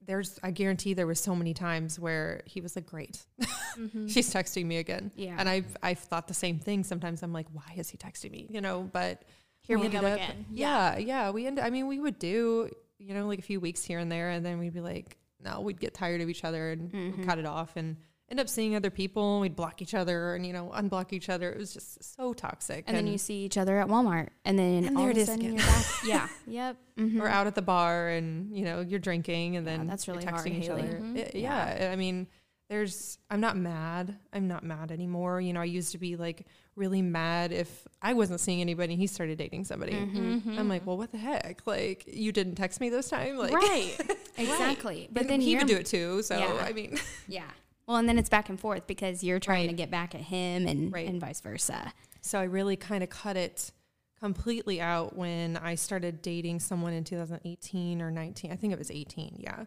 there's, 0.07 0.39
I 0.43 0.51
guarantee 0.51 0.95
there 0.95 1.07
was 1.07 1.21
so 1.21 1.35
many 1.37 1.53
times 1.55 1.99
where 2.01 2.43
he 2.47 2.61
was 2.61 2.75
like, 2.75 2.87
"Great, 2.87 3.25
she's 4.09 4.33
texting 4.33 4.65
me 4.67 4.79
again." 4.79 5.11
Yeah. 5.15 5.37
and 5.39 5.49
I've 5.49 5.77
I've 5.83 5.99
thought 5.99 6.27
the 6.27 6.35
same 6.35 6.59
thing. 6.59 6.85
Sometimes 6.85 7.23
I'm 7.23 7.33
like, 7.33 7.47
"Why 7.53 7.75
is 7.77 7.91
he 7.91 7.97
texting 7.99 8.31
me?" 8.33 8.47
You 8.51 8.61
know, 8.61 8.89
but 8.93 9.23
Here 9.61 9.79
we 9.79 9.85
ended 9.87 10.01
go 10.01 10.13
again. 10.15 10.47
Yeah, 10.51 10.97
yeah. 10.99 11.31
We 11.31 11.47
end. 11.47 11.61
I 11.61 11.71
mean, 11.71 11.87
we 11.87 12.01
would 12.01 12.19
do 12.19 12.71
you 12.99 13.15
know 13.15 13.27
like 13.27 13.39
a 13.39 13.43
few 13.43 13.61
weeks 13.61 13.85
here 13.85 13.99
and 13.99 14.11
there, 14.11 14.31
and 14.31 14.45
then 14.45 14.59
we'd 14.59 14.73
be 14.75 14.81
like, 14.81 15.17
no, 15.45 15.61
we'd 15.61 15.79
get 15.81 15.95
tired 15.95 16.21
of 16.23 16.29
each 16.31 16.45
other 16.45 16.71
and 16.73 16.91
Mm-hmm. 16.91 17.25
cut 17.25 17.39
it 17.39 17.47
off 17.47 17.77
and 17.77 17.97
end 18.31 18.41
up 18.41 18.49
seeing 18.49 18.75
other 18.77 18.91
people. 18.91 19.35
and 19.35 19.41
We'd 19.43 19.57
block 19.57 19.83
each 19.83 19.95
other 19.95 20.35
and 20.35 20.47
you 20.47 20.53
know 20.53 20.71
unblock 20.75 21.13
each 21.13 21.29
other. 21.29 21.51
It 21.51 21.59
was 21.59 21.73
just 21.75 22.15
so 22.17 22.33
toxic. 22.33 22.85
and 22.87 22.97
then 22.97 23.07
you 23.07 23.19
see 23.19 23.45
each 23.45 23.59
other 23.59 23.79
at 23.79 23.89
Walmart, 23.89 24.29
and 24.45 24.59
then 24.59 24.85
And 24.87 24.97
all 24.97 25.03
there 25.05 25.13
of 25.13 25.17
a 25.19 25.27
sudden 25.27 25.45
you're 25.45 25.57
back. 25.57 25.87
yeah. 26.07 26.29
Yep. 26.47 26.77
Mhm. 26.99 27.19
we're 27.21 27.29
out 27.29 27.47
at 27.47 27.55
the 27.55 27.63
bar 27.63 28.09
and 28.09 28.55
you 28.57 28.65
know 28.65 28.81
you're 28.81 28.99
drinking 29.01 29.57
and 29.57 29.67
Yeah, 29.67 29.77
then 29.79 29.87
that's 29.87 30.07
you're 30.07 30.17
really 30.17 30.27
hard, 30.27 30.47
texting 30.47 30.59
each 30.59 30.67
Haley. 30.67 30.83
other. 30.83 30.99
Mhm. 31.01 31.17
It- 31.17 31.35
yeah. 31.35 31.91
I 31.93 31.97
mean, 31.97 32.27
there's. 32.69 33.19
I'm 33.29 33.41
not 33.41 33.57
mad. 33.57 34.17
I'm 34.33 34.47
not 34.47 34.63
mad 34.63 34.93
anymore. 34.93 35.41
You 35.41 35.53
know, 35.53 35.61
I 35.61 35.65
used 35.65 35.91
to 35.93 35.99
be 35.99 36.15
like 36.17 36.47
really 36.77 37.03
mad 37.03 37.51
if 37.53 37.87
I 38.01 38.13
wasn't 38.13 38.39
seeing 38.39 38.61
anybody 38.61 38.93
and 38.93 39.01
he 39.01 39.09
started 39.09 39.39
dating 39.39 39.65
somebody. 39.65 39.93
Mm-hmm. 39.93 40.57
I'm 40.57 40.69
like, 40.69 40.87
well, 40.87 40.97
what 40.97 41.11
the 41.11 41.19
heck? 41.19 41.63
Like, 41.67 42.05
you 42.07 42.31
didn't 42.31 42.55
text 42.55 42.81
me 42.81 42.89
this 42.89 43.09
time. 43.11 43.37
Like, 43.39 43.53
right. 43.53 43.97
Exactly. 44.39 45.09
But 45.13 45.27
then 45.29 45.41
he 45.41 45.57
would 45.57 45.67
do 45.67 45.77
it 45.77 45.87
too. 45.87 46.23
So 46.23 46.39
Yeah. 46.39 46.65
I 46.65 46.73
mean, 46.73 46.97
Yeah. 47.29 47.43
Well, 47.91 47.99
and 47.99 48.09
then 48.09 48.21
it's 48.21 48.29
back 48.29 48.49
and 48.49 48.61
forth 48.61 48.87
because 48.87 49.25
you're 49.25 49.41
trying 49.41 49.67
to 49.67 49.75
get 49.75 49.91
back 49.91 50.15
at 50.15 50.21
him 50.21 50.69
and 50.69 50.93
Right. 50.93 51.09
and 51.09 51.21
vice 51.21 51.41
versa. 51.41 51.93
so 52.21 52.39
I 52.39 52.45
really 52.45 52.77
kind 52.77 53.03
of 53.03 53.11
cut 53.11 53.37
it 53.37 53.73
completely 54.21 54.81
out 54.81 55.17
when 55.17 55.57
I 55.57 55.75
started 55.75 56.23
dating 56.23 56.61
someone 56.61 56.93
in 56.93 57.03
2018 57.03 58.01
or 58.01 58.13
19. 58.13 58.53
I 58.53 58.55
think 58.55 58.73
it 58.73 58.79
was 58.79 58.93
18. 58.93 59.39
Yeah. 59.41 59.65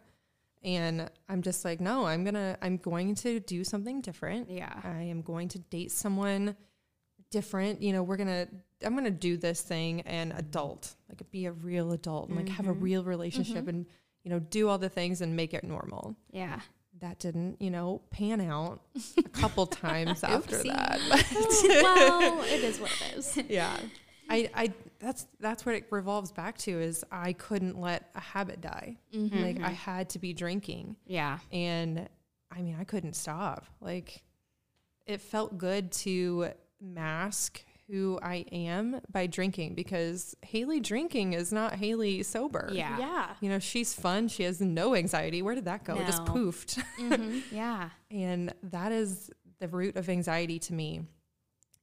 And 0.63 1.09
I'm 1.27 1.41
just 1.41 1.65
like, 1.65 1.81
no, 1.81 2.05
I'm 2.05 2.23
gonna, 2.23 2.57
I'm 2.61 2.77
going 2.77 3.13
to 3.15 3.41
do 3.41 3.65
something 3.65 3.99
different. 3.99 4.49
Yeah. 4.49 4.73
I 4.85 5.01
am 5.01 5.21
going 5.21 5.49
to 5.49 5.59
date 5.59 5.91
someone 5.91 6.55
different. 7.29 7.81
You 7.81 7.91
know, 7.91 8.03
we're 8.03 8.15
gonna, 8.15 8.47
I'm 8.85 8.95
gonna 8.95 9.11
do 9.11 9.35
this 9.35 9.63
thing 9.63 9.99
and 10.01 10.31
adult, 10.31 10.95
like 11.09 11.29
be 11.29 11.47
a 11.47 11.51
real 11.51 11.91
adult 11.91 12.29
and 12.29 12.37
like 12.37 12.47
have 12.47 12.67
a 12.67 12.71
mm-hmm. 12.71 12.83
real 12.83 13.03
relationship 13.03 13.57
mm-hmm. 13.57 13.69
and 13.69 13.85
you 14.23 14.31
know 14.31 14.39
do 14.39 14.69
all 14.69 14.77
the 14.77 14.87
things 14.87 15.19
and 15.19 15.35
make 15.35 15.53
it 15.53 15.65
normal. 15.65 16.15
Yeah. 16.31 16.61
That 17.03 17.19
didn't, 17.19 17.61
you 17.61 17.69
know, 17.69 17.99
pan 18.11 18.39
out 18.39 18.79
a 19.17 19.23
couple 19.23 19.65
times 19.67 20.23
after 20.23 20.59
Oopsie. 20.59 20.71
that. 20.71 20.99
well, 21.83 22.41
it 22.43 22.63
is 22.63 22.79
what 22.79 22.91
it 22.93 23.17
is. 23.17 23.37
yeah. 23.49 23.75
I, 24.29 24.49
I 24.55 24.73
that's 24.99 25.27
that's 25.41 25.65
what 25.65 25.75
it 25.75 25.87
revolves 25.89 26.31
back 26.31 26.57
to 26.59 26.71
is 26.71 27.03
I 27.11 27.33
couldn't 27.33 27.77
let 27.77 28.09
a 28.15 28.21
habit 28.21 28.61
die. 28.61 28.95
Mm-hmm. 29.13 29.35
Like 29.35 29.57
I 29.57 29.59
mm-hmm. 29.59 29.73
had 29.73 30.11
to 30.11 30.19
be 30.19 30.31
drinking 30.31 30.95
Yeah. 31.05 31.39
and 31.51 32.07
I 32.49 32.61
mean 32.61 32.77
I 32.79 32.85
couldn't 32.85 33.17
stop. 33.17 33.65
Like 33.81 34.23
it 35.05 35.19
felt 35.19 35.57
good 35.57 35.91
to 35.91 36.51
mask 36.79 37.65
who 37.89 38.17
I 38.23 38.45
am 38.51 39.01
by 39.11 39.27
drinking 39.27 39.75
because 39.75 40.35
Haley 40.41 40.79
drinking 40.79 41.33
is 41.33 41.51
not 41.51 41.75
Haley 41.75 42.23
sober. 42.23 42.69
Yeah. 42.71 42.97
Yeah. 42.97 43.29
You 43.41 43.49
know, 43.49 43.59
she's 43.59 43.93
fun. 43.93 44.27
She 44.29 44.43
has 44.43 44.61
no 44.61 44.95
anxiety. 44.95 45.41
Where 45.41 45.53
did 45.55 45.65
that 45.65 45.83
go? 45.83 45.95
It 45.95 46.05
just 46.05 46.25
No. 46.25 46.33
poofed. 46.33 46.81
Mm-hmm. 46.99 47.39
Yeah. 47.55 47.89
and 48.09 48.53
that 48.63 48.91
is 48.91 49.29
the 49.59 49.67
root 49.67 49.95
of 49.97 50.09
anxiety 50.09 50.59
to 50.59 50.73
me 50.73 51.01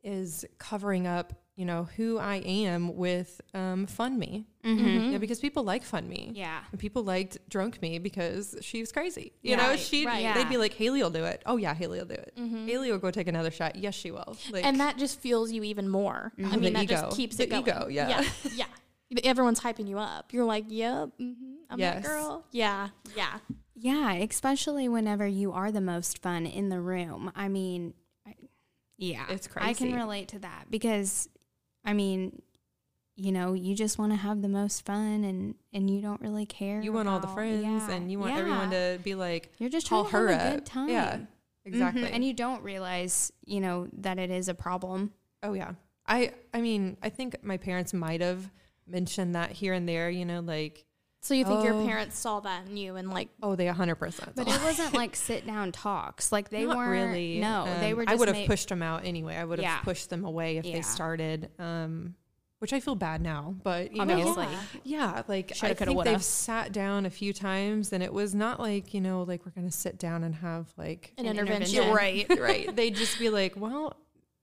is 0.02 0.46
covering 0.58 1.06
up, 1.06 1.34
you 1.60 1.66
know, 1.66 1.88
who 1.96 2.18
I 2.18 2.36
am 2.36 2.96
with 2.96 3.40
um, 3.52 3.86
fun 3.86 4.18
me. 4.18 4.46
Mm-hmm. 4.64 5.12
Yeah, 5.12 5.18
because 5.18 5.40
people 5.40 5.62
like 5.62 5.82
fun 5.84 6.08
me. 6.08 6.32
Yeah. 6.34 6.60
And 6.72 6.80
people 6.80 7.02
liked 7.04 7.36
drunk 7.50 7.80
me 7.82 7.98
because 7.98 8.56
she 8.62 8.80
was 8.80 8.90
crazy. 8.92 9.32
You 9.42 9.50
Yeah. 9.50 9.56
know, 9.56 9.68
Right, 9.68 9.78
she 9.78 10.06
right. 10.06 10.22
Yeah. 10.22 10.34
they'd 10.34 10.48
be 10.48 10.56
like, 10.56 10.72
Haley 10.72 11.02
will 11.02 11.10
do 11.10 11.24
it. 11.24 11.42
Oh 11.44 11.58
yeah, 11.58 11.74
Haley 11.74 11.98
will 11.98 12.06
do 12.06 12.14
it. 12.14 12.32
Haley 12.66 12.90
will 12.90 12.98
go 12.98 13.10
take 13.10 13.28
another 13.28 13.50
shot. 13.50 13.76
Yes, 13.76 13.94
she 13.94 14.10
will. 14.10 14.36
Like, 14.50 14.64
and 14.64 14.80
that 14.80 14.96
just 14.96 15.20
fuels 15.20 15.52
you 15.52 15.62
even 15.64 15.88
more. 15.88 16.32
I 16.38 16.50
The 16.52 16.56
mean, 16.58 16.72
that 16.72 16.84
ego. 16.84 16.94
just 16.94 17.16
keeps 17.16 17.36
The 17.36 17.44
it 17.44 17.50
going. 17.50 17.62
ego, 17.62 17.88
yeah. 17.90 18.08
yeah, 18.08 18.24
yeah. 19.10 19.20
Everyone's 19.24 19.60
hyping 19.60 19.86
you 19.88 19.98
up. 19.98 20.32
You're 20.32 20.44
like, 20.46 20.64
yep, 20.68 21.10
hmm 21.18 21.32
I'm 21.68 21.78
Yes. 21.78 22.02
that 22.02 22.08
girl. 22.08 22.44
Yeah, 22.52 22.88
yeah. 23.16 23.38
Yeah, 23.74 24.12
especially 24.12 24.88
whenever 24.88 25.26
you 25.26 25.52
are 25.52 25.70
the 25.72 25.80
most 25.80 26.22
fun 26.22 26.46
in 26.46 26.68
the 26.70 26.80
room. 26.80 27.32
I 27.34 27.48
mean, 27.48 27.94
I, 28.26 28.34
yeah, 28.98 29.24
It's 29.30 29.46
crazy. 29.46 29.68
I 29.70 29.72
can 29.74 29.94
relate 29.94 30.28
to 30.28 30.38
that 30.40 30.66
because, 30.70 31.28
I 31.84 31.92
mean, 31.92 32.42
you 33.16 33.32
know, 33.32 33.52
you 33.52 33.74
just 33.74 33.98
want 33.98 34.12
to 34.12 34.16
have 34.16 34.42
the 34.42 34.48
most 34.48 34.84
fun 34.84 35.24
and 35.24 35.54
and 35.72 35.90
you 35.90 36.00
don't 36.00 36.20
really 36.20 36.46
care. 36.46 36.80
you 36.80 36.92
want 36.92 37.08
all 37.08 37.20
the 37.20 37.26
friends 37.28 37.62
yeah, 37.62 37.90
and 37.90 38.10
you 38.10 38.18
want 38.18 38.32
yeah. 38.32 38.38
everyone 38.40 38.70
to 38.70 38.98
be 39.02 39.14
like 39.14 39.52
You're 39.58 39.70
just 39.70 39.88
call 39.88 40.04
trying 40.04 40.26
to 40.28 40.32
her 40.32 40.38
have 40.38 40.52
a 40.52 40.56
good 40.56 40.66
time. 40.66 40.88
Yeah. 40.88 41.16
Mhm, 41.16 41.26
Exactly. 41.66 42.10
And 42.10 42.24
you 42.24 42.32
don't 42.32 42.62
realize, 42.62 43.32
you 43.44 43.60
know, 43.60 43.88
that 43.98 44.18
it 44.18 44.30
is 44.30 44.48
a 44.48 44.54
problem. 44.54 45.12
Oh 45.42 45.52
yeah. 45.52 45.72
I 46.06 46.32
I 46.54 46.60
mean, 46.60 46.96
I 47.02 47.10
think 47.10 47.42
my 47.44 47.56
parents 47.56 47.92
might 47.92 48.20
have 48.20 48.50
mentioned 48.86 49.34
that 49.34 49.52
here 49.52 49.74
and 49.74 49.88
there, 49.88 50.10
you 50.10 50.24
know, 50.24 50.40
like 50.40 50.84
So 51.22 51.34
you 51.34 51.44
think 51.44 51.64
your 51.64 51.74
Oh. 51.74 51.86
parents 51.86 52.18
saw 52.18 52.40
that 52.40 52.66
in 52.66 52.76
you 52.78 52.96
and 52.96 53.10
like, 53.10 53.28
oh, 53.42 53.54
they 53.54 53.66
100%. 53.66 54.34
But 54.34 54.48
it 54.48 54.62
wasn't 54.62 54.94
like 54.94 55.14
sit 55.14 55.46
down 55.46 55.70
talks. 55.70 56.32
Like 56.32 56.48
they 56.48 56.64
Not 56.64 56.76
weren't 56.78 56.90
really. 57.10 57.40
No, 57.40 57.66
they 57.80 57.90
Um, 57.90 57.98
were. 57.98 58.04
Just 58.04 58.12
I 58.12 58.16
would 58.18 58.28
have 58.28 58.36
ma- 58.38 58.46
pushed 58.46 58.68
them 58.70 58.82
out 58.82 59.04
anyway. 59.04 59.36
I 59.36 59.44
would 59.44 59.58
have 59.58 59.64
Yeah. 59.64 59.80
pushed 59.80 60.08
them 60.08 60.24
away 60.24 60.56
if 60.56 60.64
Yeah. 60.64 60.72
they 60.76 60.82
started. 60.82 61.50
Um, 61.58 62.14
which 62.58 62.72
I 62.74 62.80
feel 62.80 62.94
bad 62.94 63.22
now, 63.22 63.54
but 63.62 63.90
you 63.94 64.02
Obviously. 64.02 64.44
know, 64.44 64.58
yeah, 64.84 65.22
like 65.28 65.52
Shoulda, 65.54 65.72
I 65.72 65.74
coulda, 65.76 65.84
think 65.86 65.96
woulda. 65.96 66.10
they've 66.10 66.22
sat 66.22 66.72
down 66.72 67.06
a 67.06 67.10
few 67.10 67.32
times, 67.32 67.90
and 67.90 68.02
it 68.02 68.12
was 68.12 68.34
not 68.34 68.60
like 68.60 68.92
you 68.92 69.00
know, 69.00 69.22
like 69.22 69.46
we're 69.46 69.52
gonna 69.52 69.70
sit 69.70 69.98
down 69.98 70.24
and 70.24 70.34
have 70.36 70.66
like 70.76 71.14
an, 71.16 71.24
An 71.24 71.38
intervention. 71.38 71.82
intervention. 71.84 72.38
right, 72.38 72.38
right. 72.66 72.76
They'd 72.76 72.94
just 72.96 73.18
be 73.18 73.30
like, 73.30 73.56
well. 73.56 73.94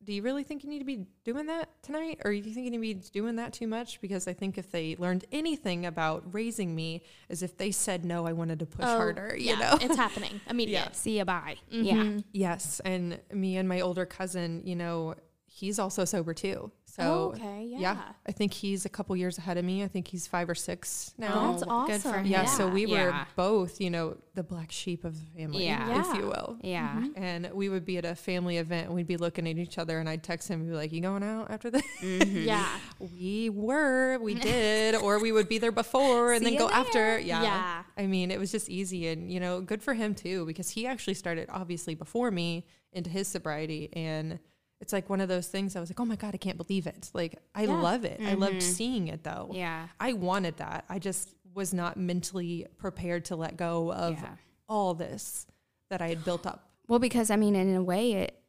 Do 0.08 0.14
you 0.14 0.22
really 0.22 0.44
think 0.44 0.64
you 0.64 0.70
need 0.70 0.80
to 0.80 0.86
be 0.86 1.06
doing 1.26 1.48
that 1.48 1.68
tonight? 1.84 2.22
Or 2.24 2.32
you 2.32 2.42
think 2.42 2.64
you 2.64 2.72
need 2.72 2.78
to 2.78 3.02
be 3.02 3.10
doing 3.12 3.36
that 3.36 3.52
too 3.52 3.68
much? 3.68 4.00
Because 4.00 4.26
I 4.26 4.32
think 4.32 4.58
if 4.58 4.72
they 4.72 4.96
learned 4.98 5.26
anything 5.34 5.86
about 5.86 6.24
raising 6.34 6.74
me, 6.74 7.04
is 7.28 7.44
if 7.44 7.58
they 7.58 7.72
said 7.72 8.06
no, 8.06 8.26
I 8.26 8.32
wanted 8.32 8.60
to 8.60 8.66
push 8.66 8.86
Oh, 8.88 8.96
harder. 8.96 9.36
You 9.38 9.50
yeah, 9.50 9.60
know, 9.60 9.78
it's 9.82 9.98
happening 9.98 10.40
immediate. 10.50 10.96
See 10.96 11.18
you 11.18 11.26
bye. 11.26 11.58
Mm-hmm. 11.74 11.84
Yeah. 11.84 12.20
Yes, 12.32 12.80
and 12.86 13.20
me 13.34 13.58
and 13.58 13.68
my 13.68 13.82
older 13.82 14.06
cousin, 14.06 14.62
you 14.64 14.78
know, 14.78 15.16
he's 15.46 15.78
also 15.78 16.06
sober 16.06 16.34
too. 16.34 16.72
So 17.00 17.04
Oh, 17.04 17.36
okay, 17.36 17.66
yeah. 17.70 17.80
yeah. 17.80 17.98
I 18.28 18.32
think 18.32 18.54
he's 18.54 18.86
a 18.86 18.90
couple 18.90 19.16
years 19.16 19.38
ahead 19.38 19.58
of 19.58 19.64
me. 19.66 19.84
I 19.84 19.88
think 19.88 20.08
he's 20.08 20.26
five 20.26 20.50
or 20.50 20.56
six 20.56 21.14
now. 21.18 21.52
That's 21.52 21.64
Oh, 21.68 21.86
good 21.86 22.02
for 22.02 22.10
awesome. 22.10 22.26
him. 22.26 22.32
yeah, 22.32 22.46
so 22.46 22.68
we 22.68 22.86
were 22.88 23.10
Yeah. 23.10 23.26
both, 23.36 23.80
you 23.80 23.90
know, 23.92 24.18
the 24.34 24.42
black 24.44 24.72
sheep 24.72 25.04
of 25.04 25.14
the 25.20 25.40
family, 25.40 25.66
Yeah. 25.66 26.00
if 26.12 26.18
you 26.18 26.26
will. 26.28 26.58
Yeah. 26.62 26.90
Mm-hmm. 26.90 27.24
And 27.24 27.52
we 27.54 27.70
would 27.70 27.86
be 27.86 27.98
at 27.98 28.06
a 28.06 28.16
family 28.16 28.58
event 28.58 28.88
and 28.88 28.96
we'd 28.96 29.06
be 29.08 29.18
looking 29.18 29.48
at 29.48 29.58
each 29.60 29.78
other 29.78 30.00
and 30.00 30.10
I'd 30.10 30.24
text 30.24 30.48
him 30.50 30.62
and 30.62 30.70
be 30.70 30.76
like, 30.76 30.92
You 30.92 31.02
going 31.02 31.22
out 31.24 31.52
after 31.52 31.70
this? 31.70 31.84
Mm-hmm. 32.02 32.38
Yeah. 32.48 32.68
we 33.00 33.50
were, 33.52 34.18
we 34.20 34.34
did, 34.34 34.96
or 34.96 35.20
we 35.20 35.32
would 35.32 35.48
be 35.48 35.60
there 35.60 35.72
before 35.72 36.34
and 36.34 36.44
then 36.46 36.56
go 36.58 36.68
there. 36.68 36.78
after. 36.78 37.20
Yeah. 37.20 37.44
Yeah. 37.44 37.84
I 37.96 38.08
mean, 38.08 38.32
it 38.32 38.40
was 38.40 38.52
just 38.52 38.70
easy 38.70 39.08
and, 39.08 39.32
you 39.32 39.40
know, 39.40 39.62
good 39.62 39.84
for 39.84 39.94
him 39.94 40.16
too, 40.16 40.46
because 40.48 40.70
he 40.72 40.88
actually 40.88 41.14
started 41.14 41.48
obviously 41.52 41.94
before 41.94 42.32
me 42.32 42.66
into 42.92 43.10
his 43.12 43.28
sobriety. 43.28 43.90
And 43.94 44.40
it's 44.80 44.94
like 44.94 45.10
one 45.10 45.22
of 45.22 45.28
those 45.28 45.48
things 45.48 45.76
I 45.76 45.80
was 45.80 45.90
like, 45.90 46.00
Oh 46.00 46.06
my 46.06 46.16
God, 46.16 46.34
I 46.36 46.38
can't 46.38 46.58
believe 46.58 46.86
it. 46.88 47.10
Like, 47.14 47.40
I 47.56 47.64
Yeah. 47.64 47.82
love 47.82 48.06
it. 48.06 48.20
I 48.22 48.34
loved 48.36 48.62
seeing 48.62 49.08
it 49.08 49.24
though. 49.24 49.50
Yeah. 49.54 49.88
I 50.00 50.14
wanted 50.14 50.58
that. 50.58 50.86
I 50.90 51.00
just 51.00 51.34
was 51.54 51.74
not 51.74 51.98
mentally 51.98 52.68
prepared 52.78 53.26
to 53.26 53.36
let 53.36 53.58
go 53.58 53.92
of 53.92 54.14
Yeah. 54.14 54.36
all 54.70 54.94
this 54.94 55.48
that 55.90 56.02
I 56.02 56.10
had 56.10 56.24
built 56.24 56.46
up. 56.46 56.70
Well, 56.88 57.00
because 57.00 57.32
I 57.32 57.36
mean, 57.38 57.56
in 57.56 57.76
a 57.76 57.84
way, 57.84 58.14
it 58.14 58.44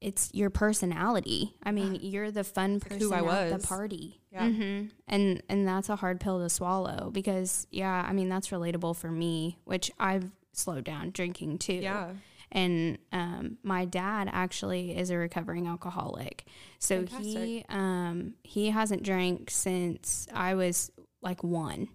it's 0.00 0.30
your 0.34 0.50
personality. 0.50 1.54
I 1.62 1.72
mean, 1.72 1.98
you're 2.02 2.30
the 2.30 2.44
fun 2.44 2.80
person 2.80 3.00
who 3.00 3.12
I 3.14 3.18
at 3.18 3.24
was. 3.24 3.62
the 3.62 3.66
party. 3.66 4.20
Yeah. 4.30 4.48
hmm 4.50 4.82
And 5.08 5.42
and 5.48 5.66
that's 5.66 5.88
a 5.88 5.96
hard 5.96 6.20
pill 6.20 6.38
to 6.40 6.48
swallow 6.50 7.10
because 7.10 7.66
yeah, 7.70 8.04
I 8.06 8.12
mean 8.12 8.28
that's 8.28 8.48
relatable 8.48 8.96
for 8.96 9.10
me, 9.10 9.58
which 9.64 9.90
I've 9.98 10.30
slowed 10.52 10.84
down 10.84 11.10
drinking 11.10 11.58
too. 11.58 11.74
Yeah. 11.74 12.12
And 12.56 12.96
um, 13.12 13.58
my 13.62 13.84
dad 13.84 14.30
actually 14.32 14.96
is 14.96 15.10
a 15.10 15.16
recovering 15.18 15.66
alcoholic, 15.66 16.46
so 16.78 17.04
he 17.04 17.64
um, 17.68 18.32
he 18.42 18.70
hasn't 18.70 19.02
drank 19.02 19.50
since 19.50 20.26
I 20.32 20.54
was 20.54 20.90
like 21.20 21.44
one. 21.44 21.88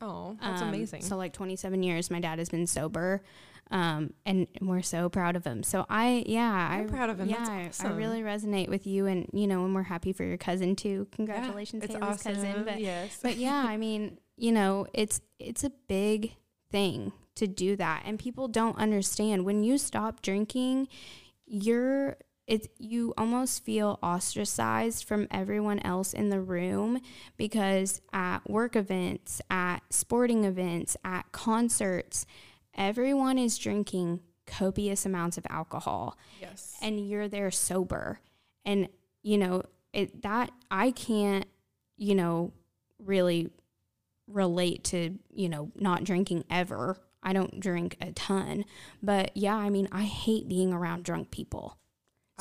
Oh, 0.00 0.36
that's 0.42 0.62
Um, 0.62 0.68
amazing. 0.70 1.02
So 1.02 1.16
like 1.16 1.32
27 1.32 1.82
years, 1.84 2.10
my 2.10 2.18
dad 2.18 2.38
has 2.40 2.48
been 2.48 2.66
sober, 2.66 3.22
um, 3.70 4.12
and 4.26 4.48
we're 4.60 4.82
so 4.82 5.08
proud 5.08 5.36
of 5.36 5.44
him. 5.44 5.62
So 5.62 5.86
I, 5.88 6.24
yeah, 6.26 6.50
I'm 6.72 6.86
I 6.86 6.88
proud 6.88 7.10
of 7.10 7.20
him. 7.20 7.28
Yeah, 7.28 7.44
That's 7.44 7.84
I- 7.84 7.92
really 7.92 8.22
resonate 8.22 8.68
with 8.68 8.88
you, 8.88 9.06
and 9.06 9.28
you 9.32 9.46
know, 9.46 9.64
and 9.64 9.74
we're 9.76 9.84
happy 9.84 10.12
for 10.12 10.24
your 10.24 10.38
cousin 10.38 10.74
too. 10.74 11.06
Congratulations, 11.12 11.84
it's 11.84 11.94
Taylor's 11.94 12.20
cousin. 12.22 12.64
But 12.64 12.80
yes. 12.80 13.20
but 13.22 13.36
yeah, 13.36 13.64
I 13.64 13.76
mean, 13.76 14.18
you 14.36 14.50
know, 14.50 14.88
it's 14.92 15.20
it's 15.38 15.62
a 15.62 15.70
big 15.86 16.32
thing 16.72 17.12
to 17.36 17.46
do 17.46 17.76
that, 17.76 18.02
and 18.04 18.18
people 18.18 18.48
don't 18.48 18.78
understand. 18.78 19.44
When 19.44 19.62
you 19.62 19.78
stop 19.78 20.22
drinking, 20.22 20.88
you're 21.46 22.16
it's 22.46 22.66
you 22.78 23.14
almost 23.16 23.64
feel 23.64 23.98
ostracized 24.02 25.04
from 25.04 25.28
everyone 25.30 25.78
else 25.80 26.12
in 26.12 26.30
the 26.30 26.40
room 26.40 27.00
because 27.36 28.00
at 28.12 28.38
work 28.50 28.74
events, 28.74 29.40
at 29.50 29.80
sporting 29.90 30.44
events, 30.44 30.96
at 31.04 31.30
concerts, 31.30 32.26
everyone 32.74 33.38
is 33.38 33.56
drinking 33.56 34.20
copious 34.46 35.06
amounts 35.06 35.38
of 35.38 35.46
alcohol. 35.48 36.18
Yes. 36.40 36.76
and 36.82 37.08
you're 37.08 37.28
there 37.28 37.50
sober. 37.52 38.20
And 38.64 38.88
you 39.22 39.38
know 39.38 39.62
it 39.92 40.22
that 40.22 40.50
i 40.70 40.90
can't 40.90 41.46
you 41.96 42.14
know 42.14 42.52
really 42.98 43.50
relate 44.26 44.84
to 44.84 45.18
you 45.32 45.48
know 45.48 45.70
not 45.74 46.04
drinking 46.04 46.44
ever 46.50 46.96
i 47.22 47.32
don't 47.32 47.60
drink 47.60 47.96
a 48.00 48.12
ton 48.12 48.64
but 49.02 49.36
yeah 49.36 49.54
i 49.56 49.68
mean 49.70 49.88
i 49.92 50.02
hate 50.02 50.48
being 50.48 50.72
around 50.72 51.04
drunk 51.04 51.30
people 51.30 51.76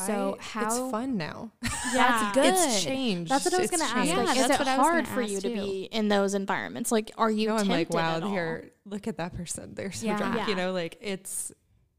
so 0.06 0.38
I- 0.40 0.44
how 0.44 0.66
it's 0.68 0.92
fun 0.92 1.18
now. 1.18 1.52
Yeah. 1.94 2.32
that's 2.34 2.36
good 2.36 2.54
It's 2.54 2.84
changed. 2.86 3.32
That's 3.32 3.44
what 3.46 3.54
I 3.56 3.58
was 3.60 3.70
going 3.70 3.80
to 3.82 3.86
ask. 3.86 3.96
changed. 3.96 4.16
Like, 4.18 4.36
Yeah, 4.38 4.44
is 4.46 4.50
it 4.52 4.60
what 4.60 4.68
I 4.70 4.78
was 4.78 4.88
hard 4.88 5.08
for 5.10 5.22
you 5.22 5.42
to 5.42 5.50
too. 5.50 5.56
be 5.56 5.84
in 5.92 6.08
those 6.08 6.36
environments? 6.36 6.90
Like, 6.92 7.12
are 7.18 7.30
you 7.32 7.48
no, 7.50 7.58
I'm 7.58 7.68
like, 7.68 7.90
wow, 7.90 8.16
at 8.18 8.24
all? 8.24 8.30
here, 8.30 8.70
look 8.86 9.08
at 9.10 9.18
that 9.18 9.34
person. 9.36 9.74
They're 9.74 9.92
so 9.92 10.06
Yeah. 10.06 10.18
drunk. 10.18 10.36
Yeah. 10.38 10.48
You 10.48 10.56
know, 10.56 10.72
like 10.72 10.98
it's, 11.02 11.52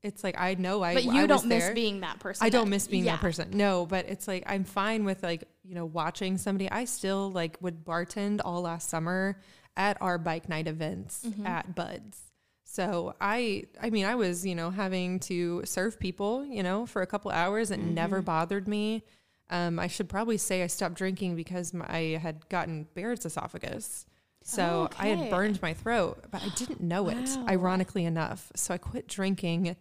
it's 0.03 0.23
like 0.25 0.37
I 0.41 0.55
know 0.55 0.83
I. 0.83 0.95
But 0.95 1.05
you 1.05 1.11
I 1.13 1.27
don't 1.27 1.39
was 1.39 1.45
miss 1.45 1.65
there. 1.65 1.75
being 1.75 2.01
that 2.01 2.21
person. 2.21 2.47
I 2.47 2.49
don't 2.49 2.71
miss 2.71 2.87
being 2.87 3.05
yeah. 3.05 3.13
that 3.17 3.21
person. 3.21 3.51
No, 3.53 3.85
but 3.85 4.09
it's 4.09 4.27
like 4.29 4.45
I'm 4.47 4.65
fine 4.65 5.05
with 5.05 5.23
like 5.23 5.45
you 5.65 5.75
know 5.75 5.85
watching 5.85 6.39
somebody. 6.39 6.71
I 6.71 6.85
still 6.87 7.31
like 7.33 7.59
would 7.61 7.85
bartend 7.85 8.41
all 8.45 8.63
last 8.63 8.89
summer 8.89 9.39
at 9.77 10.01
our 10.01 10.17
bike 10.17 10.49
night 10.49 10.69
events 10.69 11.23
Mm-hmm. 11.27 11.47
at 11.47 11.75
Buds. 11.75 12.19
So 12.73 13.15
I 13.21 13.65
I 13.83 13.91
mean 13.91 14.05
I 14.05 14.15
was 14.15 14.47
you 14.47 14.55
know 14.55 14.71
having 14.71 15.19
to 15.21 15.63
serve 15.65 15.99
people 15.99 16.45
you 16.47 16.63
know 16.63 16.87
for 16.87 17.03
a 17.03 17.07
couple 17.07 17.31
hours. 17.33 17.71
It 17.73 17.81
Mm-hmm. 17.81 17.95
never 17.95 18.23
bothered 18.23 18.69
me. 18.69 19.03
Um, 19.51 19.81
I 19.81 19.89
should 19.89 20.09
probably 20.09 20.37
say 20.39 20.63
I 20.63 20.69
stopped 20.69 20.95
drinking 20.95 21.35
because 21.35 21.75
my, 21.75 21.85
I 21.89 22.03
had 22.19 22.49
gotten 22.49 22.87
Barrett's 22.95 23.27
esophagus. 23.27 24.07
So 24.45 24.89
Oh, 24.93 24.97
I 24.99 25.09
had 25.09 25.31
burned 25.31 25.61
my 25.61 25.75
throat, 25.75 26.27
but 26.31 26.45
I 26.45 26.49
didn't 26.51 26.81
know 26.81 27.09
it, 27.09 27.17
Wow. 27.17 27.47
ironically 27.49 28.05
enough. 28.05 28.53
So 28.55 28.73
I 28.73 28.79
quit 28.79 29.09
drinking. 29.09 29.75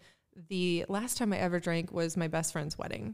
The 0.50 0.86
last 0.90 1.18
time 1.20 1.32
I 1.32 1.38
ever 1.38 1.60
drank 1.60 1.92
was 1.92 2.18
my 2.18 2.28
best 2.28 2.54
friend's 2.54 2.76
wedding. 2.78 3.14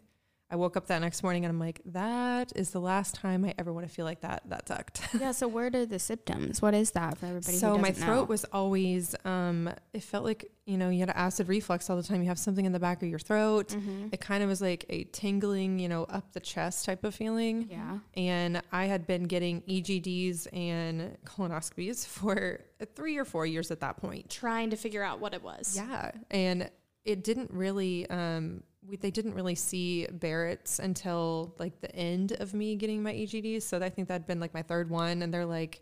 I 0.51 0.57
woke 0.57 0.77
up 0.77 0.87
that 0.87 0.99
next 0.99 1.23
morning 1.23 1.43
and 1.43 1.51
I'm 1.51 1.59
like, 1.59 1.81
that 1.85 2.53
is 2.55 2.69
the 2.69 2.79
last 2.79 3.15
time 3.15 3.43
I 3.45 3.53
ever 3.57 3.73
want 3.73 3.87
to 3.87 3.91
feel 3.93 4.05
like 4.05 4.21
that. 4.21 4.43
That 4.45 4.67
sucked. 4.67 5.01
yeah 5.19 5.31
so 5.31 5.47
where 5.47 5.67
are 5.73 5.85
the 5.85 5.97
symptoms 5.99 6.61
what 6.61 6.73
is 6.75 6.91
that 6.91 7.17
for 7.17 7.25
everybody 7.25 7.57
so 7.57 7.77
my 7.77 7.91
throat 7.91 8.15
know? 8.15 8.23
was 8.25 8.45
always, 8.45 9.15
um, 9.25 9.69
it 9.93 10.03
felt 10.03 10.23
like, 10.23 10.51
you 10.65 10.77
know, 10.77 10.89
you 10.89 10.99
had 10.99 11.09
acid 11.09 11.47
reflux 11.47 11.89
all 11.89 11.97
the 11.97 12.03
time. 12.03 12.21
You 12.21 12.27
have 12.27 12.39
something 12.39 12.65
in 12.65 12.71
the 12.71 12.79
back 12.79 13.01
of 13.01 13.09
your 13.09 13.19
throat. 13.19 13.69
Mhm. 13.69 14.13
It 14.13 14.21
kind 14.21 14.43
of 14.43 14.49
was 14.49 14.61
like 14.61 14.85
a 14.89 15.05
tingling, 15.05 15.79
you 15.79 15.89
know, 15.89 16.03
up 16.03 16.31
the 16.33 16.39
chest 16.39 16.85
type 16.85 17.03
of 17.03 17.15
feeling. 17.15 17.67
yeah 17.69 17.99
And 18.15 18.61
I 18.71 18.85
had 18.85 19.07
been 19.07 19.23
getting 19.23 19.61
EGDs 19.61 20.47
and 20.53 21.17
colonoscopies 21.25 22.05
for 22.07 22.61
three 22.95 23.17
or 23.17 23.25
four 23.25 23.45
years 23.47 23.71
at 23.71 23.79
that 23.79 23.97
point. 23.97 24.29
Trying 24.29 24.69
to 24.69 24.75
figure 24.75 25.03
out 25.03 25.19
what 25.19 25.33
it 25.33 25.41
was. 25.43 25.75
Yeah, 25.75 26.11
and 26.29 26.69
it 27.03 27.23
didn't 27.23 27.51
really. 27.51 28.07
Um, 28.09 28.63
we, 28.87 28.97
they 28.97 29.11
didn't 29.11 29.33
really 29.33 29.55
see 29.55 30.07
Barrett's 30.11 30.79
until 30.79 31.55
like 31.59 31.81
the 31.81 31.93
end 31.95 32.33
of 32.33 32.53
me 32.53 32.75
getting 32.75 33.01
my 33.03 33.13
EGDs. 33.13 33.63
So 33.63 33.79
I 33.79 33.89
think 33.89 34.07
that'd 34.07 34.27
been 34.27 34.39
like 34.39 34.53
my 34.53 34.61
third 34.61 34.89
one, 34.89 35.21
and 35.21 35.33
they're 35.33 35.45
like, 35.45 35.81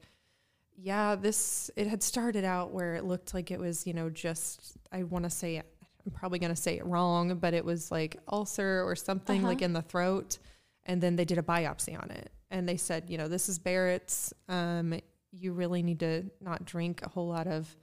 "Yeah, 0.78 1.16
this." 1.16 1.70
It 1.76 1.88
had 1.88 2.02
started 2.04 2.44
out 2.44 2.72
where 2.72 2.96
it 2.96 3.04
looked 3.06 3.34
like 3.34 3.52
it 3.52 3.60
was, 3.60 3.86
you 3.88 3.94
know, 3.94 4.10
just 4.10 4.78
I 4.92 5.04
want 5.04 5.24
to 5.26 5.30
say 5.30 5.58
I'm 5.58 6.12
probably 6.12 6.39
gonna 6.39 6.56
say 6.56 6.78
it 6.78 6.86
wrong, 6.86 7.36
but 7.38 7.54
it 7.54 7.63
was 7.63 7.92
like 7.92 8.18
ulcer 8.28 8.84
or 8.84 8.96
something 8.96 9.39
Uh-huh. 9.39 9.48
like 9.48 9.62
in 9.62 9.74
the 9.74 9.82
throat, 9.82 10.38
and 10.86 11.02
then 11.02 11.16
they 11.16 11.26
did 11.26 11.38
a 11.38 11.44
biopsy 11.44 11.98
on 12.02 12.12
it, 12.12 12.30
and 12.52 12.68
they 12.68 12.78
said, 12.78 13.10
you 13.10 13.18
know, 13.18 13.28
this 13.28 13.48
is 13.50 13.58
Barrett's. 13.60 14.34
Um, 14.50 15.00
you 15.32 15.52
really 15.54 15.82
need 15.82 16.00
to 16.02 16.30
not 16.42 16.63
drink 16.66 17.02
a 17.04 17.10
whole 17.10 17.28
lot 17.28 17.48
of 17.48 17.74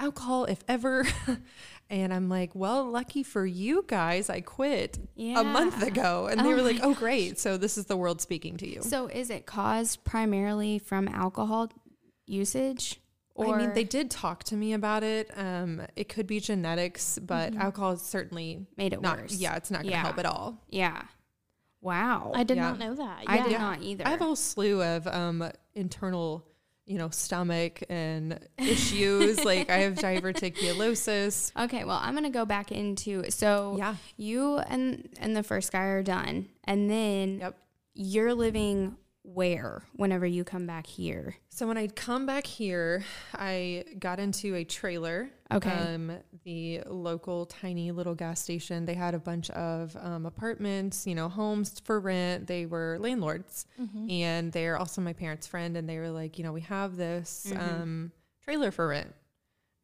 alcohol 0.00 0.44
if 0.44 0.62
ever 0.68 1.04
and 1.90 2.14
i'm 2.14 2.28
like 2.28 2.54
well 2.54 2.88
lucky 2.88 3.22
for 3.22 3.44
you 3.44 3.84
guys 3.88 4.30
i 4.30 4.40
quit 4.40 4.98
a 5.18 5.42
month 5.42 5.82
ago 5.82 6.28
and 6.30 6.40
Oh 6.40 6.44
they 6.44 6.54
were 6.54 6.62
like 6.62 6.78
oh 6.82 6.94
great 6.94 7.38
so 7.38 7.56
this 7.56 7.76
is 7.76 7.86
the 7.86 7.96
world 7.96 8.20
speaking 8.20 8.56
to 8.58 8.68
you 8.68 8.82
So 8.82 9.06
is 9.08 9.28
it 9.30 9.44
caused 9.46 10.04
primarily 10.04 10.78
from 10.78 11.08
alcohol 11.08 11.70
usage? 12.26 13.00
Or 13.34 13.54
i 13.54 13.58
mean 13.58 13.72
they 13.74 13.84
did 13.84 14.10
talk 14.10 14.44
to 14.44 14.56
me 14.56 14.72
about 14.72 15.02
it 15.02 15.30
um, 15.36 15.82
it 15.96 16.08
could 16.08 16.26
be 16.26 16.38
genetics 16.40 17.18
but 17.20 17.54
alcohol 17.56 17.92
is 17.92 18.02
certainly 18.02 18.66
made 18.76 18.92
it 18.92 19.00
not 19.00 19.18
worse. 19.18 19.34
yeah 19.36 19.56
it's 19.56 19.70
not 19.70 19.82
gonna 19.82 19.90
Yeah. 19.92 20.02
help 20.02 20.18
at 20.18 20.26
all 20.26 20.62
Yeah. 20.70 21.02
Wow. 21.80 22.32
I 22.34 22.42
did 22.42 22.56
Yeah. 22.56 22.70
not 22.70 22.78
know 22.80 22.94
that. 22.96 23.22
I 23.28 23.40
did 23.42 23.52
Yeah. 23.52 23.58
not 23.58 23.82
either. 23.82 24.04
i 24.04 24.10
have 24.10 24.20
a 24.20 24.24
whole 24.24 24.34
slew 24.36 24.82
of 24.82 25.06
um, 25.06 25.48
internal 25.76 26.44
you 26.88 26.96
know 26.98 27.10
stomach 27.10 27.82
and 27.90 28.40
issues 28.56 29.44
like 29.44 29.68
i 29.70 29.78
have 29.78 29.94
diverticulosis 29.94 31.52
okay, 31.58 31.84
well, 31.84 32.00
I'm 32.02 32.14
gonna 32.14 32.30
go 32.30 32.44
back 32.44 32.72
into 32.72 33.30
so 33.30 33.76
yeah 33.78 33.96
you 34.16 34.56
and 34.58 35.08
and 35.20 35.36
the 35.36 35.42
first 35.42 35.70
guy 35.72 35.84
are 35.84 36.02
done, 36.02 36.48
and 36.64 36.90
then 36.90 37.38
Yep. 37.40 37.56
you're 37.94 38.34
living 38.34 38.96
where 39.34 39.82
whenever 39.94 40.24
you 40.26 40.42
come 40.44 40.66
back 40.66 40.86
here. 40.86 41.34
So 41.50 41.66
when 41.66 41.76
I'd 41.76 41.94
come 41.94 42.24
back 42.26 42.46
here, 42.46 43.04
I 43.34 43.84
got 43.98 44.18
into 44.20 44.54
a 44.54 44.64
trailer. 44.64 45.30
Okay. 45.52 45.70
Um, 45.70 46.12
the 46.44 46.80
local 46.86 47.46
tiny 47.46 47.90
little 47.92 48.14
gas 48.14 48.40
station. 48.40 48.84
They 48.86 48.94
had 48.94 49.14
a 49.14 49.18
bunch 49.18 49.50
of 49.50 49.96
um, 50.00 50.24
apartments, 50.26 51.06
you 51.06 51.14
know, 51.14 51.28
homes 51.28 51.80
for 51.84 52.00
rent. 52.00 52.46
They 52.46 52.66
were 52.66 52.96
landlords, 53.00 53.66
Mm-hmm. 53.80 54.10
and 54.10 54.52
they're 54.52 54.76
also 54.78 55.00
my 55.00 55.12
parents' 55.12 55.46
friend. 55.46 55.76
And 55.76 55.88
they 55.88 55.98
were 55.98 56.10
like, 56.10 56.38
you 56.38 56.44
know, 56.44 56.52
we 56.52 56.62
have 56.62 56.96
this 56.96 57.46
Mhm. 57.50 57.58
um, 57.60 58.12
trailer 58.44 58.70
for 58.70 58.88
rent, 58.88 59.14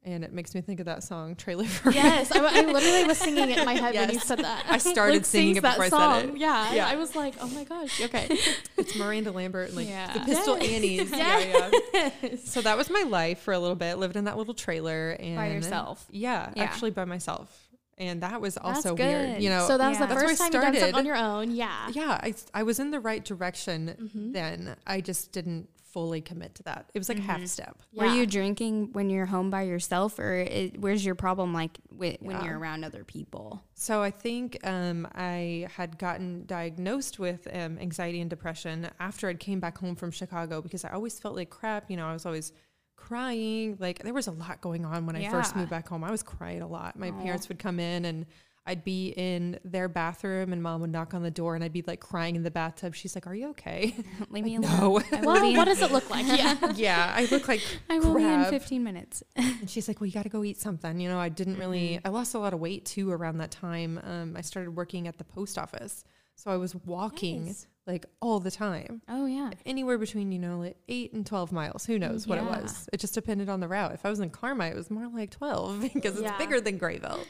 and 0.04 0.22
it 0.24 0.32
makes 0.32 0.54
me 0.54 0.60
think 0.60 0.80
of 0.80 0.86
that 0.86 1.02
song, 1.02 1.34
"Trailer 1.36 1.64
for 1.64 1.90
Yes, 1.90 2.30
I, 2.30 2.38
I 2.38 2.60
literally 2.62 3.04
was 3.04 3.18
singing 3.18 3.50
it 3.50 3.58
in 3.58 3.64
my 3.64 3.74
head 3.74 3.94
when 3.94 4.10
you 4.10 4.18
said 4.20 4.38
that. 4.40 4.64
I 4.68 4.78
started 4.78 5.14
Like, 5.14 5.24
singing 5.24 5.56
it 5.56 5.62
that 5.62 5.78
before 5.78 5.84
I 5.84 5.88
said 5.88 6.22
song. 6.26 6.36
it. 6.36 6.40
Yeah, 6.40 6.74
Yeah. 6.74 6.86
I 6.88 6.96
was 6.96 7.16
like, 7.16 7.34
oh 7.40 7.48
my 7.48 7.64
gosh. 7.64 8.00
Okay. 8.02 8.28
It's 8.76 8.96
Miranda 8.96 9.32
Lambert 9.32 9.68
and 9.68 9.76
like 9.76 9.88
Yeah. 9.88 10.12
the 10.12 10.20
Pistol 10.20 10.58
Yes. 10.58 10.70
Annies. 10.72 11.10
Yeah, 11.10 11.70
yeah. 11.94 12.36
So 12.44 12.60
that 12.60 12.76
was 12.76 12.90
my 12.90 13.02
life 13.02 13.38
for 13.40 13.54
a 13.54 13.58
little 13.58 13.76
bit. 13.76 13.96
Lived 13.98 14.16
in 14.16 14.24
that 14.24 14.36
little 14.36 14.52
trailer 14.54 15.10
and 15.12 15.36
By 15.36 15.48
yourself? 15.52 16.04
Yeah, 16.10 16.50
Yeah. 16.54 16.64
actually 16.64 16.90
by 16.90 17.04
myself. 17.04 17.60
and 17.96 18.22
that 18.22 18.40
was 18.40 18.56
also 18.58 18.92
weird. 18.94 19.40
You 19.40 19.50
know, 19.50 19.66
so 19.68 19.78
that 19.78 19.88
was 19.88 19.98
the 19.98 20.08
first 20.08 20.38
time 20.40 20.52
you 20.52 20.80
done 20.80 20.94
on 20.96 21.06
your 21.06 21.16
own. 21.16 21.52
Yeah. 21.52 21.88
yeah, 21.92 22.18
I, 22.22 22.34
I 22.52 22.62
was 22.64 22.78
in 22.80 22.90
the 22.90 22.98
right 23.00 23.24
direction 23.24 23.94
Mhm. 24.14 24.32
then. 24.32 24.74
I 24.86 25.00
just 25.00 25.30
didn't 25.32 25.68
fully 25.94 26.20
commit 26.20 26.56
to 26.56 26.62
that. 26.64 26.90
It 26.92 26.98
was 26.98 27.08
like 27.08 27.20
half 27.20 27.40
Mhm. 27.40 27.48
step. 27.48 27.80
Were 27.94 28.06
you 28.06 28.26
drinking 28.26 28.92
when 28.92 29.08
you're 29.10 29.26
home 29.26 29.48
by 29.48 29.62
yourself, 29.62 30.18
or 30.18 30.34
it, 30.34 30.80
where's 30.80 31.04
your 31.06 31.14
problem 31.14 31.54
like 31.54 31.78
wi- 31.90 32.18
when 32.20 32.36
Yeah. 32.36 32.44
you're 32.46 32.58
around 32.58 32.84
other 32.84 33.04
people? 33.04 33.62
So 33.74 34.02
I 34.02 34.10
think 34.10 34.58
um, 34.66 35.06
I 35.14 35.68
had 35.76 35.96
gotten 35.96 36.44
diagnosed 36.46 37.18
with 37.20 37.46
um, 37.54 37.78
anxiety 37.78 38.20
and 38.20 38.28
depression 38.28 38.90
after 38.98 39.28
I'd 39.28 39.38
came 39.38 39.60
back 39.60 39.78
home 39.78 39.94
from 39.94 40.10
Chicago 40.10 40.60
because 40.60 40.84
I 40.84 40.90
always 40.90 41.18
felt 41.20 41.36
like 41.36 41.48
crap. 41.50 41.88
You 41.90 41.96
know, 41.96 42.08
I 42.08 42.12
was 42.12 42.26
always 42.26 42.52
crying. 42.96 43.76
Like 43.78 44.02
there 44.02 44.14
was 44.14 44.26
a 44.26 44.32
lot 44.32 44.60
going 44.60 44.84
on 44.84 45.06
when 45.06 45.16
I 45.16 45.28
first 45.30 45.54
moved 45.56 45.70
back 45.70 45.88
home. 45.88 46.02
I 46.04 46.10
was 46.10 46.22
crying 46.22 46.62
a 46.62 46.66
lot. 46.68 46.98
My 46.98 47.10
Aw. 47.10 47.22
parents 47.22 47.48
would 47.48 47.58
come 47.58 47.78
in 47.78 48.04
and 48.04 48.26
I'd 48.66 48.82
be 48.82 49.08
in 49.08 49.58
their 49.62 49.88
bathroom 49.88 50.52
and 50.52 50.62
mom 50.62 50.80
would 50.80 50.90
knock 50.90 51.12
on 51.12 51.22
the 51.22 51.30
door 51.30 51.54
and 51.54 51.62
I'd 51.62 51.72
be 51.74 51.82
like 51.86 52.00
crying 52.00 52.34
in 52.34 52.42
the 52.44 52.50
bathtub. 52.50 52.94
She's 52.94 53.14
like, 53.14 53.26
"Are 53.26 53.34
you 53.34 53.48
okay?" 53.50 53.94
Leave 54.30 54.44
me 54.44 54.58
Like, 54.58 54.70
alone. 54.70 55.02
no. 55.12 55.18
Well, 55.22 55.44
in- 55.44 55.56
what 55.56 55.66
does 55.66 55.82
it 55.82 55.92
look 55.92 56.08
like? 56.08 56.26
Yeah. 56.38 56.72
yeah, 56.74 57.12
I 57.14 57.26
look 57.30 57.46
like 57.46 57.60
I 57.90 57.98
will 57.98 58.14
be 58.14 58.24
in 58.24 58.44
15 58.46 58.82
minutes. 58.82 59.22
And 59.36 59.68
she's 59.68 59.86
like, 59.86 60.00
"Well, 60.00 60.06
you 60.06 60.12
got 60.14 60.22
to 60.22 60.28
go 60.30 60.42
eat 60.44 60.58
something." 60.58 60.98
You 60.98 61.08
know, 61.10 61.18
I 61.18 61.28
didn't 61.28 61.58
really. 61.58 61.96
Mm-hmm. 61.96 62.06
I 62.06 62.10
lost 62.10 62.34
a 62.34 62.38
lot 62.38 62.54
of 62.54 62.60
weight 62.60 62.86
too 62.86 63.10
around 63.10 63.38
that 63.38 63.50
time. 63.50 64.00
Um, 64.02 64.34
I 64.36 64.40
started 64.40 64.74
working 64.74 65.08
at 65.08 65.18
the 65.18 65.24
post 65.24 65.58
office, 65.58 66.02
so 66.34 66.50
I 66.50 66.56
was 66.56 66.74
walking 66.74 67.46
Nice. 67.46 67.66
like 67.86 68.06
all 68.22 68.40
the 68.40 68.50
time, 68.50 69.02
Oh 69.10 69.26
yeah. 69.26 69.50
anywhere 69.66 69.98
between 69.98 70.32
you 70.32 70.38
know 70.38 70.58
like 70.58 70.76
eight 70.88 71.12
and 71.12 71.26
twelve 71.26 71.52
miles. 71.52 71.84
Who 71.84 71.98
knows 71.98 72.26
what 72.26 72.38
it 72.38 72.44
was? 72.44 72.88
It 72.94 73.00
just 73.00 73.12
depended 73.12 73.50
on 73.50 73.60
the 73.60 73.68
route. 73.68 73.92
If 73.92 74.06
I 74.06 74.10
was 74.10 74.20
in 74.20 74.30
Carmi, 74.30 74.70
it 74.70 74.74
was 74.76 74.90
more 74.90 75.06
like 75.08 75.30
twelve 75.30 75.82
because 75.92 76.14
it's 76.14 76.22
Yeah. 76.22 76.38
bigger 76.38 76.62
than 76.62 76.78
Grayville. 76.78 77.20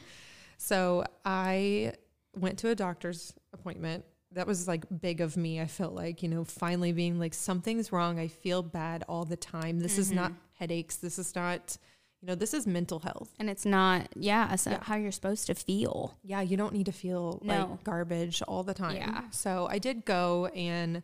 So 0.57 1.05
I 1.23 1.93
went 2.35 2.59
to 2.59 2.69
a 2.69 2.75
doctor's 2.75 3.33
appointment. 3.53 4.05
That 4.31 4.47
was 4.47 4.67
like 4.67 4.85
big 5.01 5.21
of 5.21 5.37
me. 5.37 5.61
I 5.61 5.67
felt 5.67 5.93
like, 5.93 6.21
you 6.21 6.29
know, 6.29 6.43
finally 6.43 6.91
being 6.91 7.19
like, 7.19 7.33
something's 7.33 7.91
wrong. 7.91 8.19
I 8.19 8.27
feel 8.27 8.61
bad 8.63 9.03
all 9.07 9.23
the 9.25 9.37
time. 9.37 9.79
This 9.79 9.97
is 9.97 10.11
not 10.11 10.31
Mm-hmm. 10.31 10.39
headaches. 10.59 10.97
This 10.97 11.17
is 11.17 11.33
not, 11.35 11.77
you 12.21 12.27
know, 12.27 12.35
this 12.35 12.53
is 12.53 12.67
mental 12.67 12.99
health. 12.99 13.29
And 13.39 13.49
it's 13.49 13.65
not, 13.65 14.09
yeah, 14.15 14.53
Yeah. 14.65 14.79
how 14.83 14.95
you're 14.95 15.11
supposed 15.13 15.47
to 15.47 15.55
feel. 15.55 16.17
Yeah, 16.23 16.41
you 16.41 16.57
don't 16.57 16.73
need 16.73 16.87
to 16.87 16.91
feel 16.91 17.39
No. 17.43 17.67
like 17.71 17.83
garbage 17.85 18.41
all 18.41 18.63
the 18.63 18.73
time. 18.73 18.97
Yeah. 18.97 19.21
So 19.31 19.67
I 19.69 19.79
did 19.79 20.03
go 20.03 20.47
and 20.47 21.01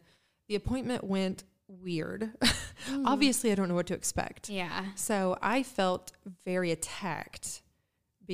the 0.49 0.55
appointment 0.55 1.03
went 1.05 1.43
weird. 1.67 2.31
Mm. 2.89 3.03
Obviously, 3.05 3.51
I 3.51 3.55
don't 3.55 3.69
know 3.69 3.75
what 3.75 3.85
to 3.87 3.93
expect. 3.93 4.49
Yeah. 4.49 4.87
So 4.95 5.37
I 5.39 5.61
felt 5.61 6.13
very 6.43 6.71
attacked 6.71 7.61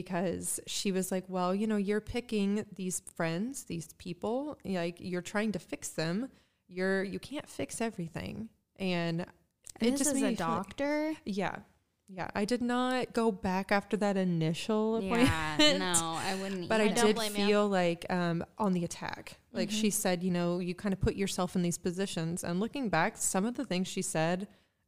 because 0.02 0.60
she 0.68 0.91
was 0.91 1.12
like, 1.12 1.26
"Well, 1.28 1.52
you 1.56 1.66
know, 1.68 1.78
you're 1.89 2.02
picking 2.18 2.66
these 2.76 2.98
friends, 3.16 3.64
these 3.66 3.88
people, 3.98 4.58
like 4.64 4.98
you're 5.00 5.22
trying 5.34 5.52
to 5.54 5.60
fix 5.60 5.89
them. 5.89 6.30
You're 6.68 7.04
you 7.04 7.20
can't 7.20 7.50
fix 7.50 7.82
everything." 7.82 8.50
And 8.80 9.22
And 9.80 9.88
it 9.89 9.91
this 9.91 10.00
just 10.02 10.12
is 10.12 10.18
a 10.18 10.20
feel 10.20 10.30
like- 10.30 10.38
doctor. 10.38 11.14
yeah. 11.26 11.58
Yeah, 12.10 12.30
I 12.34 12.45
did 12.45 12.62
not 12.62 13.12
go 13.12 13.34
back 13.34 13.70
after 13.70 13.98
that 13.98 14.16
initial 14.16 14.95
appointment. 14.95 15.30
Yeah, 15.60 15.78
no, 15.78 15.93
I 16.32 16.36
wouldn't. 16.41 16.70
But 16.70 16.80
I, 16.80 16.86
I 16.86 16.88
did 16.88 17.16
blame 17.18 17.36
you. 17.36 17.45
feel 17.48 17.68
like 17.68 18.06
um, 18.10 18.45
on 18.58 18.72
the 18.72 18.86
attack. 18.86 19.39
Like 19.52 19.68
Mm-hmm. 19.68 19.78
she 19.82 19.89
said, 19.89 20.24
you 20.24 20.32
know, 20.32 20.60
you 20.60 20.74
kind 20.74 20.93
of 20.93 21.02
put 21.02 21.16
yourself 21.18 21.58
in 21.58 21.64
these 21.64 21.78
positions. 21.78 22.45
And 22.45 22.62
looking 22.62 22.88
back, 22.88 23.18
some 23.18 23.43
of 23.45 23.56
the 23.56 23.66
things 23.66 23.89
she 23.89 24.02
said, 24.02 24.48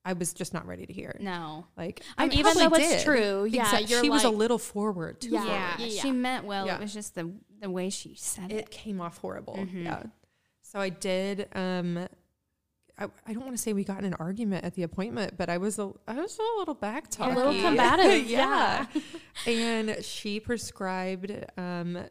I 0.10 0.14
was 0.14 0.34
just 0.34 0.54
not 0.54 0.66
ready 0.66 0.86
to 0.86 0.94
hear. 0.94 1.10
It. 1.12 1.22
No. 1.22 1.66
Like, 1.78 2.02
I 2.18 2.24
I 2.24 2.28
mean, 2.28 2.40
even 2.40 2.54
probably 2.54 2.68
though 2.80 2.84
it's 2.86 3.04
did. 3.04 3.06
true, 3.06 3.46
yeah, 3.46 3.64
Exact- 3.64 3.90
you're 3.90 4.02
she 4.04 4.10
was 4.10 4.24
a 4.24 4.30
little 4.30 4.58
forward, 4.58 5.22
too 5.22 5.30
Yeah. 5.30 5.44
forward. 5.44 5.60
Yeah, 5.80 5.86
yeah, 5.86 6.02
she 6.02 6.12
meant 6.12 6.46
well. 6.46 6.66
Yeah. 6.66 6.76
It 6.78 6.82
was 6.82 6.94
just 6.94 7.14
the 7.16 7.32
the 7.62 7.70
way 7.70 7.90
she 7.90 8.16
said 8.16 8.52
It 8.52 8.56
it. 8.58 8.70
came 8.72 9.00
off 9.02 9.18
horrible. 9.20 9.56
Mhm. 9.58 9.84
Yeah. 9.84 10.04
So 10.62 10.80
I 10.80 10.90
did. 10.90 11.48
Um, 11.54 12.08
I, 12.98 13.06
I 13.28 13.34
don't 13.34 13.44
want 13.44 13.56
to 13.56 13.62
say 13.62 13.72
we 13.74 13.84
got 13.84 14.00
in 14.00 14.06
an 14.06 14.14
argument 14.16 14.66
at 14.66 14.74
the 14.76 14.84
appointment, 14.84 15.36
but 15.38 15.50
I 15.50 15.58
was 15.58 15.78
a 15.80 15.92
I 16.08 16.14
was 16.16 16.38
a 16.40 16.60
little 16.60 16.74
back 16.74 17.06
A 17.20 17.30
little 17.30 17.54
combative. 17.54 18.28
yeah. 18.30 18.86
and 19.46 20.04
she 20.04 20.40
prescribed 20.40 21.32
um 21.58 21.98
I 21.98 22.08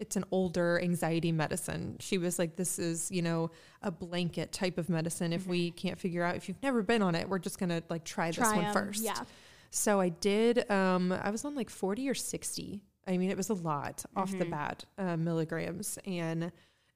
it's 0.00 0.16
an 0.16 0.24
older 0.30 0.80
anxiety 0.82 1.30
medicine. 1.32 1.96
She 2.00 2.18
was 2.18 2.38
like 2.38 2.56
this 2.56 2.78
is, 2.78 3.10
you 3.10 3.22
know, 3.22 3.50
a 3.82 3.90
blanket 3.90 4.50
type 4.52 4.78
of 4.78 4.88
medicine 4.88 5.32
if 5.32 5.46
we 5.46 5.70
can't 5.70 5.98
figure 5.98 6.24
out 6.24 6.36
if 6.36 6.48
you've 6.48 6.62
never 6.62 6.82
been 6.82 7.02
on 7.02 7.14
it, 7.14 7.28
we're 7.28 7.38
just 7.38 7.58
going 7.58 7.68
to 7.68 7.82
like 7.90 8.04
try 8.04 8.28
this 8.28 8.36
Try 8.38 8.56
one 8.56 8.64
'em, 8.66 8.72
first. 8.72 9.02
Yeah. 9.04 9.20
So 9.70 10.00
I 10.00 10.08
did 10.08 10.68
um 10.70 11.12
I 11.12 11.30
was 11.30 11.44
on 11.44 11.54
like 11.54 11.70
40 11.70 12.08
or 12.08 12.14
60. 12.14 12.82
I 13.06 13.16
mean, 13.18 13.30
it 13.30 13.36
was 13.36 13.50
a 13.50 13.54
lot 13.54 14.04
off 14.16 14.30
the 14.36 14.44
Mhm. 14.44 14.50
bat, 14.50 14.84
uh, 14.98 15.16
milligrams 15.16 15.98
and 16.06 16.50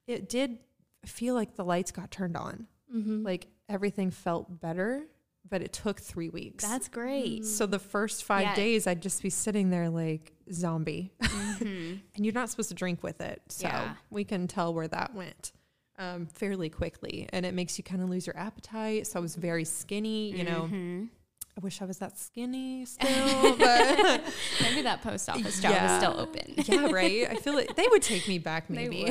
it 0.06 0.28
did 0.28 0.58
feel 1.04 1.34
like 1.34 1.54
the 1.56 1.64
lights 1.64 1.90
got 1.92 2.10
turned 2.10 2.36
on. 2.36 2.66
Mm-hmm. 2.94 3.22
Like 3.24 3.48
everything 3.68 4.10
felt 4.10 4.60
better, 4.60 5.06
but 5.48 5.60
it 5.62 5.72
took 5.72 6.00
3 6.00 6.28
weeks. 6.30 6.64
That's 6.66 6.88
great. 6.88 7.44
So 7.44 7.66
the 7.66 7.78
first 7.78 8.24
five 8.24 8.42
Yeah. 8.42 8.54
days, 8.54 8.86
I'd 8.86 9.02
just 9.02 9.22
be 9.22 9.30
sitting 9.30 9.70
there 9.70 9.88
like 9.90 10.32
zombie, 10.52 11.12
Mhm. 11.20 12.00
and 12.16 12.24
you're 12.24 12.34
not 12.34 12.50
supposed 12.50 12.68
to 12.70 12.74
drink 12.74 13.02
with 13.02 13.20
it. 13.20 13.42
So 13.48 13.66
Yeah. 13.68 13.94
we 14.10 14.24
can 14.24 14.46
tell 14.48 14.72
where 14.74 14.88
that 14.88 15.14
went 15.14 15.52
um, 15.96 16.26
fairly 16.26 16.68
quickly, 16.70 17.28
and 17.32 17.46
it 17.46 17.54
makes 17.54 17.78
you 17.78 17.84
kind 17.84 18.02
of 18.02 18.08
lose 18.10 18.26
your 18.26 18.36
appetite. 18.36 19.06
So 19.06 19.18
I 19.20 19.22
was 19.22 19.36
very 19.36 19.64
skinny. 19.64 20.36
You 20.36 20.42
know, 20.42 20.62
Mhm. 20.72 21.08
I 21.56 21.60
wish 21.60 21.80
I 21.80 21.84
was 21.84 21.98
that 21.98 22.18
skinny 22.18 22.84
still, 22.94 23.56
but 23.56 24.20
maybe 24.60 24.82
that 24.82 25.02
post 25.02 25.28
office 25.30 25.60
job 25.60 25.72
is 25.72 25.96
still 25.98 26.18
open. 26.18 26.54
yeah, 26.56 26.90
right. 26.90 27.30
I 27.30 27.36
feel 27.36 27.54
like 27.54 27.76
they 27.76 27.86
would 27.86 28.02
take 28.02 28.26
me 28.26 28.38
back 28.38 28.68
maybe. 28.68 29.06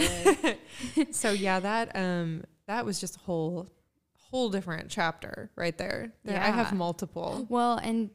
so 1.12 1.32
yeah, 1.32 1.62
that 1.62 1.96
um 1.96 2.44
that 2.68 2.86
was 2.86 3.00
just 3.00 3.16
a 3.16 3.20
whole 3.20 3.70
whole 4.34 4.50
different 4.50 4.90
chapter 4.90 5.52
right 5.56 5.78
there. 5.78 6.12
There- 6.26 6.42
I 6.42 6.50
have 6.50 6.74
multiple. 6.74 7.46
Well, 7.50 7.78
and 7.78 8.10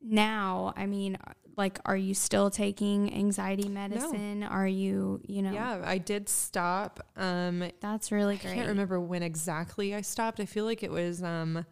now, 0.00 0.72
I 0.76 0.86
mean, 0.86 1.18
like, 1.56 1.80
are 1.84 1.96
you 1.96 2.14
still 2.14 2.48
taking 2.48 3.12
anxiety 3.12 3.68
medicine? 3.68 4.44
Are 4.44 4.68
you, 4.68 5.20
you 5.26 5.42
know, 5.42 5.52
Yeah, 5.52 5.82
I 5.84 5.98
did 5.98 6.28
stop. 6.28 7.04
Um 7.16 7.70
that's 7.80 8.12
really 8.12 8.36
great. 8.36 8.52
I 8.52 8.54
can't 8.54 8.68
remember 8.68 9.00
when 9.00 9.24
exactly 9.24 9.96
I 9.96 10.02
stopped. 10.02 10.38
I 10.38 10.44
feel 10.46 10.64
like 10.64 10.84
it 10.84 10.92
was 10.92 11.24
um, 11.24 11.66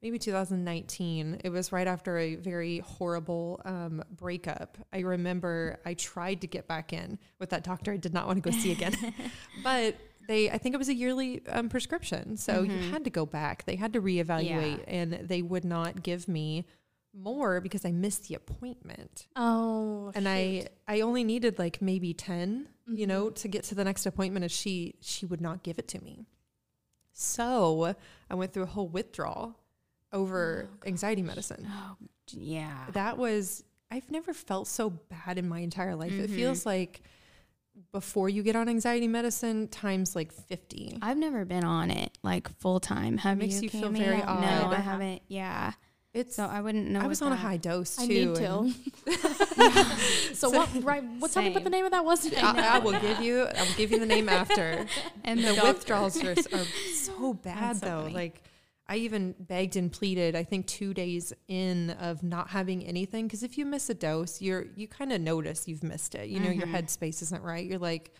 maybe 0.00 0.18
2019. 0.18 1.40
It 1.42 1.50
was 1.50 1.72
right 1.72 1.88
after 1.88 2.18
a 2.18 2.36
very 2.36 2.78
horrible 2.78 3.60
um, 3.64 4.02
breakup. 4.12 4.78
I 4.92 5.00
remember 5.00 5.80
I 5.84 5.94
tried 5.94 6.40
to 6.42 6.46
get 6.46 6.68
back 6.68 6.92
in 6.92 7.18
with 7.40 7.50
that 7.50 7.64
doctor 7.64 7.92
I 7.92 7.96
did 7.96 8.14
not 8.14 8.28
want 8.28 8.42
to 8.42 8.48
go 8.50 8.56
see 8.56 8.70
again. 8.70 8.94
but 9.64 9.96
they, 10.28 10.50
I 10.50 10.58
think 10.58 10.74
it 10.74 10.78
was 10.78 10.88
a 10.88 10.94
yearly 10.94 11.42
um, 11.48 11.68
prescription. 11.68 12.36
So 12.36 12.62
you 12.62 12.70
Mhm. 12.72 12.90
had 12.90 13.04
to 13.04 13.10
go 13.10 13.26
back. 13.26 13.64
They 13.64 13.76
had 13.76 13.92
to 13.94 14.00
reevaluate 14.02 14.78
Yeah. 14.78 14.84
and 14.86 15.12
they 15.14 15.42
would 15.42 15.64
not 15.64 16.02
give 16.02 16.28
me 16.28 16.66
more 17.12 17.60
because 17.60 17.84
I 17.84 17.90
missed 17.90 18.28
the 18.28 18.36
appointment 18.36 19.26
Oh, 19.34 20.12
and 20.14 20.28
I 20.28 20.68
I 20.86 21.00
only 21.00 21.24
needed 21.24 21.58
like 21.58 21.82
maybe 21.82 22.14
10, 22.14 22.68
you 22.86 23.04
Mhm. 23.04 23.08
know, 23.08 23.30
to 23.30 23.48
get 23.48 23.64
to 23.64 23.74
the 23.74 23.82
next 23.82 24.06
appointment 24.06 24.44
and 24.44 24.52
she 24.52 24.94
she 25.00 25.26
would 25.26 25.40
not 25.40 25.64
give 25.64 25.78
it 25.80 25.88
to 25.88 26.00
me. 26.04 26.26
So, 27.12 27.94
I 28.30 28.34
went 28.34 28.52
through 28.52 28.62
a 28.64 28.66
whole 28.66 28.88
withdrawal 28.88 29.56
over 30.12 30.68
anxiety 30.86 31.22
medicine. 31.22 31.66
Oh, 31.68 31.96
yeah. 32.32 32.86
That 32.92 33.18
was 33.18 33.64
I've 33.90 34.10
never 34.10 34.32
felt 34.32 34.68
so 34.68 34.90
bad 34.90 35.36
in 35.36 35.48
my 35.48 35.58
entire 35.60 35.96
life. 35.96 36.12
It 36.12 36.30
Mhm. 36.30 36.34
feels 36.36 36.64
like 36.64 37.02
before 37.92 38.28
you 38.28 38.42
get 38.42 38.56
on 38.56 38.68
anxiety 38.68 39.08
medicine 39.08 39.68
times 39.68 40.14
like 40.14 40.32
50. 40.32 40.98
I've 41.02 41.16
never 41.16 41.44
been 41.44 41.64
on 41.64 41.90
it 41.90 42.16
like 42.22 42.48
full 42.58 42.80
time. 42.80 43.18
Have 43.18 43.38
makes 43.38 43.56
you? 43.56 43.62
you 43.62 43.68
feel 43.68 43.90
very 43.90 44.18
No. 44.18 44.24
I 44.24 44.76
haven't. 44.76 45.22
Yeah. 45.28 45.72
It's 46.12 46.34
So 46.34 46.44
I 46.44 46.60
wouldn't 46.60 46.88
know. 46.88 47.00
I 47.00 47.06
was 47.06 47.22
on 47.22 47.30
a 47.30 47.36
high 47.36 47.56
dose 47.56 47.94
too. 47.94 48.02
I 48.02 48.06
need 48.06 48.34
to. 48.34 50.32
so 50.34 50.50
what? 50.50 50.68
Right? 50.82 51.04
What? 51.04 51.30
Tell 51.30 51.42
me 51.42 51.50
what 51.50 51.62
the 51.62 51.70
name 51.70 51.84
of 51.84 51.92
that 51.92 52.04
was. 52.04 52.32
I, 52.34 52.40
I 52.76 52.78
will 52.80 52.98
give 52.98 53.20
you 53.20 53.44
I 53.44 53.62
will 53.62 53.74
give 53.76 53.92
you 53.92 54.00
the 54.00 54.06
name 54.06 54.28
after. 54.28 54.86
And 55.22 55.38
the 55.38 55.54
doctor. 55.54 55.68
withdrawals 55.68 56.24
are, 56.24 56.34
so 56.34 57.34
bad 57.34 57.62
That's 57.62 57.80
though. 57.80 58.02
funny. 58.02 58.14
Like 58.14 58.42
I 58.90 58.96
even 58.96 59.36
begged 59.38 59.76
and 59.76 59.90
pleaded. 59.92 60.34
I 60.34 60.42
think 60.42 60.66
two 60.66 60.92
days 60.92 61.32
in 61.46 61.90
of 61.90 62.22
not 62.24 62.50
having 62.50 62.84
anything 62.84 63.26
because 63.28 63.44
if 63.44 63.56
you 63.56 63.64
miss 63.64 63.88
a 63.88 63.94
dose, 63.94 64.42
you're 64.42 64.66
you 64.74 64.88
kind 64.88 65.12
of 65.12 65.20
notice 65.20 65.68
you've 65.68 65.84
missed 65.84 66.14
it. 66.16 66.28
You 66.28 66.40
know 66.40 66.50
your 66.50 66.66
Mhm. 66.66 66.74
headspace 66.74 67.22
isn't 67.22 67.42
right. 67.42 67.64
You're 67.64 67.78
like, 67.78 68.12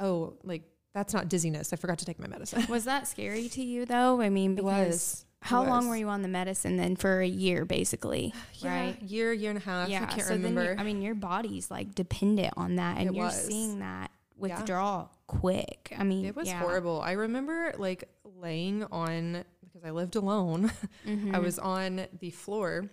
oh, 0.00 0.34
like 0.42 0.62
that's 0.92 1.14
not 1.14 1.28
dizziness. 1.28 1.72
I 1.72 1.76
forgot 1.76 1.98
to 2.00 2.04
take 2.04 2.18
my 2.18 2.26
medicine. 2.26 2.66
Was 2.68 2.84
that 2.84 3.06
scary 3.06 3.48
to 3.50 3.62
you 3.62 3.86
though? 3.86 4.20
I 4.20 4.28
mean, 4.28 4.56
because 4.56 4.88
was. 4.88 5.24
how 5.42 5.64
long 5.64 5.88
were 5.88 5.94
you 5.96 6.08
on 6.08 6.22
the 6.22 6.28
medicine 6.28 6.76
then? 6.78 6.96
For 6.96 7.20
a 7.20 7.26
year, 7.28 7.64
basically, 7.64 8.34
Yeah, 8.54 8.80
right? 8.86 9.02
year, 9.02 9.32
year 9.32 9.50
and 9.50 9.58
a 9.60 9.62
half. 9.62 9.88
I 9.88 9.92
can't 10.06 10.22
so 10.22 10.28
then 10.30 10.42
remember. 10.42 10.72
you, 10.72 10.78
I 10.78 10.82
mean, 10.82 11.00
your 11.00 11.14
body's 11.14 11.70
like 11.70 11.94
dependent 11.94 12.54
on 12.56 12.74
that, 12.76 12.98
and 12.98 13.10
It 13.10 13.14
you're 13.14 13.26
was. 13.26 13.46
seeing 13.46 13.78
that 13.78 14.10
Yeah. 14.40 14.56
withdrawal 14.58 15.12
quick. 15.28 15.92
I 15.96 16.02
mean, 16.02 16.24
it 16.24 16.34
was 16.34 16.48
yeah. 16.48 16.58
horrible. 16.58 17.00
I 17.02 17.12
remember 17.12 17.72
like 17.78 18.08
laying 18.24 18.82
on 18.84 19.44
because 19.78 19.88
I 19.88 19.92
lived 19.92 20.16
alone. 20.16 20.70
I 21.06 21.08
Mhm. 21.08 21.42
was 21.42 21.58
on 21.58 22.06
the 22.18 22.30
floor 22.30 22.90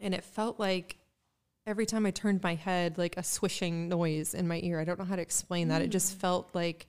and 0.00 0.14
it 0.14 0.24
felt 0.24 0.58
like 0.58 0.98
every 1.66 1.86
time 1.86 2.06
I 2.06 2.10
turned 2.10 2.42
my 2.42 2.54
head, 2.54 2.98
like 2.98 3.16
a 3.16 3.22
swishing 3.22 3.88
noise 3.88 4.34
in 4.34 4.46
my 4.46 4.60
ear. 4.62 4.78
I 4.80 4.84
don't 4.84 4.98
know 4.98 5.04
how 5.04 5.16
to 5.16 5.22
explain 5.22 5.68
that. 5.68 5.82
It 5.82 5.88
just 5.88 6.16
felt 6.18 6.54
like, 6.54 6.86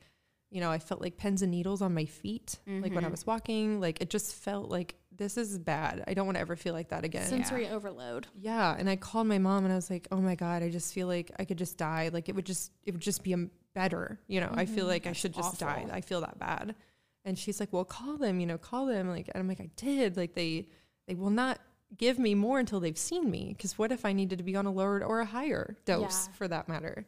you 0.52 0.62
know, 0.62 0.70
I 0.70 0.80
felt 0.80 1.02
like 1.02 1.18
pins 1.18 1.42
and 1.42 1.52
needles 1.52 1.82
on 1.82 1.94
my 1.94 2.06
feet, 2.06 2.58
like 2.68 2.94
when 2.94 3.04
I 3.04 3.08
was 3.10 3.26
walking. 3.26 3.80
Like 3.82 4.02
it 4.02 4.10
just 4.10 4.36
felt 4.36 4.70
like 4.70 4.96
this 5.12 5.36
is 5.36 5.58
bad. 5.58 6.04
I 6.08 6.14
don't 6.14 6.26
want 6.28 6.36
to 6.36 6.42
ever 6.42 6.56
feel 6.56 6.74
like 6.74 6.90
that 6.90 7.04
again. 7.04 7.28
Sensory 7.28 7.68
overload. 7.68 8.28
Yeah, 8.40 8.76
and 8.78 8.88
I 8.90 8.98
called 8.98 9.28
my 9.28 9.40
mom 9.40 9.64
and 9.64 9.74
I 9.74 9.76
was 9.76 9.90
like, 9.90 10.08
"Oh 10.12 10.18
my 10.22 10.36
god, 10.36 10.62
I 10.64 10.70
just 10.70 10.94
feel 10.94 11.08
like 11.08 11.32
I 11.40 11.44
could 11.46 11.58
just 11.58 11.78
die. 11.78 12.10
Like 12.14 12.30
it 12.30 12.36
would 12.36 12.46
just 12.46 12.72
it 12.86 12.92
would 12.92 13.02
just 13.02 13.24
be 13.24 13.34
um, 13.34 13.50
better, 13.74 14.20
you 14.28 14.40
know. 14.42 14.52
I 14.54 14.66
feel 14.66 14.86
like 14.86 15.08
I 15.08 15.14
should 15.14 15.34
just 15.34 15.60
die. 15.60 15.88
I 15.92 16.02
feel 16.02 16.22
that 16.22 16.38
bad." 16.38 16.76
And 17.28 17.38
she's 17.38 17.60
like, 17.60 17.72
"Well, 17.74 17.86
call 17.86 18.18
them, 18.18 18.40
you 18.40 18.46
know, 18.48 18.58
call 18.58 18.86
them." 18.86 19.10
Like 19.10 19.28
and 19.34 19.42
I'm 19.42 19.48
like, 19.48 19.60
"I 19.62 19.70
did. 19.76 20.16
Like 20.18 20.34
they 20.34 20.68
they 21.08 21.16
will 21.16 21.30
not 21.30 21.60
give 21.98 22.18
me 22.18 22.36
more 22.36 22.58
until 22.60 22.80
they've 22.80 22.98
seen 22.98 23.30
me 23.30 23.54
because 23.56 23.78
what 23.78 23.92
if 23.92 24.06
I 24.06 24.14
needed 24.14 24.38
to 24.40 24.44
be 24.44 24.56
on 24.56 24.66
a 24.66 24.72
lower 24.72 25.04
or 25.04 25.20
a 25.20 25.26
higher 25.26 25.76
dose 25.86 26.28
Yeah. 26.28 26.34
for 26.34 26.48
that 26.48 26.68
matter?" 26.70 27.06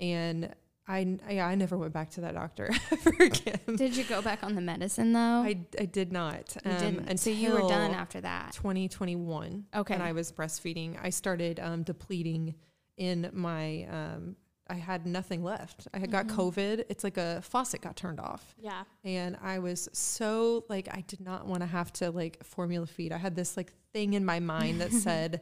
And 0.00 0.52
I 0.88 1.18
yeah, 1.30 1.46
I 1.46 1.54
never 1.54 1.78
went 1.78 1.92
back 1.92 2.10
to 2.16 2.22
that 2.22 2.34
doctor 2.34 2.68
ever 2.90 3.10
again. 3.20 3.60
Did 3.76 3.96
you 3.96 4.02
go 4.02 4.20
back 4.20 4.42
on 4.42 4.56
the 4.56 4.60
medicine 4.60 5.12
though? 5.12 5.42
I, 5.50 5.60
I 5.78 5.84
did 5.84 6.10
not. 6.12 6.56
you 6.64 6.70
um, 6.72 6.78
didn't. 6.78 7.18
So 7.18 7.30
you 7.30 7.52
were 7.52 7.68
done 7.68 7.92
after 7.92 8.20
that. 8.20 8.52
2021 8.54 9.66
Okay. 9.76 9.94
and 9.94 10.02
i 10.02 10.10
was 10.10 10.32
breastfeeding 10.32 10.98
i 11.00 11.08
started 11.10 11.60
um, 11.60 11.84
depleting 11.84 12.54
in 12.96 13.30
my 13.32 13.86
um, 13.90 14.36
i 14.68 14.74
had 14.74 15.06
nothing 15.06 15.42
left. 15.42 15.88
I 15.92 15.98
had 15.98 16.10
got 16.10 16.26
Mm-hmm. 16.26 16.40
covid. 16.40 16.84
It's 16.88 17.04
like 17.04 17.16
a 17.16 17.40
faucet 17.42 17.80
got 17.82 17.96
turned 17.96 18.20
off. 18.20 18.54
Yeah. 18.58 18.84
and 19.04 19.36
i 19.42 19.58
was 19.58 19.88
so 19.92 20.64
like 20.68 20.88
i 20.92 21.02
did 21.06 21.20
not 21.20 21.46
want 21.46 21.60
to 21.62 21.66
have 21.66 21.92
to 21.94 22.10
like 22.10 22.42
formula 22.44 22.86
feed. 22.86 23.12
I 23.12 23.18
had 23.18 23.34
this 23.36 23.56
like 23.56 23.72
thing 23.92 24.14
in 24.14 24.24
my 24.24 24.40
mind 24.40 24.80
that 24.80 24.92
said 25.06 25.40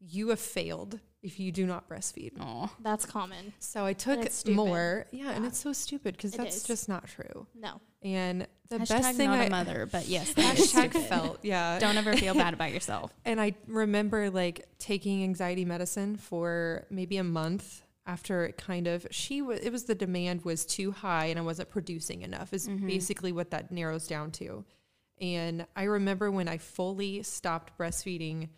you 0.00 0.28
have 0.28 0.40
failed 0.40 1.00
if 1.22 1.40
you 1.40 1.50
do 1.50 1.64
not 1.66 1.88
breastfeed. 1.88 2.32
Oh, 2.38 2.70
That's 2.82 3.06
common. 3.06 3.54
so 3.58 3.86
i 3.86 3.94
took 3.94 4.28
more. 4.46 5.06
Yeah, 5.10 5.30
and 5.30 5.46
it's 5.46 5.58
so 5.58 5.72
stupid 5.72 6.16
because 6.16 6.32
that's 6.32 6.56
is. 6.56 6.62
just 6.64 6.88
not 6.88 7.06
true. 7.08 7.46
No. 7.54 7.80
and 8.02 8.46
the 8.68 8.78
hashtag 8.78 8.88
best 8.88 9.16
thing 9.16 9.30
not 9.30 9.38
I 9.38 9.44
a 9.44 9.50
mother, 9.50 9.86
but 9.86 10.06
yes, 10.16 10.34
hashtag 10.34 10.92
felt 11.08 11.38
yeah. 11.42 11.78
Don't 11.78 11.96
ever 11.96 12.14
feel 12.16 12.34
bad 12.34 12.52
about 12.54 12.72
yourself. 12.72 13.12
And 13.24 13.40
I 13.40 13.54
remember 13.66 14.28
like 14.30 14.66
taking 14.78 15.22
anxiety 15.22 15.64
medicine 15.64 16.16
for 16.16 16.84
maybe 16.90 17.16
a 17.16 17.24
month 17.24 17.82
after 18.06 18.44
it 18.44 18.58
kind 18.58 18.86
of 18.86 19.06
she 19.10 19.40
was 19.40 19.60
it 19.60 19.70
was 19.72 19.84
the 19.84 19.94
demand 19.94 20.44
was 20.44 20.64
too 20.66 20.92
high 20.92 21.26
and 21.26 21.38
I 21.38 21.42
wasn't 21.42 21.70
producing 21.70 22.22
enough 22.22 22.52
is 22.52 22.68
basically 22.68 23.32
what 23.32 23.50
that 23.52 23.70
narrows 23.72 24.06
down 24.06 24.30
to. 24.32 24.64
And 25.20 25.66
I 25.76 25.84
remember 25.84 26.30
when 26.30 26.48
I 26.48 26.58
fully 26.58 27.22
stopped 27.22 27.78
breastfeeding 27.78 28.48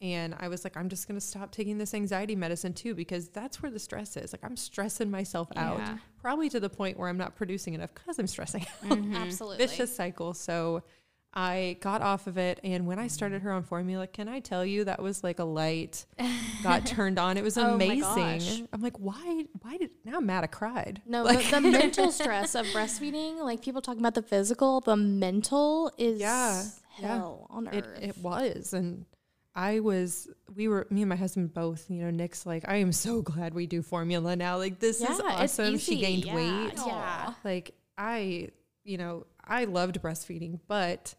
and 0.00 0.34
I 0.40 0.48
was 0.48 0.64
like 0.64 0.76
I'm 0.76 0.88
just 0.88 1.06
going 1.08 1.18
to 1.20 1.24
stop 1.26 1.52
taking 1.52 1.78
this 1.78 1.94
anxiety 1.94 2.34
medicine 2.36 2.72
too 2.72 2.94
because 2.94 3.28
that's 3.28 3.62
where 3.62 3.70
the 3.70 3.78
stress 3.78 4.16
is. 4.16 4.32
Like 4.32 4.44
I'm 4.44 4.56
stressing 4.56 5.10
myself 5.10 5.48
out 5.56 5.78
Yeah. 5.78 5.98
probably 6.20 6.48
to 6.50 6.58
the 6.60 6.68
point 6.70 6.98
where 6.98 7.08
I'm 7.08 7.16
not 7.18 7.36
producing 7.36 7.74
enough 7.74 7.94
cuz 7.94 8.18
I'm 8.18 8.26
stressing 8.26 8.62
out 8.84 8.90
Mm-hmm. 8.98 9.14
Absolutely. 9.14 9.66
vicious 9.66 9.94
cycle. 9.94 10.34
So 10.34 10.82
I 11.38 11.76
got 11.80 12.00
off 12.00 12.26
of 12.26 12.38
it, 12.38 12.58
and 12.64 12.86
when 12.86 12.98
I 12.98 13.08
started 13.08 13.42
her 13.42 13.52
on 13.52 13.62
formula, 13.62 14.06
can 14.06 14.26
I 14.26 14.40
tell 14.40 14.64
you 14.64 14.84
that 14.84 15.02
was 15.02 15.22
like 15.22 15.38
a 15.38 15.44
light 15.44 16.06
got 16.62 16.86
turned 16.96 17.18
on. 17.18 17.36
It 17.36 17.44
was 17.44 17.58
Oh 17.58 17.74
amazing. 17.74 18.66
I'm 18.72 18.80
like, 18.80 18.96
why? 18.98 19.44
Why 19.60 19.76
did 19.76 19.90
now? 20.04 20.16
I'm 20.16 20.24
mad. 20.26 20.44
I 20.44 20.46
cried. 20.46 21.02
No, 21.04 21.24
Like- 21.24 21.44
the, 21.50 21.60
the 21.60 21.60
mental 21.70 22.10
stress 22.10 22.54
of 22.54 22.64
breastfeeding, 22.68 23.38
like 23.42 23.60
people 23.60 23.82
talking 23.82 24.00
about 24.00 24.14
the 24.14 24.22
physical, 24.22 24.80
the 24.80 24.96
mental 24.96 25.92
is 25.98 26.20
Yeah, 26.20 26.64
yeah. 26.98 27.06
hell 27.08 27.46
on 27.50 27.68
earth. 27.68 27.86
it 28.00 28.16
was, 28.16 28.72
and 28.72 29.04
I 29.54 29.80
was. 29.80 30.28
We 30.54 30.68
were 30.68 30.86
me 30.88 31.02
and 31.02 31.08
my 31.10 31.16
husband 31.16 31.52
both. 31.52 31.90
You 31.90 32.02
know, 32.04 32.10
Nick's 32.10 32.46
like, 32.46 32.64
I 32.66 32.76
am 32.76 32.92
so 32.92 33.20
glad 33.20 33.52
we 33.52 33.66
do 33.66 33.82
formula 33.82 34.36
now. 34.36 34.56
Like 34.56 34.78
this 34.78 35.02
is 35.02 35.02
Yeah, 35.02 35.42
it's 35.42 35.58
awesome. 35.58 35.76
She 35.76 35.96
gained 36.00 36.24
Yeah, 36.24 36.34
weight. 36.34 36.72
yeah. 36.86 37.34
Like 37.44 37.74
I, 37.98 38.48
you 38.84 38.96
know, 38.96 39.26
I 39.44 39.64
loved 39.64 40.00
breastfeeding, 40.00 40.60
but 40.66 41.14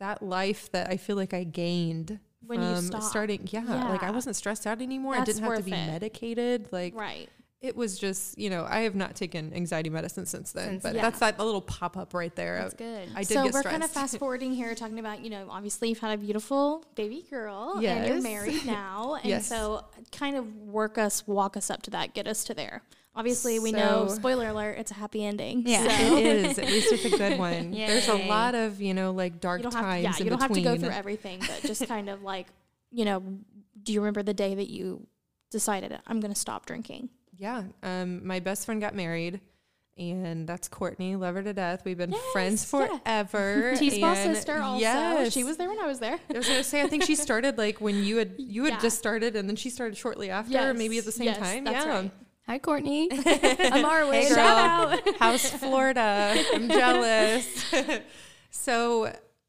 that 0.00 0.22
life 0.22 0.70
that 0.72 0.90
I 0.90 0.96
feel 0.96 1.16
like 1.16 1.32
I 1.32 1.44
gained 1.44 2.18
When 2.46 2.60
you 2.60 2.74
from 2.76 2.84
stop. 2.86 3.02
starting, 3.04 3.48
yeah, 3.50 3.88
like 3.88 4.02
I 4.02 4.10
wasn't 4.10 4.34
stressed 4.36 4.66
out 4.66 4.82
anymore. 4.82 5.14
I 5.14 5.24
didn't 5.24 5.42
have 5.44 5.56
to 5.58 5.62
be 5.62 5.70
it. 5.72 5.86
medicated. 5.86 6.72
Like 6.72 6.94
right. 6.94 7.28
it 7.60 7.76
was 7.76 7.98
just, 7.98 8.38
you 8.38 8.50
know, 8.50 8.66
I 8.68 8.80
have 8.80 8.94
not 8.94 9.14
taken 9.14 9.52
anxiety 9.54 9.90
medicine 9.90 10.26
since 10.26 10.52
then. 10.52 10.68
Since 10.70 10.82
but 10.82 10.92
then. 10.94 11.02
that's 11.02 11.20
that 11.20 11.38
little 11.38 11.60
pop 11.60 11.96
up 11.96 12.14
right 12.14 12.34
there. 12.34 12.58
That's 12.62 12.74
good. 12.74 13.08
I 13.14 13.20
did 13.22 13.28
so 13.28 13.48
we're 13.52 13.62
kind 13.62 13.84
of 13.84 13.90
fast 13.90 14.18
forwarding 14.18 14.52
here, 14.52 14.74
talking 14.74 14.98
about 14.98 15.20
you 15.22 15.30
know 15.30 15.46
obviously 15.50 15.90
you've 15.90 15.98
had 16.00 16.18
a 16.18 16.22
beautiful 16.22 16.84
baby 16.96 17.24
girl 17.30 17.76
yes. 17.80 17.98
and 17.98 18.06
you're 18.08 18.22
married 18.22 18.64
now, 18.66 19.14
and 19.22 19.26
Yes. 19.26 19.46
so 19.46 19.84
kind 20.12 20.36
of 20.36 20.56
work 20.56 20.98
us, 20.98 21.26
walk 21.26 21.56
us 21.56 21.70
up 21.70 21.82
to 21.82 21.90
that, 21.90 22.14
get 22.14 22.26
us 22.26 22.42
to 22.44 22.54
there. 22.54 22.82
Obviously, 23.14 23.58
we 23.58 23.72
know. 23.72 24.06
Spoiler 24.08 24.48
alert: 24.48 24.78
it's 24.78 24.90
a 24.90 24.94
happy 24.94 25.24
ending. 25.24 25.64
Yeah. 25.66 25.82
so 25.98 26.16
it 26.16 26.26
is. 26.26 26.58
At 26.58 26.66
least 26.66 26.92
it's 26.92 27.04
a 27.06 27.16
good 27.18 27.38
one. 27.38 27.70
There's 27.72 28.08
a 28.08 28.14
lot 28.14 28.54
of, 28.54 28.80
you 28.80 28.94
know, 28.94 29.10
like 29.10 29.40
dark 29.40 29.58
you 29.60 29.64
don't 29.64 29.74
have, 29.74 29.82
times 29.84 30.02
yeah, 30.04 30.12
in 30.18 30.24
you 30.24 30.30
don't 30.30 30.40
have 30.40 30.50
to 30.50 30.54
between. 30.54 30.76
go 30.76 30.80
through 30.80 30.94
everything, 30.94 31.40
but 31.40 31.60
just 31.62 31.86
kind 31.88 32.08
of 32.08 32.22
like 32.22 32.46
you 32.92 33.04
know, 33.04 33.22
do 33.82 33.92
you 33.92 34.00
remember 34.00 34.22
the 34.22 34.34
day 34.34 34.54
that 34.54 34.68
you 34.70 35.06
decided 35.50 35.98
I'm 36.06 36.20
going 36.20 36.32
to 36.32 36.38
stop 36.38 36.66
drinking? 36.66 37.08
Yeah. 37.36 37.64
Um, 37.82 38.26
my 38.26 38.38
best 38.40 38.64
friend 38.66 38.80
got 38.80 38.94
married, 38.94 39.40
and 39.96 40.46
that's 40.46 40.68
Courtney. 40.68 41.16
Love 41.16 41.34
her 41.36 41.42
to 41.42 41.52
death. 41.52 41.82
We've 41.84 41.96
been 41.98 42.14
friends 42.32 42.70
Yes, 42.72 42.88
yeah. 42.90 42.98
forever. 42.98 43.74
T-Spall 43.78 44.14
and 44.14 44.36
sister 44.36 44.60
also. 44.60 44.80
Yes. 44.80 45.32
She 45.32 45.44
was 45.44 45.56
there 45.56 45.68
when 45.68 45.80
I 45.80 45.86
was 45.86 45.98
there. 46.00 46.18
I 46.32 46.36
was 46.36 46.46
gonna 46.48 46.62
say, 46.64 46.82
I 46.82 46.86
think 46.86 47.04
she 47.04 47.14
started 47.16 47.58
like 47.58 47.80
when 47.80 48.04
you 48.04 48.18
had 48.18 48.34
you 48.38 48.64
had 48.64 48.74
Yeah. 48.74 48.80
just 48.80 48.98
started, 48.98 49.36
and 49.36 49.48
then 49.48 49.56
she 49.56 49.70
started 49.70 49.96
shortly 49.96 50.30
after, 50.30 50.52
Yes, 50.52 50.76
maybe 50.76 50.98
at 50.98 51.04
the 51.04 51.12
same 51.12 51.26
yes, 51.26 51.38
time. 51.38 51.64
that's 51.64 51.84
yeah. 51.86 52.00
right. 52.02 52.10
Hi, 52.50 52.58
Courtney. 52.58 53.08
I'm 53.12 53.84
Arwen. 53.84 54.12
Hey, 54.12 54.28
Shout 54.28 55.04
girl. 55.04 55.14
House 55.20 55.48
Florida. 55.50 56.34
I'm 56.52 56.66
jealous. 56.68 57.46
so, 58.50 59.06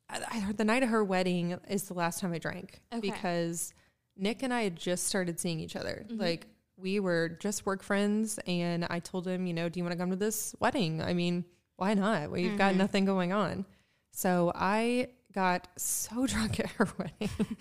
I, 0.07 0.19
I 0.33 0.39
heard 0.39 0.57
the 0.57 0.63
night 0.65 0.83
of 0.83 0.89
her 0.89 1.03
wedding 1.03 1.57
is 1.67 1.85
the 1.85 1.95
last 1.95 2.19
time 2.19 2.31
I 2.31 2.37
drank 2.37 2.79
Okay. 2.93 2.99
because 3.09 3.73
Nick 4.15 4.43
and 4.43 4.53
I 4.53 4.61
had 4.61 4.75
just 4.75 5.07
started 5.07 5.39
seeing 5.39 5.59
each 5.59 5.75
other. 5.75 6.05
Mm-hmm. 6.07 6.21
Like 6.21 6.45
we 6.77 6.99
were 6.99 7.29
just 7.39 7.65
work 7.65 7.81
friends, 7.81 8.39
and 8.45 8.85
I 8.87 8.99
told 8.99 9.27
him, 9.27 9.47
you 9.47 9.53
know, 9.55 9.67
do 9.67 9.79
you 9.79 9.83
want 9.83 9.93
to 9.93 9.97
come 9.97 10.11
to 10.11 10.15
this 10.15 10.53
wedding? 10.59 11.01
I 11.01 11.15
mean, 11.15 11.43
why 11.77 11.95
not? 11.95 12.29
We've 12.29 12.49
Mm-hmm. 12.49 12.57
got 12.57 12.75
nothing 12.75 13.05
going 13.05 13.33
on. 13.33 13.65
So 14.11 14.51
I 14.53 15.07
got 15.33 15.67
so 15.77 16.25
drunk 16.33 16.59
at 16.59 16.67
her 16.71 16.87
wedding. 16.97 17.57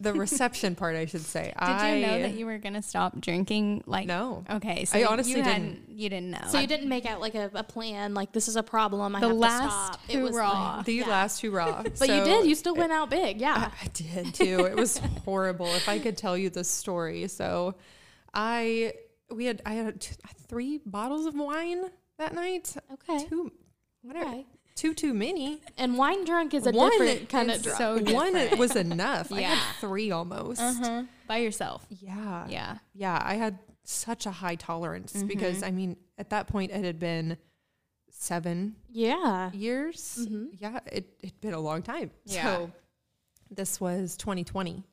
the 0.00 0.12
reception 0.14 0.74
part, 0.74 0.96
I 0.96 1.06
should 1.06 1.20
say. 1.22 1.44
Did 1.46 1.54
I, 1.58 1.94
you 1.96 2.06
know 2.06 2.18
that 2.22 2.34
you 2.34 2.46
were 2.46 2.58
gonna 2.58 2.82
stop 2.82 3.20
drinking? 3.20 3.84
Like 3.86 4.06
No. 4.06 4.44
Okay, 4.50 4.84
so 4.84 4.98
I 4.98 5.04
honestly 5.04 5.32
you 5.32 5.36
didn't. 5.42 5.52
hadn't- 5.52 5.88
You 5.90 6.08
didn't 6.08 6.30
know. 6.30 6.40
So 6.48 6.58
you 6.58 6.66
didn't 6.66 6.88
make 6.88 7.06
out 7.06 7.20
like 7.20 7.34
a, 7.34 7.50
a 7.54 7.62
plan, 7.64 8.14
like 8.14 8.32
this 8.32 8.48
is 8.48 8.56
a 8.56 8.62
problem. 8.62 9.14
I 9.14 9.20
The 9.20 9.28
have 9.28 9.36
last 9.36 9.62
to 9.62 9.68
stop. 9.70 10.00
It 10.08 10.22
was 10.22 10.34
hurrah. 10.34 10.76
like- 10.78 10.86
the 10.86 10.94
yeah. 10.94 11.08
last 11.08 11.40
hurrah. 11.42 11.82
But 11.98 12.08
you 12.08 12.24
did. 12.24 12.46
You 12.46 12.54
still 12.54 12.74
went 12.74 12.92
out 12.92 13.10
big. 13.10 13.40
Yeah. 13.40 13.70
I, 13.80 13.84
I 13.84 13.88
did 13.92 14.34
too. 14.34 14.64
It 14.66 14.76
was 14.76 14.96
horrible. 15.24 15.66
If 15.74 15.88
I 15.88 15.98
could 15.98 16.16
tell 16.16 16.36
you 16.36 16.50
the 16.50 16.64
story. 16.64 17.28
So, 17.28 17.74
I 18.34 18.94
we 19.30 19.44
had 19.46 19.62
I 19.66 19.74
had 19.74 20.00
t- 20.00 20.14
three 20.48 20.80
bottles 20.84 21.26
of 21.26 21.34
wine 21.34 21.82
that 22.18 22.34
night. 22.34 22.74
okay. 22.92 23.24
Two, 23.28 23.52
whatever. 24.02 24.28
Okay. 24.30 24.46
Two 24.74 24.94
too 24.94 25.12
many. 25.14 25.60
And 25.76 25.96
wine 25.98 26.24
drunk 26.24 26.54
is 26.54 26.66
a 26.66 26.72
One 26.72 26.90
different 26.90 27.28
kind 27.28 27.50
of 27.50 27.62
drunk. 27.62 27.78
so 27.78 27.98
One 28.14 28.32
different. 28.32 28.58
was 28.58 28.74
enough. 28.76 29.30
I 29.32 29.40
Yeah. 29.40 29.54
had 29.54 29.76
three 29.80 30.10
almost. 30.10 30.60
uh-huh. 30.60 31.04
by 31.26 31.38
yourself. 31.38 31.86
Yeah. 31.90 32.46
Yeah. 32.48 32.78
Yeah. 32.94 33.20
I 33.24 33.34
had 33.34 33.58
such 33.84 34.26
a 34.26 34.30
high 34.30 34.54
tolerance 34.56 35.12
Mm-hmm. 35.12 35.26
because 35.26 35.62
I 35.62 35.70
mean, 35.70 35.96
at 36.18 36.30
that 36.30 36.46
point, 36.46 36.70
it 36.72 36.84
had 36.84 36.98
been 36.98 37.36
seven 38.10 38.76
yeah. 38.88 39.50
years. 39.52 40.18
Mm-hmm. 40.20 40.44
Yeah, 40.58 40.80
it 40.90 41.06
it'd 41.22 41.40
been 41.40 41.54
a 41.54 41.60
long 41.60 41.82
time. 41.82 42.10
Yeah. 42.24 42.42
So 42.44 42.70
this 43.50 43.80
was 43.80 44.16
2020. 44.16 44.84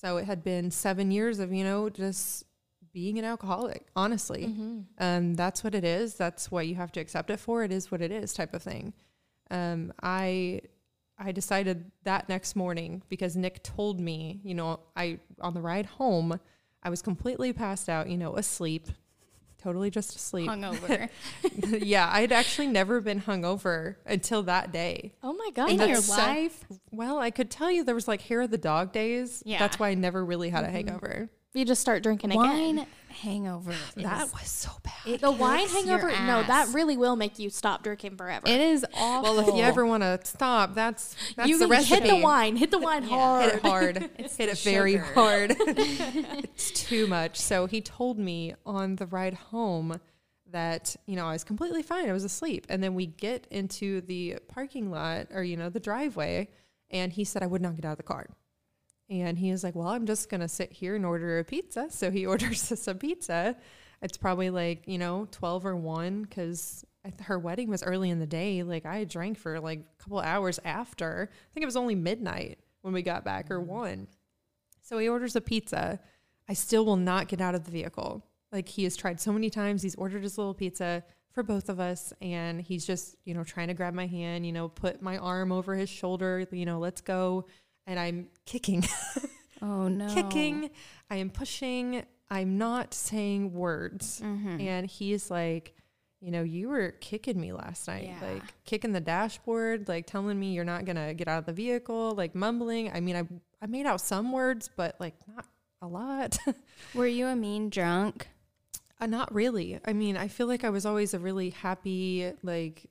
So 0.00 0.18
it 0.18 0.24
had 0.26 0.44
been 0.44 0.70
seven 0.70 1.10
years 1.10 1.38
of 1.38 1.52
you 1.52 1.64
know 1.64 1.88
just 1.88 2.44
being 2.92 3.18
an 3.18 3.24
alcoholic. 3.24 3.86
Honestly, 3.94 4.46
Mm-hmm. 4.46 4.80
um, 4.98 5.34
that's 5.34 5.62
what 5.62 5.74
it 5.74 5.84
is. 5.84 6.14
That's 6.14 6.50
what 6.50 6.66
you 6.66 6.74
have 6.76 6.92
to 6.92 7.00
accept 7.00 7.30
it 7.30 7.38
for. 7.38 7.62
It 7.62 7.70
is 7.72 7.90
what 7.90 8.00
it 8.02 8.10
is, 8.10 8.32
type 8.32 8.54
of 8.54 8.62
thing. 8.62 8.92
Um, 9.50 9.92
I 10.02 10.60
I 11.18 11.32
decided 11.32 11.90
that 12.04 12.28
next 12.28 12.56
morning 12.56 13.02
because 13.08 13.36
Nick 13.36 13.62
told 13.62 14.00
me, 14.00 14.40
you 14.42 14.54
know, 14.54 14.80
I 14.96 15.18
on 15.40 15.54
the 15.54 15.60
ride 15.60 15.86
home, 15.86 16.40
I 16.82 16.90
was 16.90 17.02
completely 17.02 17.52
passed 17.52 17.88
out, 17.88 18.08
you 18.08 18.16
know, 18.18 18.36
asleep, 18.36 18.88
totally 19.58 19.90
just 19.90 20.14
asleep. 20.14 20.48
Hungover. 20.48 21.08
yeah, 21.82 22.08
I'd 22.12 22.32
actually 22.32 22.66
never 22.68 23.00
been 23.00 23.20
hungover 23.20 23.96
until 24.04 24.42
that 24.44 24.72
day. 24.72 25.14
Oh 25.22 25.32
my 25.32 25.50
god. 25.54 25.70
In 25.70 25.78
your 25.78 25.88
That's 25.88 26.06
so- 26.06 26.16
life. 26.16 26.64
Well, 26.90 27.18
I 27.18 27.30
could 27.30 27.50
tell 27.50 27.70
you 27.70 27.82
there 27.84 27.94
was 27.94 28.08
like 28.08 28.22
hair 28.22 28.42
of 28.42 28.50
the 28.50 28.58
dog 28.58 28.92
days. 28.92 29.42
Yeah. 29.46 29.58
That's 29.58 29.78
why 29.78 29.88
I 29.88 29.94
never 29.94 30.24
really 30.24 30.50
had 30.50 30.64
a 30.64 30.70
hangover. 30.70 31.30
You 31.54 31.64
just 31.64 31.80
start 31.80 32.02
drinking 32.02 32.32
again. 32.32 32.86
Wine 33.24 33.44
hangover. 33.44 33.74
That 33.96 34.26
is- 34.26 34.32
was 34.32 34.48
so 34.48 34.70
bad. 34.82 34.92
it 35.06 35.20
The 35.20 35.30
wine 35.30 35.68
hangover, 35.68 36.10
no, 36.10 36.42
that 36.42 36.68
really 36.74 36.96
will 36.96 37.16
make 37.16 37.38
you 37.38 37.50
stop 37.50 37.82
drinking 37.82 38.16
forever. 38.16 38.46
It 38.46 38.60
is 38.60 38.84
awful. 38.94 39.36
Well, 39.36 39.48
if 39.48 39.54
you 39.54 39.62
ever 39.62 39.86
want 39.86 40.02
to 40.02 40.20
stop, 40.24 40.74
that's 40.74 41.16
that's 41.36 41.48
you 41.48 41.58
the 41.58 41.66
recipe. 41.66 42.00
hit 42.08 42.16
the 42.16 42.22
wine, 42.22 42.56
hit 42.56 42.70
the 42.70 42.78
wine 42.78 43.02
hard. 43.04 43.44
Hit 43.44 43.54
it 43.54 43.62
hard. 43.62 43.96
hit 44.16 44.36
the 44.36 44.50
it 44.50 44.58
very 44.58 44.92
sugar. 44.92 45.04
hard. 45.14 45.56
it's 45.58 46.70
too 46.70 47.06
much. 47.06 47.38
So 47.38 47.66
he 47.66 47.80
told 47.80 48.18
me 48.18 48.54
on 48.64 48.96
the 48.96 49.06
ride 49.06 49.34
home 49.34 50.00
that, 50.50 50.94
you 51.06 51.16
know, 51.16 51.26
I 51.26 51.32
was 51.32 51.44
completely 51.44 51.82
fine. 51.82 52.08
I 52.08 52.12
was 52.12 52.24
asleep. 52.24 52.66
And 52.68 52.82
then 52.82 52.94
we 52.94 53.06
get 53.06 53.46
into 53.50 54.00
the 54.02 54.38
parking 54.48 54.90
lot 54.90 55.26
or, 55.32 55.42
you 55.42 55.56
know, 55.56 55.68
the 55.70 55.80
driveway. 55.80 56.48
And 56.90 57.12
he 57.12 57.24
said 57.24 57.42
I 57.42 57.46
would 57.46 57.60
not 57.62 57.74
get 57.74 57.84
out 57.84 57.92
of 57.92 57.96
the 57.96 58.04
car. 58.04 58.28
And 59.08 59.38
he 59.38 59.50
was 59.50 59.62
like, 59.62 59.74
Well, 59.74 59.88
I'm 59.88 60.06
just 60.06 60.28
going 60.28 60.40
to 60.40 60.48
sit 60.48 60.72
here 60.72 60.96
and 60.96 61.06
order 61.06 61.38
a 61.38 61.44
pizza. 61.44 61.88
So 61.90 62.10
he 62.10 62.26
orders 62.26 62.70
us 62.72 62.88
a 62.88 62.94
pizza. 62.94 63.56
It's 64.02 64.16
probably 64.16 64.50
like, 64.50 64.86
you 64.86 64.98
know, 64.98 65.26
12 65.30 65.66
or 65.66 65.76
1 65.76 66.22
because 66.22 66.84
her 67.22 67.38
wedding 67.38 67.68
was 67.68 67.82
early 67.82 68.10
in 68.10 68.18
the 68.18 68.26
day. 68.26 68.62
Like 68.62 68.84
I 68.84 69.04
drank 69.04 69.38
for 69.38 69.58
like 69.60 69.80
a 69.80 70.02
couple 70.02 70.20
hours 70.20 70.60
after. 70.64 71.30
I 71.32 71.48
think 71.54 71.62
it 71.62 71.66
was 71.66 71.76
only 71.76 71.94
midnight 71.94 72.58
when 72.82 72.92
we 72.92 73.02
got 73.02 73.24
back 73.24 73.50
or 73.50 73.60
mm. 73.60 73.66
1. 73.66 74.08
So 74.82 74.98
he 74.98 75.08
orders 75.08 75.36
a 75.36 75.40
pizza. 75.40 75.98
I 76.48 76.52
still 76.54 76.84
will 76.84 76.96
not 76.96 77.28
get 77.28 77.40
out 77.40 77.54
of 77.54 77.64
the 77.64 77.70
vehicle. 77.70 78.24
Like 78.52 78.68
he 78.68 78.84
has 78.84 78.96
tried 78.96 79.20
so 79.20 79.32
many 79.32 79.50
times. 79.50 79.82
He's 79.82 79.96
ordered 79.96 80.22
his 80.22 80.38
little 80.38 80.54
pizza 80.54 81.02
for 81.32 81.42
both 81.42 81.68
of 81.68 81.80
us 81.80 82.12
and 82.22 82.60
he's 82.62 82.86
just, 82.86 83.16
you 83.24 83.34
know, 83.34 83.44
trying 83.44 83.68
to 83.68 83.74
grab 83.74 83.94
my 83.94 84.06
hand, 84.06 84.46
you 84.46 84.52
know, 84.52 84.68
put 84.68 85.02
my 85.02 85.18
arm 85.18 85.52
over 85.52 85.74
his 85.74 85.90
shoulder, 85.90 86.46
you 86.50 86.64
know, 86.64 86.78
let's 86.78 87.00
go. 87.00 87.46
And 87.86 87.98
I'm 88.00 88.28
kicking, 88.46 88.84
oh 89.62 89.88
no, 89.88 90.12
kicking. 90.12 90.70
I 91.10 91.16
am 91.16 91.30
pushing. 91.30 92.04
I'm 92.30 92.58
not 92.58 92.92
saying 92.94 93.52
words. 93.52 94.20
Mm-hmm. 94.24 94.60
And 94.60 94.86
he's 94.90 95.30
like, 95.30 95.74
you 96.20 96.32
know, 96.32 96.42
you 96.42 96.68
were 96.68 96.92
kicking 97.00 97.40
me 97.40 97.52
last 97.52 97.86
night, 97.86 98.10
Yeah. 98.20 98.28
like 98.32 98.42
kicking 98.64 98.92
the 98.92 99.00
dashboard, 99.00 99.86
like 99.86 100.06
telling 100.06 100.38
me 100.40 100.52
you're 100.52 100.64
not 100.64 100.84
gonna 100.84 101.14
get 101.14 101.28
out 101.28 101.38
of 101.38 101.46
the 101.46 101.52
vehicle, 101.52 102.12
like 102.16 102.34
mumbling. 102.34 102.90
I 102.92 103.00
mean, 103.00 103.14
I 103.16 103.22
I 103.62 103.66
made 103.66 103.86
out 103.86 104.00
some 104.00 104.32
words, 104.32 104.68
but 104.76 104.96
like 104.98 105.14
not 105.34 105.46
a 105.80 105.86
lot. 105.86 106.38
Were 106.94 107.06
you 107.06 107.26
a 107.26 107.36
mean 107.36 107.70
drunk? 107.70 108.28
uh, 109.00 109.06
not 109.06 109.32
really. 109.34 109.78
I 109.84 109.92
mean, 109.92 110.16
I 110.16 110.26
feel 110.28 110.46
like 110.46 110.64
I 110.64 110.70
was 110.70 110.86
always 110.86 111.12
a 111.14 111.18
really 111.18 111.50
happy, 111.50 112.32
like, 112.42 112.86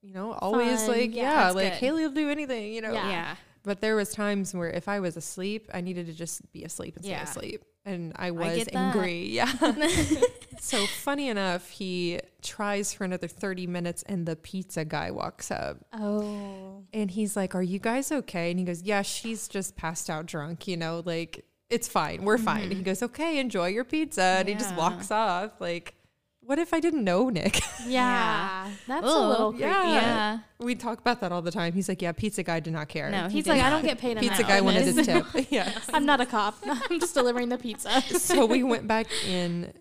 you 0.00 0.14
know, 0.14 0.32
always 0.32 0.80
Fun. 0.86 0.88
like, 0.98 1.14
Yeah, 1.14 1.48
yeah, 1.48 1.50
like 1.50 1.72
good. 1.74 1.78
Haley 1.78 2.02
will 2.02 2.12
do 2.14 2.30
anything, 2.30 2.72
you 2.72 2.80
know. 2.80 2.92
Yeah. 2.94 3.36
But 3.62 3.80
there 3.80 3.96
was 3.96 4.10
times 4.10 4.54
where 4.54 4.70
if 4.70 4.88
I 4.88 5.00
was 5.00 5.16
asleep, 5.16 5.68
I 5.72 5.80
needed 5.80 6.06
to 6.06 6.12
just 6.12 6.50
be 6.52 6.64
asleep 6.64 6.96
and 6.96 7.04
stay 7.04 7.12
Yeah. 7.12 7.22
asleep. 7.24 7.64
And 7.84 8.12
I 8.16 8.30
was 8.30 8.64
that. 8.64 8.74
angry. 8.74 9.28
Yeah. 9.30 9.52
so 10.60 10.84
funny 10.86 11.28
enough, 11.28 11.68
he 11.70 12.20
tries 12.42 12.92
for 12.92 13.04
another 13.04 13.28
30 13.28 13.66
minutes 13.66 14.02
and 14.06 14.26
the 14.26 14.36
pizza 14.36 14.84
guy 14.84 15.10
walks 15.10 15.50
up 15.50 15.78
Oh. 15.92 16.84
and 16.92 17.10
he's 17.10 17.36
like, 17.36 17.54
Are 17.54 17.62
you 17.62 17.78
guys 17.78 18.12
okay? 18.12 18.50
And 18.50 18.58
he 18.58 18.64
goes, 18.64 18.82
Yeah, 18.82 19.02
she's 19.02 19.48
just 19.48 19.76
passed 19.76 20.08
out 20.10 20.26
drunk, 20.26 20.66
you 20.68 20.76
know, 20.76 21.02
like 21.04 21.44
it's 21.70 21.88
fine. 21.88 22.24
We're 22.24 22.38
fine. 22.38 22.64
And 22.64 22.72
he 22.72 22.78
mm-hmm. 22.78 22.84
goes, 22.84 23.02
Okay, 23.02 23.38
enjoy 23.38 23.68
your 23.68 23.84
pizza. 23.84 24.22
And 24.22 24.48
he 24.48 24.54
just 24.54 24.74
walks 24.74 25.10
off. 25.10 25.60
Like, 25.60 25.94
what 26.42 26.58
if 26.58 26.72
I 26.74 26.80
didn't 26.80 27.04
know 27.04 27.28
Nick? 27.28 27.60
Yeah. 27.86 28.68
That's 28.86 29.06
a 29.06 29.28
little 29.28 29.50
creepy. 29.52 29.64
Yeah. 29.68 29.84
Yeah. 29.90 30.38
we 30.58 30.74
talk 30.74 31.00
about 31.00 31.20
that 31.22 31.32
all 31.32 31.40
the 31.42 31.50
time. 31.50 31.72
He's 31.72 31.88
like, 31.88 32.02
Yeah, 32.02 32.12
pizza 32.12 32.42
guy 32.42 32.60
did 32.60 32.72
not 32.74 32.88
care. 32.88 33.10
No, 33.10 33.28
He's 33.28 33.44
did 33.44 33.50
like, 33.50 33.62
I 33.62 33.70
don't 33.70 33.82
get 33.84 33.98
paid 33.98 34.18
pizza 34.18 34.42
guy 34.42 34.60
wanted 34.60 34.82
his 34.84 35.06
tip. 35.06 35.24
yeah. 35.50 35.72
I'm 35.92 36.04
not 36.04 36.20
a 36.20 36.26
cop. 36.26 36.56
I'm 36.66 37.00
just 37.00 37.14
delivering 37.14 37.48
the 37.48 37.58
pizza. 37.58 38.00
so 38.18 38.44
we 38.46 38.62
went 38.62 38.86
back 38.86 39.06
in. 39.26 39.72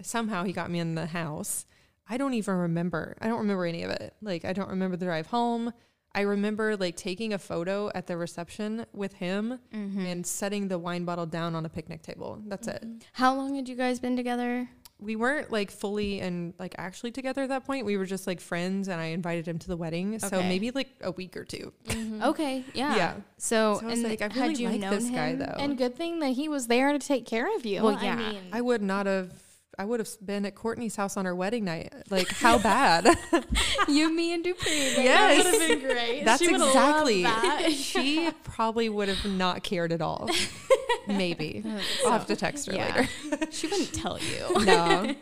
Somehow 0.00 0.44
he 0.44 0.52
got 0.52 0.70
me 0.70 0.78
in 0.78 0.94
the 0.94 1.06
house. 1.06 1.66
I 2.08 2.16
don't 2.16 2.34
even 2.34 2.54
remember. 2.54 3.16
I 3.20 3.26
don't 3.28 3.40
remember 3.40 3.66
any 3.66 3.82
of 3.82 3.90
it. 3.90 4.14
Like 4.22 4.44
I 4.44 4.52
don't 4.52 4.70
remember 4.70 4.96
the 4.96 5.04
drive 5.06 5.26
home. 5.26 5.72
I 6.14 6.22
remember 6.22 6.76
like 6.76 6.96
taking 6.96 7.32
a 7.34 7.38
photo 7.38 7.90
at 7.94 8.06
the 8.06 8.16
reception 8.16 8.86
with 8.92 9.12
him 9.14 9.58
Mm-hmm. 9.74 10.06
and 10.06 10.26
setting 10.26 10.68
the 10.68 10.78
wine 10.78 11.04
bottle 11.04 11.26
down 11.26 11.54
on 11.54 11.66
a 11.66 11.68
picnic 11.68 12.02
table. 12.02 12.40
That's 12.46 12.66
it. 12.68 12.84
How 13.12 13.34
long 13.34 13.54
had 13.56 13.68
you 13.68 13.76
guys 13.76 14.00
been 14.00 14.16
together? 14.16 14.68
We 15.00 15.16
weren't 15.16 15.50
like 15.50 15.70
fully 15.70 16.20
and 16.20 16.54
like 16.58 16.74
actually 16.78 17.10
together 17.10 17.42
at 17.42 17.48
that 17.48 17.64
point. 17.66 17.86
We 17.86 17.96
were 17.96 18.04
just 18.06 18.26
like 18.26 18.40
friends 18.40 18.88
and 18.88 19.00
I 19.00 19.06
invited 19.06 19.48
him 19.48 19.58
to 19.60 19.68
the 19.68 19.76
wedding. 19.76 20.18
So 20.18 20.26
Okay. 20.38 20.48
maybe 20.48 20.70
like 20.70 20.88
a 21.00 21.10
week 21.10 21.36
or 21.36 21.44
2 21.44 21.72
mm-hmm. 21.88 22.22
Okay, 22.22 22.64
yeah. 22.74 22.96
Yeah. 22.96 23.14
So, 23.38 23.78
So 23.80 23.86
I 23.86 23.90
was 23.90 23.98
and 24.00 24.08
like, 24.08 24.20
I 24.20 24.24
had 24.24 24.36
really 24.36 24.54
you 24.62 24.68
like 24.68 24.80
known 24.80 24.90
this 24.94 25.10
guy 25.10 25.34
though. 25.34 25.56
And 25.58 25.76
good 25.78 25.96
thing 25.96 26.20
that 26.20 26.30
he 26.32 26.48
was 26.48 26.66
there 26.66 26.92
to 26.92 26.98
take 26.98 27.24
care 27.26 27.54
of 27.56 27.64
you. 27.64 27.82
Well, 27.82 27.96
I 27.96 28.04
yeah. 28.04 28.16
mean, 28.16 28.42
I 28.52 28.60
would 28.60 28.82
not 28.82 29.06
have 29.06 29.32
I 29.78 29.84
would 29.86 29.98
have 30.00 30.10
been 30.22 30.44
at 30.44 30.54
Courtney's 30.54 30.94
house 30.96 31.16
on 31.16 31.24
her 31.24 31.34
wedding 31.34 31.64
night. 31.64 31.94
Like 32.10 32.28
how 32.28 32.58
bad? 32.62 33.06
you, 33.88 34.14
me, 34.14 34.34
and 34.34 34.44
Dupree. 34.44 34.68
baby. 34.70 34.94
that 34.96 35.04
Yes. 35.04 35.44
would 35.44 35.60
have 35.70 35.80
been 35.80 35.88
great. 35.88 36.24
That's 36.26 36.42
She 36.42 36.54
exactly. 36.54 37.22
that. 37.22 37.72
she 37.72 38.30
probably 38.44 38.90
would 38.90 39.08
have 39.08 39.24
not 39.24 39.62
cared 39.62 39.92
at 39.92 40.02
all. 40.02 40.28
Maybe. 41.06 41.64
I'll 42.04 42.12
have 42.12 42.26
to 42.26 42.36
text 42.36 42.66
her 42.66 42.74
Yeah. 42.74 43.06
later. 43.30 43.46
She 43.50 43.66
wouldn't 43.66 43.92
tell 43.92 44.18
you. 44.18 44.64
No. 44.64 45.14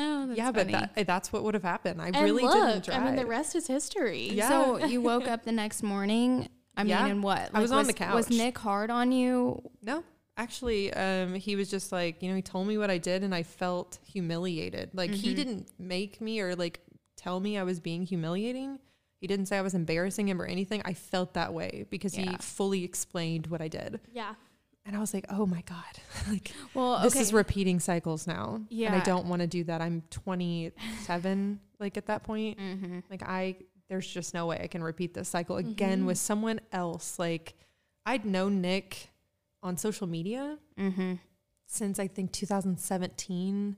Oh, 0.00 0.26
that's 0.26 0.38
yeah, 0.38 0.52
funny. 0.52 0.72
but 0.72 0.94
that, 0.94 1.06
that's 1.06 1.32
what 1.32 1.42
would 1.44 1.54
have 1.54 1.62
happened. 1.64 2.00
I 2.00 2.06
And 2.08 2.16
really 2.18 2.42
look, 2.44 2.52
didn't 2.54 2.84
drive. 2.84 3.02
I 3.02 3.04
mean, 3.06 3.16
the 3.16 3.26
rest 3.26 3.54
is 3.56 3.66
history. 3.66 4.30
Yeah. 4.30 4.48
So 4.48 4.84
you 4.86 5.00
woke 5.00 5.26
up 5.26 5.44
the 5.44 5.52
next 5.52 5.82
morning. 5.82 6.48
I 6.76 6.82
mean, 6.84 6.90
Yeah. 6.90 7.06
and 7.06 7.22
what? 7.22 7.50
I 7.52 7.60
was 7.60 7.72
on 7.72 7.86
the 7.86 7.92
couch. 7.92 8.14
Was. 8.14 8.30
Nick 8.30 8.58
hard 8.58 8.90
on 8.90 9.10
you? 9.12 9.62
no, 9.82 10.04
actually, 10.36 10.92
um, 10.94 11.34
he 11.34 11.56
was 11.56 11.68
just 11.70 11.90
like, 11.90 12.22
you 12.22 12.28
know, 12.28 12.36
he 12.36 12.42
told 12.42 12.68
me 12.68 12.78
what 12.78 12.90
I 12.90 12.98
did 12.98 13.24
and 13.24 13.34
I 13.34 13.42
felt 13.42 13.98
humiliated. 14.06 14.90
Like 14.94 15.10
he 15.10 15.28
Mm-hmm. 15.28 15.36
didn't 15.36 15.68
make 15.78 16.20
me 16.20 16.40
or 16.40 16.54
like 16.54 16.80
tell 17.16 17.40
me 17.40 17.58
I 17.58 17.64
was 17.64 17.80
being 17.80 18.04
humiliating. 18.04 18.78
He 19.20 19.26
didn't 19.26 19.46
say 19.46 19.58
I 19.58 19.62
was 19.62 19.74
embarrassing 19.74 20.28
him 20.28 20.40
or 20.40 20.44
anything. 20.44 20.80
I 20.84 20.92
felt 20.94 21.34
that 21.34 21.52
way 21.52 21.86
because 21.90 22.14
he 22.14 22.28
fully 22.40 22.84
explained 22.84 23.48
what 23.48 23.60
I 23.60 23.66
did. 23.66 23.98
Yeah. 24.12 24.34
And 24.88 24.96
I 24.96 25.00
was 25.00 25.12
like, 25.12 25.26
oh 25.28 25.44
my 25.44 25.60
God. 25.66 25.84
like, 26.30 26.50
Well, 26.72 27.00
this 27.02 27.14
is 27.14 27.32
repeating 27.34 27.78
cycles 27.78 28.26
now. 28.26 28.62
And 28.86 28.96
I 28.96 29.04
don't 29.04 29.26
want 29.26 29.42
to 29.42 29.46
do 29.46 29.62
that. 29.64 29.82
I'm 29.82 30.02
27, 30.10 31.60
like 31.78 31.96
at 31.98 32.06
that 32.06 32.22
point. 32.24 32.58
mm-hmm. 32.58 33.00
Like, 33.10 33.22
I, 33.22 33.56
there's 33.88 34.06
just 34.06 34.32
no 34.34 34.46
way 34.46 34.58
I 34.62 34.66
can 34.66 34.82
repeat 34.82 35.12
this 35.14 35.28
cycle 35.28 35.58
again 35.58 36.06
with 36.06 36.16
someone 36.18 36.60
else. 36.72 37.18
Like, 37.18 37.54
I'd 38.06 38.24
known 38.24 38.60
Nick 38.62 39.10
on 39.62 39.76
social 39.76 40.06
media 40.06 40.58
Mm-hmm. 40.78 41.14
since 41.66 41.98
I 41.98 42.06
think 42.08 42.32
2017. 42.32 43.76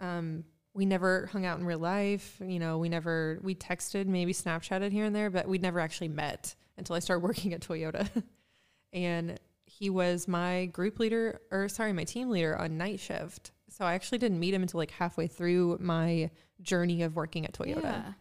Um, 0.00 0.44
we 0.72 0.86
never 0.86 1.26
hung 1.26 1.44
out 1.44 1.58
in 1.58 1.66
real 1.66 1.78
life. 1.78 2.40
You 2.42 2.58
know, 2.58 2.78
we 2.78 2.88
never, 2.88 3.40
we 3.42 3.54
texted, 3.54 4.06
maybe 4.06 4.32
Snapchatted 4.32 4.90
here 4.92 5.04
and 5.04 5.14
there, 5.14 5.28
but 5.30 5.46
we'd 5.48 5.62
never 5.62 5.80
actually 5.80 6.08
met 6.08 6.54
until 6.78 6.96
I 6.96 7.00
started 7.00 7.22
working 7.22 7.52
at 7.52 7.60
Toyota. 7.60 8.08
and 8.92 9.38
he 9.78 9.90
was 9.90 10.26
my 10.26 10.66
group 10.66 10.98
leader, 10.98 11.40
or 11.50 11.68
sorry, 11.68 11.92
my 11.92 12.04
team 12.04 12.30
leader 12.30 12.56
on 12.56 12.78
night 12.78 13.00
shift. 13.00 13.50
So 13.68 13.84
I 13.84 13.94
actually 13.94 14.18
didn't 14.18 14.40
meet 14.40 14.54
him 14.54 14.62
until 14.62 14.78
like 14.78 14.90
halfway 14.92 15.26
through 15.26 15.78
my 15.80 16.30
journey 16.62 17.02
of 17.02 17.16
working 17.16 17.44
at 17.44 17.52
Toyota. 17.52 17.82
Yeah. 17.82 18.12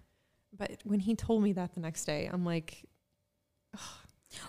But 0.57 0.77
when 0.83 0.99
he 0.99 1.15
told 1.15 1.43
me 1.43 1.53
that 1.53 1.73
the 1.73 1.79
next 1.81 2.05
day, 2.05 2.29
I'm 2.31 2.43
like, 2.45 2.83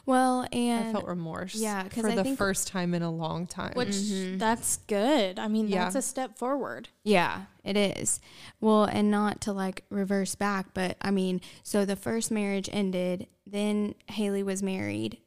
Well, 0.05 0.47
and 0.53 0.89
I 0.89 0.93
felt 0.93 1.07
remorse. 1.07 1.55
yeah, 1.55 1.85
'cause 1.89 2.01
for 2.01 2.09
I 2.11 2.17
the 2.17 2.25
think- 2.25 2.39
first 2.39 2.67
time 2.67 2.93
in 2.93 3.03
a 3.03 3.11
long 3.11 3.47
time. 3.47 3.73
Which 3.75 3.91
Mhm. 3.91 4.39
that's 4.39 4.79
good. 4.89 5.39
I 5.39 5.47
mean, 5.47 5.69
Yeah. 5.69 5.85
that's 5.85 5.95
a 5.95 6.03
step 6.03 6.37
forward. 6.37 6.89
Yeah, 7.05 7.43
it 7.63 7.77
is. 7.77 8.21
Well, 8.61 8.85
and 8.85 9.11
not 9.13 9.41
to 9.43 9.53
like 9.53 9.85
reverse 9.91 10.35
back, 10.35 10.75
but 10.75 10.97
I 11.01 11.13
mean, 11.13 11.41
so 11.63 11.85
the 11.85 11.95
first 11.95 12.33
marriage 12.33 12.69
ended, 12.73 13.29
then 13.47 13.95
Haley 14.09 14.43
was 14.43 14.61
married 14.61 15.19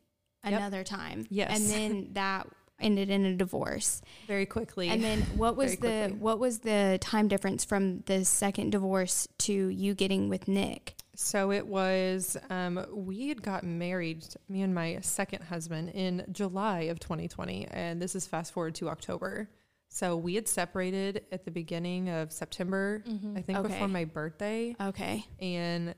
Yep. 0.44 0.54
another 0.54 0.84
time. 0.84 1.26
Yes. 1.30 1.60
And 1.60 1.70
then 1.70 2.10
that 2.14 2.48
ended 2.80 3.10
in 3.10 3.26
a 3.26 3.36
divorce. 3.36 4.02
very 4.28 4.46
quickly. 4.46 4.88
And 4.90 5.04
then 5.04 5.22
what 5.36 5.58
was 5.58 5.76
the 5.78 6.16
what 6.18 6.40
was 6.40 6.60
the 6.60 6.98
time 7.02 7.28
difference 7.28 7.66
from 7.66 8.02
the 8.06 8.24
second 8.24 8.70
divorce 8.72 9.28
to 9.40 9.54
you 9.54 9.94
getting 9.94 10.30
with 10.30 10.48
Nick? 10.48 10.96
So 11.16 11.52
it 11.52 11.68
was, 11.68 12.38
um, 12.50 12.86
we 12.94 13.28
had 13.28 13.42
gotten 13.44 13.78
married, 13.78 14.26
me 14.48 14.62
and 14.62 14.74
my 14.74 15.00
second 15.02 15.44
husband, 15.44 15.90
in 15.90 16.26
July 16.32 16.84
of 16.84 17.02
2020. 17.02 17.68
And 17.72 18.02
this 18.02 18.16
is 18.16 18.26
fast 18.26 18.54
forward 18.54 18.76
to 18.76 18.88
October. 18.88 19.50
So 19.90 20.16
we 20.16 20.36
had 20.36 20.48
separated 20.48 21.26
at 21.34 21.44
the 21.44 21.52
beginning 21.52 22.08
of 22.08 22.32
September, 22.32 23.04
I 23.36 23.42
think 23.42 23.58
Okay. 23.60 23.68
before 23.68 23.90
my 23.90 24.06
birthday. 24.06 24.78
Okay. 24.80 25.26
And 25.42 25.94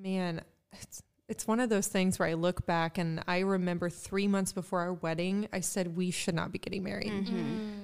man, 0.00 0.40
it's, 0.72 1.00
it's 1.28 1.46
one 1.46 1.58
of 1.60 1.68
those 1.68 1.88
things 1.88 2.18
where 2.18 2.28
I 2.28 2.34
look 2.34 2.66
back 2.66 2.98
and 2.98 3.22
I 3.26 3.40
remember 3.40 3.90
three 3.90 4.28
months 4.28 4.52
before 4.52 4.80
our 4.80 4.92
wedding, 4.94 5.48
I 5.52 5.60
said 5.60 5.96
we 5.96 6.10
should 6.12 6.34
not 6.36 6.52
be 6.52 6.58
getting 6.58 6.84
married. 6.84 7.10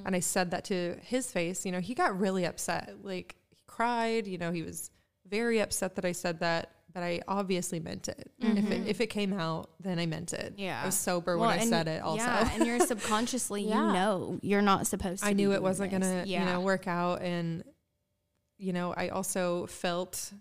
And 0.05 0.15
I 0.15 0.21
said 0.21 0.53
that 0.53 0.65
to 0.67 0.97
his 1.03 1.31
face. 1.33 1.67
You 1.67 1.73
know, 1.73 1.81
he 1.81 1.95
got 1.95 2.19
really 2.19 2.45
upset. 2.45 2.95
Like 3.03 3.35
he 3.51 3.63
cried, 3.67 4.27
you 4.29 4.39
know, 4.39 4.53
he 4.53 4.63
was 4.63 4.91
very 5.29 5.61
upset 5.61 5.97
that 5.97 6.05
I 6.05 6.13
said 6.13 6.39
that. 6.41 6.71
but 6.95 7.03
I 7.03 7.21
obviously 7.27 7.81
meant 7.81 8.07
it. 8.09 8.31
If 8.39 8.71
it 8.71 8.87
if 8.87 9.01
it 9.01 9.07
came 9.09 9.33
out, 9.33 9.71
then 9.81 9.99
I 9.99 10.07
meant 10.07 10.33
it. 10.35 10.53
Mm-hmm. 10.53 10.61
Yeah. 10.63 10.81
I 10.83 10.87
was 10.87 10.95
sober 10.95 11.37
Well, 11.39 11.49
when 11.49 11.59
I 11.59 11.65
said 11.65 11.89
it. 11.89 12.03
Also, 12.03 12.23
Yeah, 12.23 12.51
and 12.55 12.67
you're 12.67 12.79
subconsciously, 12.93 13.63
Yeah. 13.67 13.87
you 13.87 13.93
know, 13.95 14.39
you're 14.43 14.63
not 14.63 14.87
supposed 14.87 15.23
to. 15.23 15.29
I 15.29 15.33
be 15.33 15.37
knew 15.43 15.53
it 15.53 15.63
wasn't 15.63 15.91
this. 15.91 16.01
gonna, 16.01 16.25
Yeah. 16.27 16.41
you 16.41 16.47
know, 16.53 16.61
work 16.61 16.87
out. 16.87 17.23
And, 17.23 17.65
you 18.59 18.73
know, 18.75 18.93
I 18.97 19.09
also 19.09 19.67
felt, 19.67 20.33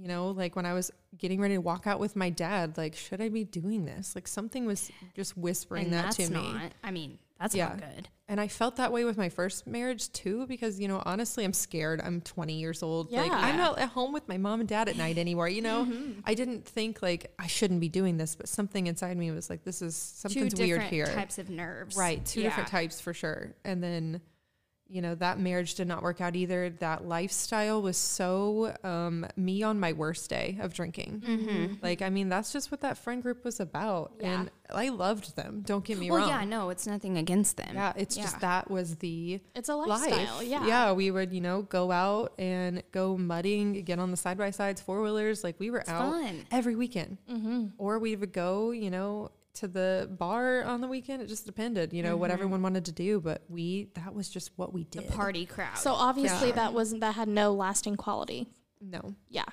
you 0.00 0.08
know, 0.08 0.28
like 0.30 0.56
when 0.56 0.64
I 0.66 0.72
was 0.72 0.90
getting 1.18 1.40
ready 1.40 1.54
to 1.54 1.60
walk 1.60 1.86
out 1.86 2.00
with 2.00 2.16
my 2.16 2.30
dad, 2.30 2.78
like, 2.78 2.94
should 2.96 3.20
I 3.20 3.28
be 3.28 3.44
doing 3.44 3.84
this? 3.84 4.14
Like 4.14 4.26
something 4.26 4.64
was 4.64 4.90
just 5.14 5.36
whispering 5.36 5.84
and 5.86 5.92
that 5.94 6.12
to 6.12 6.28
me. 6.30 6.52
not. 6.52 6.72
I 6.82 6.90
mean, 6.90 7.18
that's 7.38 7.54
Yeah. 7.54 7.68
not 7.68 7.78
good. 7.80 8.08
And 8.28 8.40
I 8.40 8.46
felt 8.46 8.76
that 8.76 8.92
way 8.92 9.04
with 9.04 9.18
my 9.18 9.28
first 9.28 9.66
marriage 9.66 10.10
too, 10.12 10.46
because, 10.46 10.78
you 10.78 10.86
know, 10.86 11.02
honestly, 11.04 11.44
I'm 11.44 11.52
scared. 11.52 12.00
I'm 12.00 12.20
20 12.20 12.54
years 12.60 12.80
old. 12.82 13.10
Like, 13.10 13.26
Yeah. 13.30 13.36
I'm 13.36 13.56
not 13.56 13.78
at 13.78 13.88
home 13.88 14.12
with 14.12 14.28
my 14.28 14.38
mom 14.38 14.60
and 14.60 14.68
dad 14.68 14.88
at 14.88 14.96
night 14.96 15.18
anymore. 15.18 15.48
You 15.48 15.62
know, 15.62 15.84
Mm-hmm. 15.84 16.20
I 16.24 16.34
didn't 16.34 16.64
think 16.64 17.02
like 17.02 17.32
I 17.38 17.48
shouldn't 17.48 17.80
be 17.80 17.88
doing 17.88 18.16
this, 18.18 18.36
but 18.36 18.48
something 18.48 18.86
inside 18.86 19.16
me 19.16 19.32
was 19.32 19.50
like, 19.50 19.64
this 19.64 19.82
is 19.82 19.96
something's 19.96 20.54
Two 20.54 20.62
weird 20.62 20.78
different 20.80 20.92
here. 20.94 21.06
types 21.06 21.38
of 21.38 21.50
nerves. 21.50 21.96
Right. 21.96 22.24
Two 22.24 22.42
different 22.42 22.68
types 22.68 23.00
for 23.00 23.12
sure. 23.12 23.54
And 23.64 23.82
then, 23.82 24.20
you 24.90 25.00
know, 25.00 25.14
that 25.14 25.38
marriage 25.38 25.74
did 25.76 25.86
not 25.88 26.02
work 26.02 26.20
out 26.20 26.34
either. 26.36 26.70
That 26.80 27.06
lifestyle 27.06 27.80
was 27.80 27.96
so 27.96 28.74
um, 28.82 29.26
me 29.36 29.62
on 29.62 29.78
my 29.78 29.92
worst 29.92 30.28
day 30.28 30.58
of 30.60 30.74
drinking. 30.74 31.22
Mm-hmm. 31.26 31.74
Like, 31.82 32.02
I 32.02 32.10
mean, 32.10 32.28
that's 32.28 32.52
just 32.52 32.70
what 32.70 32.80
that 32.80 32.98
friend 32.98 33.22
group 33.22 33.44
was 33.44 33.60
about. 33.60 34.12
Yeah. 34.20 34.40
And 34.40 34.50
I 34.68 34.88
loved 34.90 35.36
them. 35.36 35.62
Don't 35.64 35.84
get 35.84 35.98
me 35.98 36.10
Well, 36.10 36.20
wrong. 36.20 36.28
yeah, 36.28 36.44
no, 36.44 36.70
it's 36.70 36.86
nothing 36.86 37.18
against 37.18 37.56
them. 37.56 37.70
Yeah, 37.74 37.92
it's 37.96 38.16
just 38.16 38.40
that 38.40 38.70
was 38.70 38.96
the 38.96 39.40
It's 39.54 39.68
a 39.68 39.74
life. 39.74 39.88
lifestyle. 39.88 40.42
Yeah. 40.42 40.66
Yeah, 40.66 40.92
we 40.92 41.10
would, 41.10 41.32
you 41.32 41.40
know, 41.40 41.62
go 41.62 41.90
out 41.90 42.32
and 42.38 42.82
go 42.92 43.16
mudding, 43.16 43.84
get 43.84 43.98
on 43.98 44.10
the 44.10 44.16
side 44.16 44.38
by 44.38 44.50
sides, 44.50 44.80
four 44.80 45.02
wheelers. 45.02 45.42
Like 45.44 45.56
we 45.58 45.70
were 45.70 45.88
out 45.88 46.12
fun. 46.12 46.44
every 46.50 46.74
weekend. 46.76 47.18
Mm-hmm. 47.30 47.66
Or 47.78 47.98
we 47.98 48.16
would 48.16 48.32
go, 48.32 48.70
you 48.70 48.90
know, 48.90 49.30
to 49.54 49.68
the 49.68 50.08
bar 50.18 50.62
on 50.64 50.80
the 50.80 50.88
weekend. 50.88 51.22
It 51.22 51.28
just 51.28 51.46
depended, 51.46 51.92
you 51.92 52.02
know, 52.02 52.16
what 52.16 52.28
mm-hmm. 52.28 52.34
everyone 52.34 52.62
wanted 52.62 52.84
to 52.86 52.92
do. 52.92 53.20
But 53.20 53.42
we, 53.48 53.88
that 53.94 54.14
was 54.14 54.28
just 54.28 54.50
what 54.56 54.72
we 54.72 54.84
did. 54.84 55.08
The 55.08 55.12
party 55.12 55.46
crowd. 55.46 55.78
So 55.78 55.92
obviously 55.92 56.48
Yeah. 56.48 56.56
that 56.56 56.72
wasn't 56.72 57.00
that 57.00 57.14
had 57.14 57.28
no 57.28 57.52
lasting 57.52 57.96
quality. 57.96 58.48
No. 58.80 59.14
Yeah. 59.28 59.44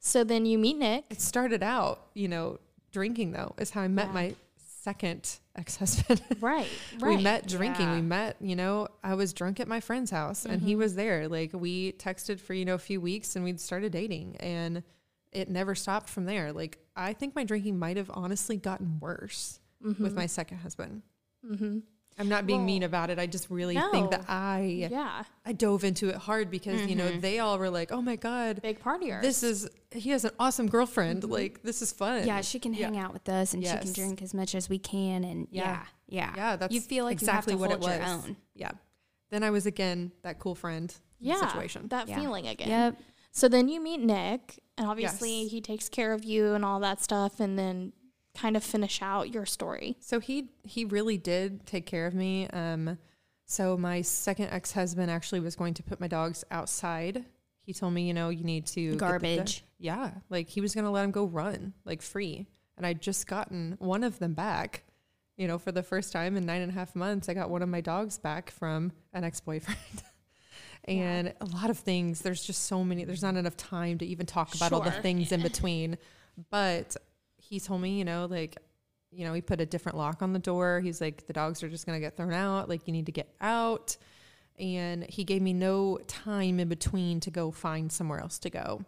So 0.00 0.24
then 0.24 0.46
you 0.46 0.58
meet 0.58 0.78
Nick. 0.78 1.04
It 1.10 1.20
started 1.20 1.62
out, 1.62 2.06
you 2.14 2.28
know, 2.28 2.58
drinking 2.92 3.32
though, 3.32 3.54
is 3.58 3.70
how 3.70 3.82
I 3.82 3.88
met 3.88 4.08
Yeah. 4.08 4.12
my 4.12 4.34
second 4.58 5.38
ex 5.56 5.76
husband. 5.76 6.22
Right. 6.40 6.68
Right. 7.00 7.16
We 7.16 7.22
met 7.22 7.48
drinking. 7.48 7.86
Yeah. 7.86 7.94
We 7.94 8.02
met, 8.02 8.36
you 8.40 8.54
know, 8.54 8.88
I 9.02 9.14
was 9.14 9.32
drunk 9.32 9.58
at 9.60 9.66
my 9.66 9.80
friend's 9.80 10.10
house 10.10 10.44
and 10.44 10.60
he 10.60 10.72
mm-hmm. 10.72 10.80
was 10.80 10.94
there. 10.94 11.26
Like 11.28 11.52
we 11.54 11.92
texted 11.92 12.38
for, 12.38 12.54
you 12.54 12.64
know, 12.64 12.74
a 12.74 12.78
few 12.78 13.00
weeks 13.00 13.34
and 13.34 13.44
we'd 13.44 13.60
started 13.60 13.92
dating 13.92 14.36
and 14.36 14.82
it 15.32 15.48
never 15.48 15.74
stopped 15.74 16.08
from 16.08 16.26
there. 16.26 16.52
Like 16.52 16.78
I 16.96 17.12
think 17.12 17.34
my 17.34 17.44
drinking 17.44 17.78
might 17.78 17.96
have 17.96 18.10
honestly 18.12 18.56
gotten 18.56 18.98
worse 19.00 19.60
with 19.80 19.98
mm-hmm. 19.98 20.14
my 20.14 20.26
second 20.26 20.58
husband. 20.58 21.02
Mm-hmm. 21.44 21.78
I'm 22.16 22.28
not 22.28 22.46
being 22.46 22.64
mean 22.64 22.84
about 22.84 23.10
it. 23.10 23.18
I 23.18 23.26
just 23.26 23.50
really 23.50 23.76
think 23.90 24.12
that. 24.12 24.24
I 24.28 24.86
Yeah. 24.90 25.24
I 25.44 25.52
dove 25.52 25.82
into 25.82 26.08
it 26.10 26.14
hard 26.16 26.50
because, 26.50 26.86
you 26.86 26.94
know, 26.94 27.08
mm-hmm. 27.08 27.20
they 27.20 27.40
all 27.40 27.58
were 27.58 27.70
like, 27.70 27.90
"Oh 27.90 28.00
my 28.00 28.16
god, 28.16 28.62
Big 28.62 28.80
partier. 28.80 29.20
this 29.20 29.42
is 29.42 29.68
he 29.90 30.10
has 30.10 30.24
an 30.24 30.30
awesome 30.38 30.68
girlfriend. 30.68 31.22
Mm-hmm. 31.22 31.32
Like 31.32 31.62
this 31.62 31.82
is 31.82 31.92
fun." 31.92 32.26
yeah, 32.26 32.40
she 32.40 32.60
can 32.60 32.72
Yeah. 32.72 32.86
hang 32.86 32.98
out 32.98 33.12
with 33.12 33.28
us 33.28 33.52
and 33.52 33.64
she 33.64 33.76
can 33.76 33.92
drink 33.92 34.22
as 34.22 34.32
much 34.32 34.54
as 34.54 34.68
we 34.68 34.78
can. 34.78 35.24
And 35.24 35.48
Yeah. 35.50 35.84
yeah, 36.06 36.30
yeah, 36.30 36.32
Yeah, 36.36 36.56
that's 36.56 36.72
you 36.72 36.80
feel 36.80 37.04
like 37.04 37.14
exactly 37.14 37.54
you 37.54 37.58
have 37.58 37.70
to 37.70 37.76
what 37.76 37.84
it 37.84 37.90
hold 37.90 38.00
your 38.00 38.16
was. 38.16 38.24
own. 38.26 38.36
Yeah. 38.54 38.70
Then 39.30 39.42
I 39.42 39.50
was 39.50 39.66
again 39.66 40.12
that 40.22 40.38
cool 40.38 40.54
friend 40.54 40.94
yeah, 41.18 41.40
situation. 41.48 41.88
That 41.88 42.08
Yeah. 42.08 42.20
feeling 42.20 42.46
again. 42.46 42.68
Yep. 42.68 43.00
So 43.32 43.48
then 43.48 43.68
you 43.68 43.80
meet 43.80 44.00
Nick, 44.00 44.62
and 44.78 44.86
obviously 44.88 45.42
Yes. 45.42 45.50
he 45.50 45.60
takes 45.60 45.88
care 45.88 46.12
of 46.12 46.24
you 46.24 46.54
and 46.54 46.64
all 46.64 46.80
that 46.80 47.02
stuff, 47.02 47.40
and 47.40 47.58
then 47.58 47.92
kind 48.36 48.56
of 48.56 48.64
finish 48.64 49.00
out 49.00 49.32
your 49.32 49.46
story. 49.46 49.96
So 50.00 50.18
he 50.20 50.48
he 50.64 50.84
really 50.84 51.18
did 51.18 51.66
take 51.66 51.86
care 51.86 52.06
of 52.06 52.14
me. 52.14 52.48
Um, 52.48 52.98
so 53.46 53.76
my 53.76 54.00
second 54.02 54.48
ex 54.50 54.72
husband 54.72 55.10
actually 55.10 55.40
was 55.40 55.54
going 55.56 55.74
to 55.74 55.82
put 55.82 56.00
my 56.00 56.08
dogs 56.08 56.44
outside. 56.50 57.24
He 57.62 57.72
told 57.72 57.94
me, 57.94 58.06
you 58.06 58.14
know, 58.14 58.28
you 58.30 58.44
need 58.44 58.66
to 58.68 58.96
Garbage. 58.96 59.64
yeah, 59.78 60.10
like 60.30 60.48
he 60.48 60.60
was 60.60 60.74
gonna 60.74 60.90
let 60.90 61.02
them 61.02 61.10
go 61.12 61.24
run 61.26 61.72
like 61.84 62.02
free, 62.02 62.46
and 62.76 62.84
I'd 62.86 63.00
just 63.00 63.26
gotten 63.26 63.76
one 63.78 64.02
of 64.04 64.18
them 64.18 64.34
back. 64.34 64.84
You 65.36 65.48
know, 65.48 65.58
for 65.58 65.72
the 65.72 65.82
first 65.82 66.12
time 66.12 66.36
in 66.36 66.46
nine 66.46 66.62
and 66.62 66.70
a 66.70 66.74
half 66.74 66.94
months, 66.94 67.28
I 67.28 67.34
got 67.34 67.50
one 67.50 67.62
of 67.62 67.68
my 67.68 67.80
dogs 67.80 68.18
back 68.18 68.50
from 68.50 68.92
an 69.12 69.24
ex 69.24 69.40
boyfriend. 69.40 69.78
And 70.86 71.32
a 71.40 71.46
lot 71.46 71.70
of 71.70 71.78
things, 71.78 72.20
there's 72.20 72.44
just 72.44 72.64
so 72.66 72.84
many, 72.84 73.04
there's 73.04 73.22
not 73.22 73.36
enough 73.36 73.56
time 73.56 73.98
to 73.98 74.06
even 74.06 74.26
talk 74.26 74.54
about 74.54 74.72
all 74.72 74.80
the 74.80 74.92
Sure. 74.92 75.02
things 75.02 75.32
in 75.32 75.42
between. 75.42 75.96
But 76.50 76.96
he 77.36 77.58
told 77.58 77.80
me, 77.80 77.98
you 77.98 78.04
know, 78.04 78.26
like, 78.26 78.58
you 79.10 79.24
know, 79.24 79.32
he 79.32 79.40
put 79.40 79.60
a 79.60 79.66
different 79.66 79.96
lock 79.96 80.20
on 80.22 80.32
the 80.32 80.38
door. 80.38 80.80
He's 80.80 81.00
like, 81.00 81.26
the 81.26 81.32
dogs 81.32 81.62
are 81.62 81.68
just 81.68 81.86
going 81.86 81.96
to 81.96 82.00
get 82.00 82.16
thrown 82.16 82.32
out. 82.32 82.68
Like, 82.68 82.86
you 82.86 82.92
need 82.92 83.06
to 83.06 83.12
get 83.12 83.34
out. 83.40 83.96
And 84.58 85.04
he 85.08 85.24
gave 85.24 85.40
me 85.42 85.52
no 85.52 85.98
time 86.06 86.60
in 86.60 86.68
between 86.68 87.20
to 87.20 87.30
go 87.30 87.50
find 87.50 87.90
somewhere 87.90 88.20
else 88.20 88.38
to 88.40 88.50
go. 88.50 88.84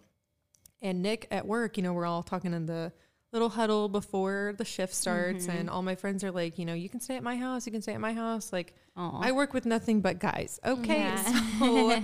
And 0.83 1.03
Nick 1.03 1.27
at 1.31 1.47
work, 1.47 1.77
you 1.77 1.83
know, 1.83 1.93
we're 1.93 2.07
all 2.07 2.23
talking 2.23 2.53
in 2.53 2.67
the 2.67 2.93
little 3.33 3.49
huddle 3.49 3.89
before 3.89 4.55
the 4.57 4.65
shift 4.65 4.95
starts. 4.95 5.47
Mm-hmm. 5.47 5.57
And 5.57 5.71
all 5.71 5.83
my 5.83 5.95
friends 5.95 6.25
are 6.25 6.31
like, 6.31 6.59
you 6.59 6.65
know, 6.65 6.75
you 6.75 6.89
can 6.89 7.01
stay 7.01 7.17
at 7.17 7.23
my 7.23 7.37
house. 7.37 7.67
You 7.67 7.73
can 7.73 7.83
stay 7.83 7.93
at 7.93 8.01
my 8.01 8.13
house. 8.13 8.53
Like, 8.53 8.75
Aw. 8.97 9.21
I 9.21 9.33
work 9.33 9.53
with 9.53 9.67
nothing 9.67 10.01
but 10.01 10.19
guys. 10.19 10.59
Okay. 10.65 10.99
Yeah. 10.99 11.43
So 11.59 12.01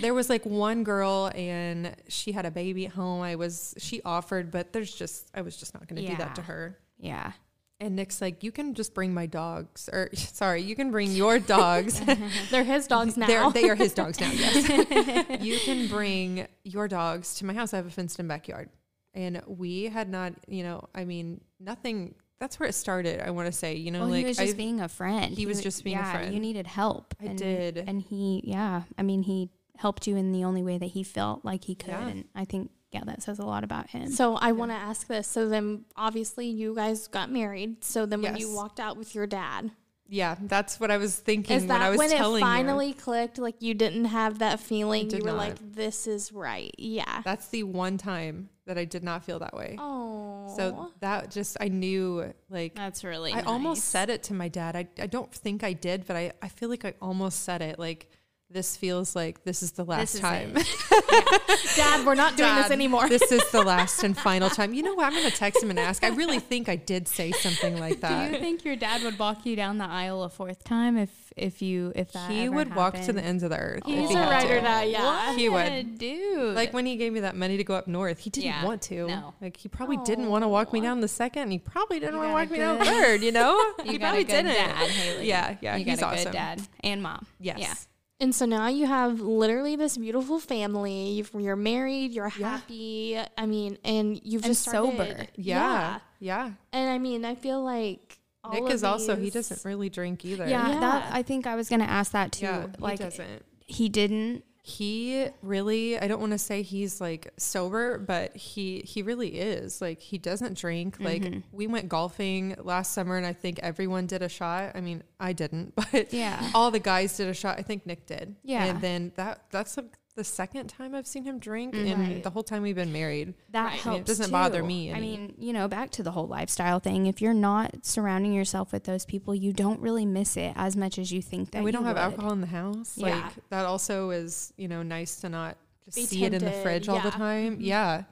there 0.00 0.14
was 0.14 0.28
like 0.30 0.44
one 0.46 0.82
girl 0.82 1.30
and 1.34 1.94
she 2.08 2.32
had 2.32 2.46
a 2.46 2.50
baby 2.50 2.86
at 2.86 2.92
home. 2.92 3.20
I 3.22 3.36
was, 3.36 3.74
she 3.78 4.00
offered, 4.04 4.50
but 4.50 4.72
there's 4.72 4.92
just, 4.94 5.28
I 5.34 5.42
was 5.42 5.56
just 5.56 5.74
not 5.74 5.86
going 5.86 6.02
to 6.02 6.08
do 6.08 6.16
that 6.16 6.34
to 6.36 6.42
her. 6.42 6.78
yeah. 6.98 7.32
And 7.78 7.94
Nick's 7.94 8.22
like, 8.22 8.42
you 8.42 8.52
can 8.52 8.72
just 8.72 8.94
bring 8.94 9.12
my 9.12 9.26
dogs, 9.26 9.90
or 9.92 10.08
sorry, 10.14 10.62
you 10.62 10.74
can 10.74 10.90
bring 10.90 11.12
your 11.12 11.38
dogs. 11.38 12.00
They're 12.50 12.64
his 12.64 12.86
dogs 12.86 13.18
now. 13.18 13.26
They're, 13.26 13.50
they 13.50 13.68
are 13.68 13.74
his 13.74 13.92
dogs 13.92 14.18
now. 14.18 14.30
Yes. 14.32 15.42
you 15.44 15.58
can 15.58 15.86
bring 15.86 16.46
your 16.64 16.88
dogs 16.88 17.34
to 17.34 17.44
my 17.44 17.52
house. 17.52 17.74
I 17.74 17.76
have 17.76 17.86
a 17.86 17.90
fenced 17.90 18.18
in 18.18 18.28
backyard. 18.28 18.70
And 19.16 19.42
we 19.46 19.84
had 19.84 20.08
not, 20.10 20.34
you 20.46 20.62
know, 20.62 20.88
I 20.94 21.04
mean, 21.04 21.40
nothing. 21.58 22.14
That's 22.38 22.60
where 22.60 22.68
it 22.68 22.74
started. 22.74 23.20
I 23.26 23.30
want 23.30 23.46
to 23.46 23.52
say, 23.52 23.74
you 23.76 23.90
know, 23.90 24.00
Well, 24.00 24.10
like 24.10 24.18
he 24.18 24.24
was 24.26 24.36
just 24.36 24.54
I- 24.54 24.56
being 24.56 24.80
a 24.82 24.88
friend. 24.88 25.34
he 25.34 25.46
was 25.46 25.56
wa- 25.58 25.62
just 25.62 25.82
being 25.84 25.96
a 25.96 26.00
yeah, 26.00 26.12
friend. 26.12 26.34
You 26.34 26.40
needed 26.40 26.66
help. 26.66 27.14
I 27.20 27.26
and, 27.26 27.38
did. 27.38 27.78
and 27.78 28.02
he, 28.02 28.42
yeah. 28.44 28.82
I 28.98 29.02
mean, 29.02 29.22
he 29.22 29.48
helped 29.78 30.06
you 30.06 30.16
in 30.16 30.32
the 30.32 30.44
only 30.44 30.62
way 30.62 30.76
that 30.78 30.86
he 30.90 31.02
felt 31.02 31.44
like 31.44 31.64
he 31.64 31.74
could, 31.74 31.88
Yeah. 31.88 32.08
and 32.08 32.24
I 32.34 32.44
think, 32.44 32.70
yeah, 32.92 33.04
that 33.06 33.22
says 33.22 33.38
a 33.38 33.44
lot 33.46 33.64
about 33.64 33.88
him. 33.90 34.10
so 34.10 34.36
I 34.36 34.52
want 34.52 34.70
to 34.70 34.74
ask 34.76 35.06
this. 35.06 35.26
So 35.26 35.48
then, 35.48 35.84
obviously, 35.96 36.46
you 36.46 36.74
guys 36.74 37.08
got 37.08 37.30
married. 37.30 37.82
So 37.84 38.04
then, 38.06 38.20
when 38.22 38.36
you 38.36 38.54
walked 38.54 38.80
out 38.80 38.96
with 38.98 39.14
your 39.14 39.26
dad, 39.26 39.70
yeah, 40.08 40.36
that's 40.42 40.78
what 40.78 40.90
I 40.90 40.98
was 40.98 41.16
thinking 41.16 41.56
is 41.56 41.62
when 41.64 41.72
I 41.72 41.78
that 41.80 41.88
was 41.90 41.98
when 41.98 42.12
it 42.12 42.16
telling 42.16 42.40
you. 42.40 42.46
finally 42.46 42.92
clicked? 42.92 43.38
Like 43.38 43.60
you 43.60 43.74
didn't 43.74 44.04
have 44.06 44.38
that 44.38 44.60
feeling. 44.60 45.10
You 45.10 45.18
were 45.24 45.30
not. 45.32 45.36
like, 45.36 45.72
"This 45.74 46.06
is 46.06 46.32
right." 46.32 46.72
Yeah. 46.78 47.22
That's 47.24 47.48
the 47.48 47.64
one 47.64 47.98
time 47.98 48.50
that 48.66 48.76
I 48.76 48.84
did 48.84 49.02
not 49.02 49.24
feel 49.24 49.38
that 49.38 49.54
way. 49.54 49.76
Oh. 49.78 50.52
So 50.56 50.92
that 51.00 51.30
just 51.30 51.56
I 51.60 51.68
knew 51.68 52.32
like 52.50 52.74
That's 52.74 53.04
really. 53.04 53.32
I 53.32 53.42
almost 53.42 53.84
said 53.84 54.10
it 54.10 54.24
to 54.24 54.34
my 54.34 54.48
dad. 54.48 54.76
I 54.76 54.88
I 55.00 55.06
don't 55.06 55.32
think 55.32 55.64
I 55.64 55.72
did, 55.72 56.06
but 56.06 56.16
I 56.16 56.32
I 56.42 56.48
feel 56.48 56.68
like 56.68 56.84
I 56.84 56.94
almost 57.00 57.44
said 57.44 57.62
it 57.62 57.78
like 57.78 58.08
this 58.48 58.76
feels 58.76 59.16
like 59.16 59.42
this 59.42 59.62
is 59.62 59.72
the 59.72 59.84
last 59.84 60.14
is 60.14 60.20
time. 60.20 60.52
Dad, 61.76 62.06
we're 62.06 62.14
not 62.14 62.36
doing 62.36 62.54
this 62.54 62.70
anymore. 62.70 63.08
this 63.08 63.32
is 63.32 63.50
the 63.50 63.62
last 63.62 64.04
and 64.04 64.16
final 64.28 64.48
time. 64.48 64.72
You 64.72 64.84
know 64.84 64.94
what? 64.94 65.06
I'm 65.06 65.12
going 65.12 65.28
to 65.28 65.36
text 65.36 65.62
him 65.62 65.70
and 65.70 65.78
ask. 65.80 66.04
I 66.04 66.08
really 66.10 66.38
think 66.38 66.68
I 66.68 66.76
did 66.76 67.08
say 67.08 67.32
something 67.32 67.80
like 67.80 68.00
that. 68.02 68.28
Do 68.28 68.34
you 68.34 68.40
think 68.40 68.64
your 68.64 68.76
dad 68.76 69.02
would 69.02 69.18
walk 69.18 69.46
you 69.46 69.56
down 69.56 69.78
the 69.78 69.84
aisle 69.84 70.22
a 70.22 70.28
fourth 70.28 70.62
time 70.62 70.96
if 70.96 71.25
if 71.36 71.60
you 71.62 71.92
if 71.94 72.12
that 72.12 72.30
He 72.30 72.42
ever 72.44 72.54
would 72.56 72.74
walk 72.74 72.94
to 73.02 73.12
the 73.12 73.20
ends 73.22 73.42
of 73.42 73.50
the 73.50 73.58
earth. 73.58 73.82
if 73.86 73.94
He's 73.98 74.08
he 74.08 74.14
a 74.14 74.18
had 74.18 74.30
ride 74.30 74.50
or 74.50 74.60
to. 74.60 74.90
Yeah. 74.90 75.36
He 75.36 75.48
would. 75.48 75.72
What, 75.72 75.98
dude. 75.98 76.54
Like 76.54 76.72
when 76.72 76.86
he 76.86 76.96
gave 76.96 77.12
me 77.12 77.20
that 77.20 77.36
money 77.36 77.56
to 77.58 77.64
go 77.64 77.74
up 77.74 77.86
north, 77.86 78.18
he 78.20 78.30
didn't 78.30 78.46
Yeah, 78.46 78.64
want 78.64 78.82
to. 78.82 79.06
no. 79.06 79.34
Like 79.42 79.56
he 79.56 79.68
probably 79.68 79.98
didn't 79.98 80.28
want 80.28 80.44
to 80.44 80.48
walk 80.48 80.72
me 80.72 80.80
down 80.80 81.00
the 81.00 81.08
second. 81.08 81.42
And 81.42 81.52
he 81.52 81.58
probably 81.58 82.00
didn't 82.00 82.16
want 82.16 82.28
to 82.28 82.32
got 82.32 82.38
a 82.38 82.42
walk 82.44 82.50
me 82.50 82.58
down 82.58 82.78
good- 82.78 82.86
third. 82.86 83.22
You 83.22 83.32
know, 83.40 83.54
you 83.84 83.92
he 83.92 83.98
probably 83.98 84.24
didn't. 84.24 84.46
dad, 84.54 84.88
Haley. 84.90 85.28
Yeah, 85.28 85.56
yeah, 85.60 85.76
you 85.76 85.84
he's 85.84 86.00
got 86.00 86.12
a 86.12 86.16
awesome. 86.16 86.32
good 86.32 86.38
dad 86.38 86.62
and 86.82 87.02
mom. 87.02 87.26
Yes. 87.38 87.58
Yeah. 87.58 87.74
And 88.18 88.34
so 88.34 88.46
now 88.46 88.68
you 88.68 88.86
have 88.86 89.20
literally 89.20 89.76
this 89.76 89.98
beautiful 89.98 90.38
family. 90.40 91.10
You've, 91.10 91.30
you're 91.38 91.54
married. 91.54 92.12
You're 92.12 92.32
Yeah. 92.38 92.52
happy. 92.56 93.18
I 93.36 93.44
mean, 93.44 93.76
and 93.84 94.18
you've 94.24 94.42
And 94.42 94.52
just 94.52 94.62
started- 94.62 94.96
sober. 94.96 95.26
Yeah, 95.36 95.98
yeah. 96.18 96.52
And 96.72 96.88
I 96.90 96.96
mean, 96.98 97.26
I 97.26 97.34
feel 97.34 97.62
like 97.62 98.18
all 98.46 98.52
Nick 98.54 98.62
of 98.64 98.70
is 98.72 98.84
also 98.84 99.16
he 99.16 99.30
doesn't 99.30 99.64
really 99.64 99.88
drink 99.90 100.24
either. 100.24 100.46
Yeah, 100.48 100.68
Yeah. 100.70 100.80
that 100.80 101.08
I 101.12 101.22
think 101.22 101.46
I 101.46 101.54
was 101.56 101.68
gonna 101.68 101.84
ask 101.84 102.12
that 102.12 102.32
too. 102.32 102.46
yeah. 102.46 102.66
like 102.78 102.98
he 102.98 103.04
doesn't. 103.04 103.44
he 103.66 103.88
didn't. 103.88 104.44
He 104.68 105.26
really 105.42 105.96
I 105.96 106.08
don't 106.08 106.18
want 106.18 106.32
to 106.32 106.38
say 106.38 106.62
he's 106.62 107.00
like 107.00 107.32
sober, 107.36 107.98
but 107.98 108.36
he 108.36 108.80
he 108.80 109.02
really 109.02 109.28
is. 109.38 109.80
Like 109.80 110.00
he 110.00 110.18
doesn't 110.18 110.58
drink. 110.58 110.96
Like 110.98 111.22
Mm-hmm. 111.22 111.38
we 111.52 111.68
went 111.68 111.88
golfing 111.88 112.56
last 112.58 112.92
summer 112.92 113.16
and 113.16 113.24
I 113.24 113.32
think 113.32 113.60
everyone 113.60 114.06
did 114.06 114.22
a 114.22 114.28
shot. 114.28 114.72
I 114.74 114.80
mean, 114.80 115.04
I 115.20 115.34
didn't, 115.34 115.74
but 115.92 116.12
Yeah. 116.12 116.50
all 116.52 116.72
the 116.72 116.80
guys 116.80 117.16
did 117.16 117.28
a 117.28 117.34
shot. 117.34 117.60
I 117.60 117.62
think 117.62 117.86
Nick 117.86 118.06
did. 118.06 118.34
Yeah. 118.42 118.64
And 118.64 118.80
then 118.80 119.12
that 119.14 119.42
that's 119.52 119.78
a 119.78 119.84
the 120.16 120.24
second 120.24 120.66
time 120.68 120.94
I've 120.94 121.06
seen 121.06 121.24
him 121.24 121.38
drink 121.38 121.74
in 121.74 122.00
Right. 122.00 122.22
the 122.22 122.30
whole 122.30 122.42
time 122.42 122.62
we've 122.62 122.74
been 122.74 122.92
married. 122.92 123.34
that 123.50 123.64
Right. 123.64 123.72
I 123.72 123.76
helps. 123.76 123.86
mean, 123.86 124.00
it 124.00 124.06
doesn't 124.06 124.30
bother 124.32 124.60
too. 124.60 124.66
me 124.66 124.92
I 124.92 124.98
mean, 124.98 125.34
you 125.38 125.52
know, 125.52 125.68
back 125.68 125.90
to 125.92 126.02
the 126.02 126.10
whole 126.10 126.26
lifestyle 126.26 126.80
thing. 126.80 127.06
If 127.06 127.20
you're 127.22 127.34
not 127.34 127.84
surrounding 127.86 128.32
yourself 128.32 128.72
with 128.72 128.84
those 128.84 129.04
people, 129.04 129.34
you 129.34 129.52
don't 129.52 129.78
really 129.80 130.04
miss 130.06 130.36
it 130.36 130.52
as 130.56 130.76
much 130.76 130.98
as 130.98 131.12
you 131.12 131.22
think 131.22 131.50
that 131.52 131.58
And 131.58 131.64
we 131.64 131.70
don't 131.70 131.84
have 131.84 131.96
would. 131.96 132.02
alcohol 132.02 132.32
in 132.32 132.40
the 132.40 132.46
house. 132.48 132.94
Yeah. 132.96 133.14
Like 133.16 133.32
that 133.50 133.66
also 133.66 134.10
is, 134.10 134.52
you 134.56 134.68
know, 134.68 134.82
nice 134.82 135.16
to 135.20 135.28
not 135.28 135.56
just 135.84 135.96
Be 135.96 136.02
see 136.04 136.24
it 136.24 136.32
in 136.32 136.40
the 136.40 136.46
tempted, 136.46 136.62
fridge 136.62 136.88
all 136.88 136.96
the 136.98 137.04
yeah. 137.04 137.10
Mm-hmm. 137.10 137.20
time. 137.20 137.56
Yeah. 137.60 138.02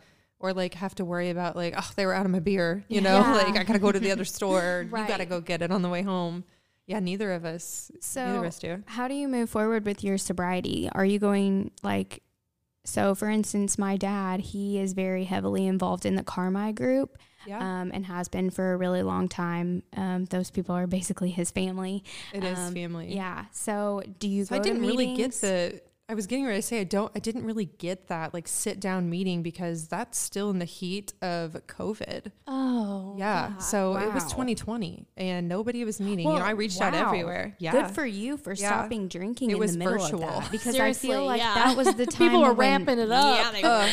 Or 0.41 0.53
like 0.53 0.75
have 0.75 0.95
to 0.97 1.05
worry 1.07 1.31
about 1.31 1.57
like, 1.57 1.75
oh, 1.77 1.91
they 1.97 2.05
were 2.05 2.13
out 2.13 2.27
of 2.27 2.31
my 2.33 2.41
beer, 2.41 2.85
you 2.89 3.01
know, 3.01 3.19
Yeah. 3.21 3.33
like 3.45 3.57
I 3.57 3.65
gotta 3.65 3.79
go 3.79 3.91
to 3.91 3.99
the 3.99 4.13
other 4.13 4.25
store. 4.37 4.83
You 4.85 4.91
gotta 5.07 5.25
go 5.25 5.41
get 5.41 5.63
it 5.63 5.71
on 5.71 5.81
the 5.83 5.89
way 5.89 6.03
home. 6.03 6.45
Yeah, 6.87 7.01
neither 7.01 7.33
of 7.33 7.45
us 7.45 7.91
neither 8.15 8.31
of 8.37 8.43
So, 8.43 8.47
us 8.47 8.59
do. 8.59 8.83
how 8.87 9.09
do 9.09 9.15
you 9.15 9.27
move 9.29 9.49
forward 9.51 9.87
with 9.87 10.05
your 10.05 10.19
sobriety? 10.19 10.89
Are 10.93 11.05
you 11.05 11.19
going 11.19 11.71
like, 11.83 12.23
so 12.85 13.15
for 13.15 13.29
instance, 13.31 13.79
my 13.79 13.97
dad, 13.97 14.41
he 14.41 14.79
is 14.79 14.93
very 14.93 15.25
heavily 15.25 15.67
involved 15.67 16.05
in 16.05 16.15
the 16.17 16.23
Carmi 16.23 16.75
group 16.75 17.17
Yeah. 17.47 17.59
um, 17.59 17.91
and 17.95 18.05
has 18.05 18.29
been 18.29 18.51
for 18.51 18.75
a 18.75 18.77
really 18.77 19.03
long 19.03 19.29
time. 19.29 19.83
Um, 19.97 20.27
those 20.27 20.51
people 20.51 20.75
are 20.75 20.87
basically 20.87 21.31
his 21.31 21.51
family. 21.51 22.05
it 22.35 22.45
is 22.45 22.59
um, 22.59 22.75
family. 22.75 23.15
Yeah. 23.15 23.47
So 23.53 24.03
do 24.19 24.29
you 24.29 24.45
So 24.45 24.57
I 24.57 24.59
didn't 24.59 24.83
really 24.83 25.15
get 25.17 25.33
the. 25.41 25.81
I 26.07 26.13
was 26.13 26.27
getting 26.27 26.45
ready 26.45 26.59
to 26.59 26.63
say 26.63 26.81
I 26.83 26.85
don't. 26.85 27.11
I 27.17 27.19
didn't 27.19 27.45
really 27.47 27.65
get 27.79 28.09
that 28.09 28.35
like 28.35 28.47
sit 28.47 28.79
down 28.79 29.09
meeting 29.09 29.43
because 29.43 29.89
that's 29.89 30.19
still 30.19 30.51
in 30.51 30.59
the 30.59 30.67
heat 30.67 31.15
of 31.23 31.57
COVID. 31.67 32.31
Oh, 32.47 33.15
Yeah. 33.17 33.57
So 33.57 33.97
it 33.97 34.13
was 34.13 34.25
2020 34.25 35.07
and 35.17 35.49
nobody 35.49 35.83
was 35.83 36.01
meeting. 36.01 36.27
you 36.29 36.35
know, 36.35 36.45
I 36.45 36.51
reached 36.51 36.81
out 36.83 36.93
everywhere. 36.93 37.57
Yeah. 37.59 37.73
Good 37.73 37.91
for 37.93 38.05
you 38.05 38.37
for 38.37 38.53
Yeah. 38.53 38.67
stopping 38.69 39.09
drinking 39.09 39.51
It 39.51 39.55
in 39.55 39.59
was 39.59 39.73
the 39.73 39.79
middle 39.79 39.95
virtual. 39.99 40.25
of 40.25 40.43
that 40.43 40.51
because 40.53 40.77
Seriously, 40.77 41.09
I 41.09 41.13
feel 41.15 41.25
like 41.25 41.41
yeah. 41.41 41.55
that 41.55 41.77
was 41.77 41.95
the 41.95 42.05
time 42.05 42.19
People 42.29 42.43
were 42.43 42.49
when- 42.53 42.57
ramping 42.85 42.99
it 42.99 43.11
up. 43.11 43.39
Yeah, 43.39 43.51
they 43.53 43.63
Uh, 43.63 43.89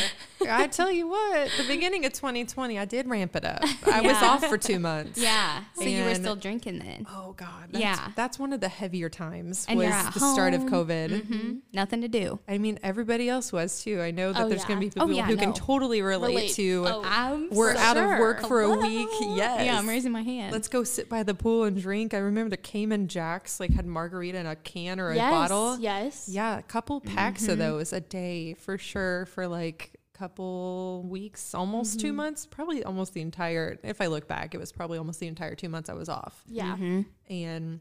I 0.48 0.66
tell 0.66 0.90
you 0.90 1.08
what, 1.08 1.50
the 1.58 1.64
beginning 1.66 2.04
of 2.04 2.12
2020, 2.12 2.78
I 2.78 2.84
did 2.84 3.08
ramp 3.08 3.36
it 3.36 3.44
up. 3.44 3.62
I 3.86 4.00
was 4.00 4.16
off 4.16 4.44
for 4.46 4.58
two 4.58 4.78
months. 4.78 5.20
Yeah. 5.20 5.64
So 5.74 5.82
you 5.84 6.04
were 6.04 6.14
still 6.14 6.36
drinking 6.36 6.78
then. 6.80 7.06
Oh 7.10 7.32
God. 7.36 7.68
That's, 7.70 7.82
Yeah. 7.82 8.08
That's 8.16 8.38
one 8.38 8.52
of 8.52 8.60
the 8.60 8.68
heavier 8.68 9.08
times. 9.08 9.66
And 9.68 9.78
was 9.78 9.86
you're 9.86 9.94
at 9.94 10.14
the 10.14 10.20
start 10.20 10.54
of 10.54 10.60
home. 10.62 10.70
COVID. 10.70 11.26
hmm 11.26 11.52
Nothing 11.72 12.00
to 12.02 12.08
do. 12.08 12.38
I 12.48 12.58
mean, 12.58 12.78
everybody 12.82 13.28
else 13.28 13.52
was 13.52 13.82
too. 13.82 14.00
I 14.00 14.10
know 14.10 14.32
that 14.32 14.42
Oh, 14.42 14.48
there's 14.48 14.62
yeah. 14.62 14.68
going 14.68 14.80
to 14.80 14.86
be 14.86 15.00
Oh, 15.00 15.04
people 15.06 15.16
yeah, 15.16 15.26
who 15.26 15.36
no. 15.36 15.42
can 15.42 15.52
totally 15.52 16.02
relate, 16.02 16.28
Relate. 16.34 16.52
to. 16.54 16.84
Oh, 16.88 17.48
We're 17.50 17.74
for 17.74 17.78
out 17.80 17.96
of 17.96 18.18
work 18.18 18.46
for 18.46 18.62
a 18.62 18.70
week. 18.76 19.08
Hello. 19.12 19.36
Yes. 19.36 19.64
Yeah, 19.66 19.78
I'm 19.78 19.88
raising 19.88 20.12
my 20.12 20.22
hand. 20.22 20.52
Let's 20.52 20.68
go 20.68 20.84
sit 20.84 21.08
by 21.08 21.22
the 21.22 21.34
pool 21.34 21.64
and 21.64 21.80
drink. 21.80 22.14
I 22.14 22.18
remember 22.18 22.50
the 22.50 22.56
Cayman 22.56 23.08
Jacks 23.08 23.60
like 23.60 23.72
had 23.72 23.86
margarita 23.86 24.38
in 24.38 24.46
a 24.46 24.56
can 24.56 25.00
or 25.00 25.10
a 25.10 25.16
yes, 25.16 25.30
bottle. 25.30 25.78
Yes. 25.78 26.28
Yeah, 26.28 26.58
a 26.58 26.62
couple 26.62 27.00
packs 27.00 27.42
Mm-hmm. 27.42 27.52
of 27.52 27.58
those 27.58 27.92
a 27.92 28.00
day 28.00 28.54
for 28.54 28.76
sure 28.78 29.26
for 29.26 29.46
like 29.48 29.92
couple 30.14 31.04
weeks, 31.08 31.54
almost 31.54 31.98
Mm-hmm. 31.98 32.06
two 32.08 32.12
months, 32.12 32.46
probably 32.46 32.84
almost 32.84 33.14
the 33.14 33.20
entire. 33.20 33.78
If 33.82 34.00
I 34.00 34.06
look 34.06 34.28
back, 34.28 34.54
it 34.54 34.58
was 34.58 34.72
probably 34.72 34.98
almost 34.98 35.20
the 35.20 35.26
entire 35.28 35.54
two 35.54 35.68
months 35.68 35.88
I 35.90 35.94
was 35.94 36.08
off, 36.08 36.42
Yeah. 36.46 36.76
Mhm. 36.76 37.06
and 37.28 37.80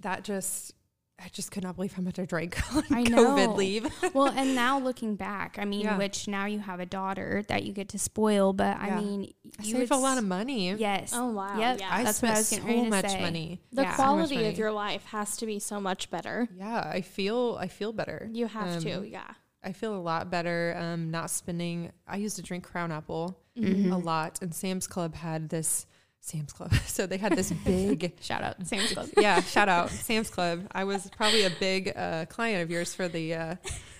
that 0.00 0.24
just. 0.24 0.74
I 1.20 1.26
just 1.32 1.50
could 1.50 1.64
not 1.64 1.74
believe 1.74 1.92
how 1.94 2.02
much 2.02 2.20
I 2.20 2.26
drank 2.26 2.56
on 2.76 2.84
I 2.92 3.02
COVID 3.02 3.10
know. 3.10 3.54
leave. 3.54 3.88
well, 4.14 4.28
and 4.28 4.54
now 4.54 4.78
looking 4.78 5.16
back, 5.16 5.56
I 5.58 5.64
mean, 5.64 5.80
Yeah. 5.80 5.98
which 5.98 6.28
now 6.28 6.46
you 6.46 6.60
have 6.60 6.78
a 6.78 6.86
daughter 6.86 7.42
that 7.48 7.64
you 7.64 7.72
get 7.72 7.88
to 7.88 7.98
spoil, 7.98 8.52
but 8.52 8.76
Yeah. 8.80 8.96
I 8.98 9.00
mean, 9.00 9.32
I 9.58 9.64
you 9.64 9.74
saved 9.78 9.90
a 9.90 9.96
lot 9.96 10.18
of 10.18 10.22
money. 10.22 10.72
Yes. 10.74 11.10
Oh, 11.12 11.30
wow. 11.32 11.58
Yep. 11.58 11.80
Yeah. 11.80 11.88
I 11.90 12.04
That's 12.04 12.22
what 12.22 12.28
spent 12.28 12.34
I 12.36 12.38
was 12.38 12.50
getting 12.50 12.84
so 12.84 12.90
much 12.90 13.10
say. 13.10 13.20
money. 13.20 13.60
The 13.72 13.82
Yeah. 13.82 13.90
So 13.90 13.96
quality 13.96 14.34
money. 14.36 14.48
of 14.50 14.58
your 14.58 14.70
life 14.70 15.06
has 15.06 15.36
to 15.38 15.46
be 15.46 15.58
so 15.58 15.80
much 15.80 16.08
better. 16.08 16.46
Yeah, 16.54 16.88
I 16.88 17.00
feel 17.00 17.56
I 17.58 17.66
feel 17.66 17.92
better. 17.92 18.30
You 18.32 18.46
have 18.46 18.80
to. 18.82 18.92
Um, 18.98 19.04
Yeah. 19.06 19.34
I 19.62 19.72
feel 19.72 19.94
a 19.94 19.98
lot 20.00 20.30
better. 20.30 20.76
Um, 20.78 21.10
not 21.10 21.30
spending. 21.30 21.90
I 22.06 22.16
used 22.16 22.36
to 22.36 22.42
drink 22.42 22.64
Crown 22.64 22.92
Apple 22.92 23.38
Mm-hmm. 23.58 23.90
a 23.92 23.98
lot, 23.98 24.38
and 24.40 24.54
Sam's 24.54 24.86
Club 24.86 25.16
had 25.16 25.48
this. 25.48 25.84
Sam's 26.20 26.52
Club. 26.52 26.72
So 26.86 27.06
they 27.06 27.16
had 27.16 27.34
this 27.36 27.50
big. 27.52 28.12
Shout 28.20 28.42
out 28.42 28.64
Sam's 28.66 28.92
Club. 28.92 29.08
yeah, 29.16 29.40
shout 29.40 29.68
out 29.68 29.90
Sam's 29.90 30.30
Club. 30.30 30.66
I 30.72 30.84
was 30.84 31.08
probably 31.16 31.44
a 31.44 31.50
big 31.50 31.92
uh, 31.96 32.26
client 32.26 32.62
of 32.62 32.70
yours 32.70 32.94
for 32.94 33.08
the 33.08 33.34
uh, 33.34 33.54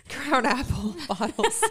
Crown 0.08 0.46
Apple 0.46 0.94
bottles. 1.08 1.62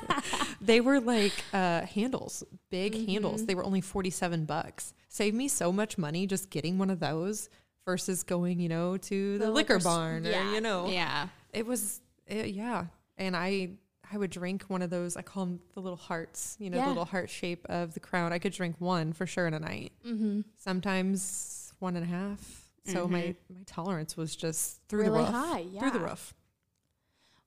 they 0.61 0.81
were 0.81 0.99
like 0.99 1.33
uh, 1.53 1.81
handles, 1.81 2.43
big 2.69 3.07
handles. 3.07 3.45
They 3.45 3.55
were 3.55 3.63
only 3.63 3.81
forty-seven 3.81 4.45
bucks. 4.45 4.93
Saved 5.09 5.35
me 5.35 5.47
so 5.47 5.71
much 5.71 5.97
money 5.97 6.27
just 6.27 6.49
getting 6.49 6.77
one 6.77 6.89
of 6.89 6.99
those 6.99 7.49
versus 7.85 8.23
going, 8.23 8.59
you 8.59 8.67
know, 8.69 8.97
to 8.97 9.38
the, 9.38 9.45
The 9.45 9.51
liquor, 9.51 9.75
liquor 9.75 9.83
barn 9.85 10.27
or 10.27 10.31
yeah. 10.31 10.53
you 10.53 10.59
know, 10.61 10.89
Yeah. 10.89 11.27
it 11.53 11.65
was 11.65 12.01
it, 12.25 12.47
yeah. 12.47 12.85
And 13.18 13.36
I 13.36 13.72
I 14.11 14.18
would 14.18 14.30
drink 14.30 14.63
one 14.70 14.82
of 14.82 14.89
those. 14.89 15.18
I 15.18 15.22
call 15.22 15.45
them 15.45 15.59
the 15.74 15.82
little 15.82 15.97
hearts. 15.97 16.55
You 16.59 16.70
know, 16.70 16.78
Yeah. 16.78 16.84
the 16.84 16.89
little 16.89 17.05
heart 17.05 17.30
shape 17.30 17.65
of 17.70 17.93
the 17.93 17.99
crown. 17.99 18.32
I 18.32 18.39
could 18.39 18.53
drink 18.53 18.76
one 18.80 19.11
for 19.13 19.26
sure 19.26 19.47
in 19.47 19.53
a 19.53 19.59
night. 19.59 19.91
Mm-hmm. 20.05 20.41
Sometimes 20.57 21.74
one 21.80 21.95
and 21.95 22.05
a 22.05 22.07
half. 22.07 22.63
So 22.86 23.05
my 23.07 23.36
my 23.49 23.63
tolerance 23.65 24.15
was 24.15 24.34
just 24.36 24.82
through 24.88 25.01
Really 25.01 25.26
the 25.26 25.26
roof. 25.26 25.30
high, 25.30 25.65
Through 25.80 25.91
the 25.91 25.99
roof. 25.99 26.34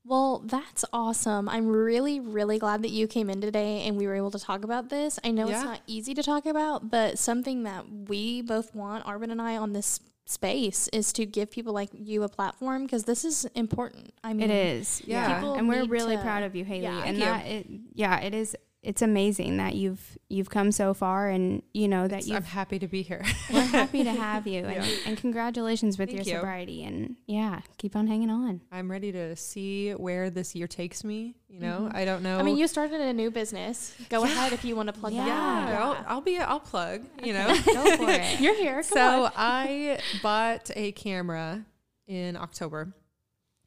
Well, 0.04 0.38
that's 0.46 0.84
awesome. 0.94 1.48
I'm 1.48 1.66
really, 1.66 2.20
really 2.20 2.58
glad 2.58 2.82
that 2.82 2.90
you 2.90 3.06
came 3.06 3.28
in 3.28 3.40
today 3.42 3.86
and 3.86 3.96
we 3.98 4.06
were 4.06 4.14
able 4.14 4.30
to 4.30 4.38
talk 4.38 4.64
about 4.64 4.88
this. 4.88 5.18
I 5.22 5.30
know 5.30 5.48
it's 5.48 5.62
not 5.62 5.80
easy 5.86 6.14
to 6.14 6.22
talk 6.22 6.46
about, 6.46 6.90
but 6.90 7.18
something 7.18 7.64
that 7.64 7.84
we 8.08 8.40
both 8.40 8.74
want, 8.74 9.04
Arwen 9.04 9.30
and 9.30 9.42
I, 9.42 9.56
on 9.58 9.72
this 9.74 10.00
space 10.30 10.88
is 10.92 11.12
to 11.14 11.26
give 11.26 11.50
people 11.50 11.72
like 11.72 11.90
you 11.92 12.22
a 12.22 12.28
platform 12.28 12.84
because 12.84 13.04
this 13.04 13.24
is 13.24 13.44
important. 13.54 14.12
I 14.22 14.32
mean, 14.32 14.50
It 14.50 14.54
is. 14.78 15.02
Yeah. 15.04 15.42
Yeah. 15.42 15.54
And 15.54 15.68
we're 15.68 15.84
really 15.86 16.16
to- 16.16 16.22
proud 16.22 16.42
of 16.44 16.54
you, 16.54 16.64
Haley. 16.64 16.82
Yeah. 16.84 17.02
and 17.04 17.20
that 17.20 17.46
it 17.46 17.66
yeah, 17.94 18.20
it 18.20 18.34
is 18.34 18.56
it's 18.82 19.02
amazing 19.02 19.58
that 19.58 19.74
you've 19.74 20.16
you've 20.30 20.48
come 20.48 20.72
so 20.72 20.94
far 20.94 21.28
and 21.28 21.62
you 21.74 21.86
know 21.86 22.08
that 22.08 22.24
So 22.24 22.30
I'm 22.30 22.36
you've 22.36 22.46
happy 22.46 22.78
to 22.78 22.88
be 22.88 23.02
here. 23.02 23.22
we're 23.52 23.60
happy 23.60 24.02
to 24.04 24.10
have 24.26 24.46
you 24.46 24.64
and, 24.64 24.86
Yeah. 24.86 24.92
and 25.06 25.18
congratulations 25.18 25.98
with 25.98 26.08
Thank 26.08 26.24
your 26.26 26.34
you. 26.36 26.40
sobriety 26.40 26.84
and 26.84 27.16
yeah, 27.26 27.60
keep 27.76 27.94
on 27.94 28.06
hanging 28.06 28.30
on. 28.30 28.62
I'm 28.72 28.90
ready 28.90 29.12
to 29.12 29.36
see 29.36 29.90
where 29.92 30.30
this 30.30 30.54
year 30.54 30.66
takes 30.66 31.04
me. 31.04 31.34
You 31.48 31.60
know, 31.60 31.80
Mm-hmm. 31.88 31.96
I 31.96 32.04
don't 32.06 32.22
know. 32.22 32.38
I 32.38 32.42
mean, 32.42 32.56
you 32.56 32.66
started 32.66 33.00
a 33.02 33.12
new 33.12 33.30
business. 33.30 33.94
Go 34.08 34.24
ahead 34.24 34.52
if 34.54 34.64
you 34.64 34.74
want 34.76 34.86
to 34.86 34.92
plug 34.98 35.12
Yeah. 35.12 35.24
that. 35.26 35.68
yeah, 35.68 35.82
I'll, 35.84 36.04
I'll 36.08 36.20
be. 36.22 36.38
I'll 36.38 36.60
plug. 36.60 37.02
You 37.22 37.34
know. 37.34 37.48
Go 37.66 37.96
for 37.96 38.08
it. 38.10 38.40
You're 38.40 38.56
here. 38.56 38.76
Come 38.76 38.82
so 38.84 39.24
on. 39.26 39.32
I 39.36 39.98
bought 40.22 40.70
a 40.74 40.92
camera 40.92 41.66
in 42.06 42.36
October. 42.36 42.94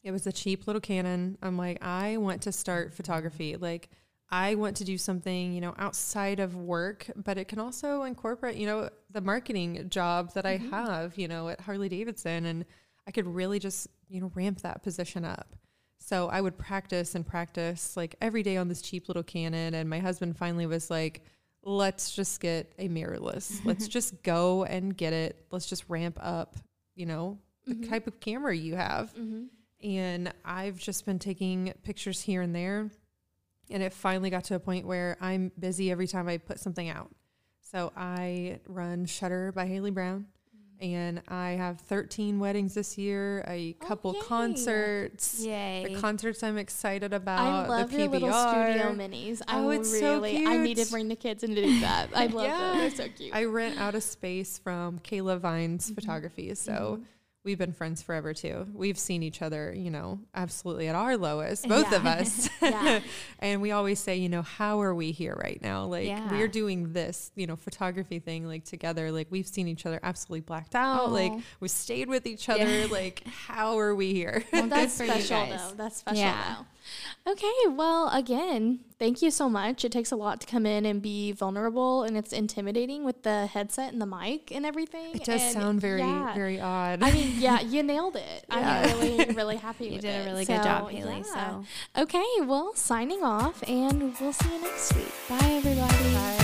It 0.04 0.12
was 0.12 0.26
a 0.28 0.32
cheap 0.32 0.66
little 0.66 0.82
Canon. 0.82 1.38
I'm 1.42 1.58
like, 1.58 1.84
I 1.84 2.18
want 2.18 2.42
to 2.44 2.52
start 2.52 2.94
photography. 2.94 3.56
Like, 3.58 3.90
I 4.34 4.56
want 4.56 4.78
to 4.78 4.84
do 4.84 4.98
something, 4.98 5.54
you 5.54 5.62
know, 5.62 5.76
outside 5.78 6.40
of 6.40 6.56
work, 6.56 7.06
but 7.16 7.38
it 7.38 7.48
can 7.48 7.60
also 7.60 8.02
incorporate, 8.02 8.56
you 8.56 8.66
know, 8.66 8.90
the 9.12 9.22
marketing 9.22 9.86
job 9.90 10.34
that 10.34 10.44
I 10.44 10.58
have, 10.58 11.16
you 11.20 11.28
know, 11.28 11.50
at 11.50 11.62
Harley 11.62 11.88
Davidson. 11.88 12.48
And 12.48 12.66
I 13.06 13.12
could 13.12 13.28
really 13.28 13.60
just, 13.60 13.88
you 14.10 14.20
know, 14.20 14.32
ramp 14.34 14.62
that 14.62 14.82
position 14.82 15.24
up. 15.24 15.56
So 16.00 16.30
I 16.30 16.42
would 16.42 16.58
practice 16.58 17.14
and 17.14 17.24
practice 17.24 17.96
like 17.96 18.16
every 18.22 18.42
day 18.42 18.58
on 18.58 18.70
this 18.70 18.82
cheap 18.82 19.08
little 19.08 19.22
Canon. 19.22 19.76
And 19.76 19.88
my 19.88 20.00
husband 20.00 20.36
finally 20.36 20.66
was 20.66 20.90
like, 20.90 21.24
let's 21.62 22.16
just 22.16 22.42
get 22.42 22.74
a 22.80 22.90
mirrorless. 22.90 23.64
Let's 23.64 23.88
just 24.00 24.24
go 24.24 24.64
and 24.64 24.98
get 24.98 25.14
it. 25.14 25.46
Let's 25.52 25.68
just 25.68 25.86
ramp 25.90 26.18
up, 26.20 26.56
you 26.96 27.06
know, 27.06 27.38
the 27.68 27.88
type 27.88 28.08
of 28.08 28.20
camera 28.20 28.58
you 28.58 28.78
have. 28.78 29.14
Mm-hmm. 29.14 29.44
And 29.88 30.34
I've 30.44 30.80
just 30.80 31.06
been 31.06 31.20
taking 31.20 31.72
pictures 31.84 32.20
here 32.20 32.42
and 32.42 32.56
there. 32.56 32.90
And 33.70 33.82
it 33.82 33.94
finally 33.94 34.30
got 34.30 34.44
to 34.46 34.56
a 34.56 34.60
point 34.60 34.86
where 34.86 35.18
I'm 35.22 35.52
busy 35.60 35.92
every 35.92 36.08
time 36.08 36.28
I 36.28 36.38
put 36.38 36.60
something 36.60 36.90
out. 36.90 37.10
So 37.62 37.92
I 37.96 38.60
run 38.68 39.06
Shutter 39.06 39.52
by 39.52 39.66
Haley 39.66 39.92
Brown. 39.92 40.28
And 40.82 41.22
I 41.30 41.52
have 41.52 41.80
13 41.82 42.40
weddings 42.40 42.74
this 42.74 42.98
year, 42.98 43.46
a 43.48 43.74
Oh, 43.82 43.86
couple 43.88 44.14
yay. 44.16 44.20
concerts. 44.22 45.40
Yay. 45.40 45.86
The 45.94 46.02
concerts 46.02 46.44
I'm 46.44 46.58
excited 46.58 47.14
about. 47.14 47.40
I 47.40 47.68
love 47.68 47.90
the 47.90 48.00
your 48.00 48.08
little 48.10 48.30
studio 48.34 48.94
minis. 48.94 49.42
I 49.48 49.60
Oh, 49.60 49.70
it's 49.70 49.90
so 49.98 50.16
really, 50.16 50.46
I 50.46 50.58
need 50.58 50.76
to 50.78 50.86
bring 50.92 51.08
the 51.08 51.16
kids 51.16 51.44
in 51.44 51.56
to 51.56 51.62
do 51.64 51.80
that. 51.80 52.10
I 52.16 52.26
love 52.26 52.46
Yeah. 52.48 52.58
them. 52.72 52.78
They're 52.80 52.90
so 52.92 53.08
cute. 53.16 53.34
I 53.34 53.46
rent 53.46 53.78
out 53.80 53.96
a 53.96 54.02
space 54.02 54.58
from 54.58 55.00
Kayla 55.00 55.40
Vines 55.40 55.86
Mm-hmm. 55.86 55.96
Photography. 55.96 56.54
So 56.56 57.00
we've 57.44 57.58
been 57.58 57.74
friends 57.74 58.02
forever 58.02 58.34
too. 58.34 58.66
We've 58.74 58.98
seen 58.98 59.22
each 59.24 59.42
other, 59.42 59.74
you 59.76 59.92
know, 59.92 60.20
absolutely 60.34 60.88
at 60.88 60.96
our 60.96 61.18
lowest, 61.18 61.68
both 61.68 61.92
of 61.94 62.06
us. 62.06 62.50
Yeah. 62.62 63.02
and 63.40 63.62
we 63.62 63.72
always 63.72 64.00
say, 64.00 64.16
you 64.16 64.30
know, 64.30 64.42
how 64.42 64.82
are 64.82 64.96
we 64.96 65.12
here 65.12 65.36
right 65.36 65.62
now? 65.62 65.86
Like 65.86 66.08
Yeah. 66.08 66.32
we're 66.32 66.48
doing 66.48 66.94
this, 66.94 67.32
you 67.36 67.46
know, 67.46 67.56
photography 67.58 68.20
thing 68.20 68.48
like 68.48 68.64
together. 68.64 69.12
Like 69.12 69.28
we've 69.30 69.48
seen 69.48 69.68
each 69.68 69.86
other 69.86 70.00
absolutely 70.02 70.42
blacked 70.42 70.76
out. 70.76 71.02
Oh. 71.02 71.08
Like 71.10 71.34
we've 71.60 71.70
stayed 71.72 72.08
with 72.08 72.26
each 72.26 72.48
other. 72.50 72.64
Yeah. 72.66 72.88
Like 72.90 73.24
how 73.28 73.78
are 73.80 73.94
we 73.94 74.14
here? 74.14 74.44
Well, 74.54 74.68
That's 74.68 74.98
good 74.98 75.08
for 75.10 75.16
you 75.16 75.22
special, 75.22 75.58
though. 75.58 75.74
That's 75.76 75.98
special, 75.98 76.20
Yeah. 76.20 76.56
though. 76.60 76.66
Okay, 77.28 77.52
well, 77.70 78.10
again, 78.10 78.80
thank 79.00 79.22
you 79.22 79.32
so 79.32 79.50
much. 79.50 79.86
It 79.86 79.92
takes 79.92 80.12
a 80.12 80.16
lot 80.16 80.42
to 80.42 80.48
come 80.48 80.66
in 80.66 80.86
and 80.86 81.02
be 81.02 81.32
vulnerable, 81.32 82.04
and 82.04 82.18
it's 82.18 82.34
intimidating 82.34 83.04
with 83.06 83.24
the 83.24 83.48
headset 83.48 83.94
and 83.94 84.02
the 84.02 84.06
mic 84.06 84.52
and 84.52 84.66
everything. 84.66 85.16
it 85.16 85.24
does 85.24 85.42
and 85.42 85.54
sound 85.54 85.82
very, 85.82 86.02
yeah. 86.02 86.34
very 86.34 86.60
odd. 86.60 87.02
I 87.02 87.12
mean, 87.12 87.34
yeah, 87.40 87.62
you 87.62 87.84
nailed 87.84 88.16
it. 88.16 88.46
Yeah. 88.54 88.84
I 88.86 88.94
really 88.94 89.34
really 89.34 89.58
happy 89.58 89.86
You 89.90 90.00
did 90.00 90.06
it. 90.06 90.22
a 90.28 90.30
really 90.30 90.46
good 90.46 90.64
job, 90.64 90.90
Haley. 90.90 91.24
yeah. 91.26 91.62
So 91.96 92.02
Okay, 92.04 92.26
well, 92.42 92.74
signing 92.76 93.24
off, 93.24 93.64
and 93.68 94.16
we'll 94.20 94.34
see 94.34 94.54
you 94.54 94.62
next 94.62 94.94
week. 94.96 95.12
Bye, 95.30 95.38
everybody. 95.42 96.14
Bye. 96.14 96.43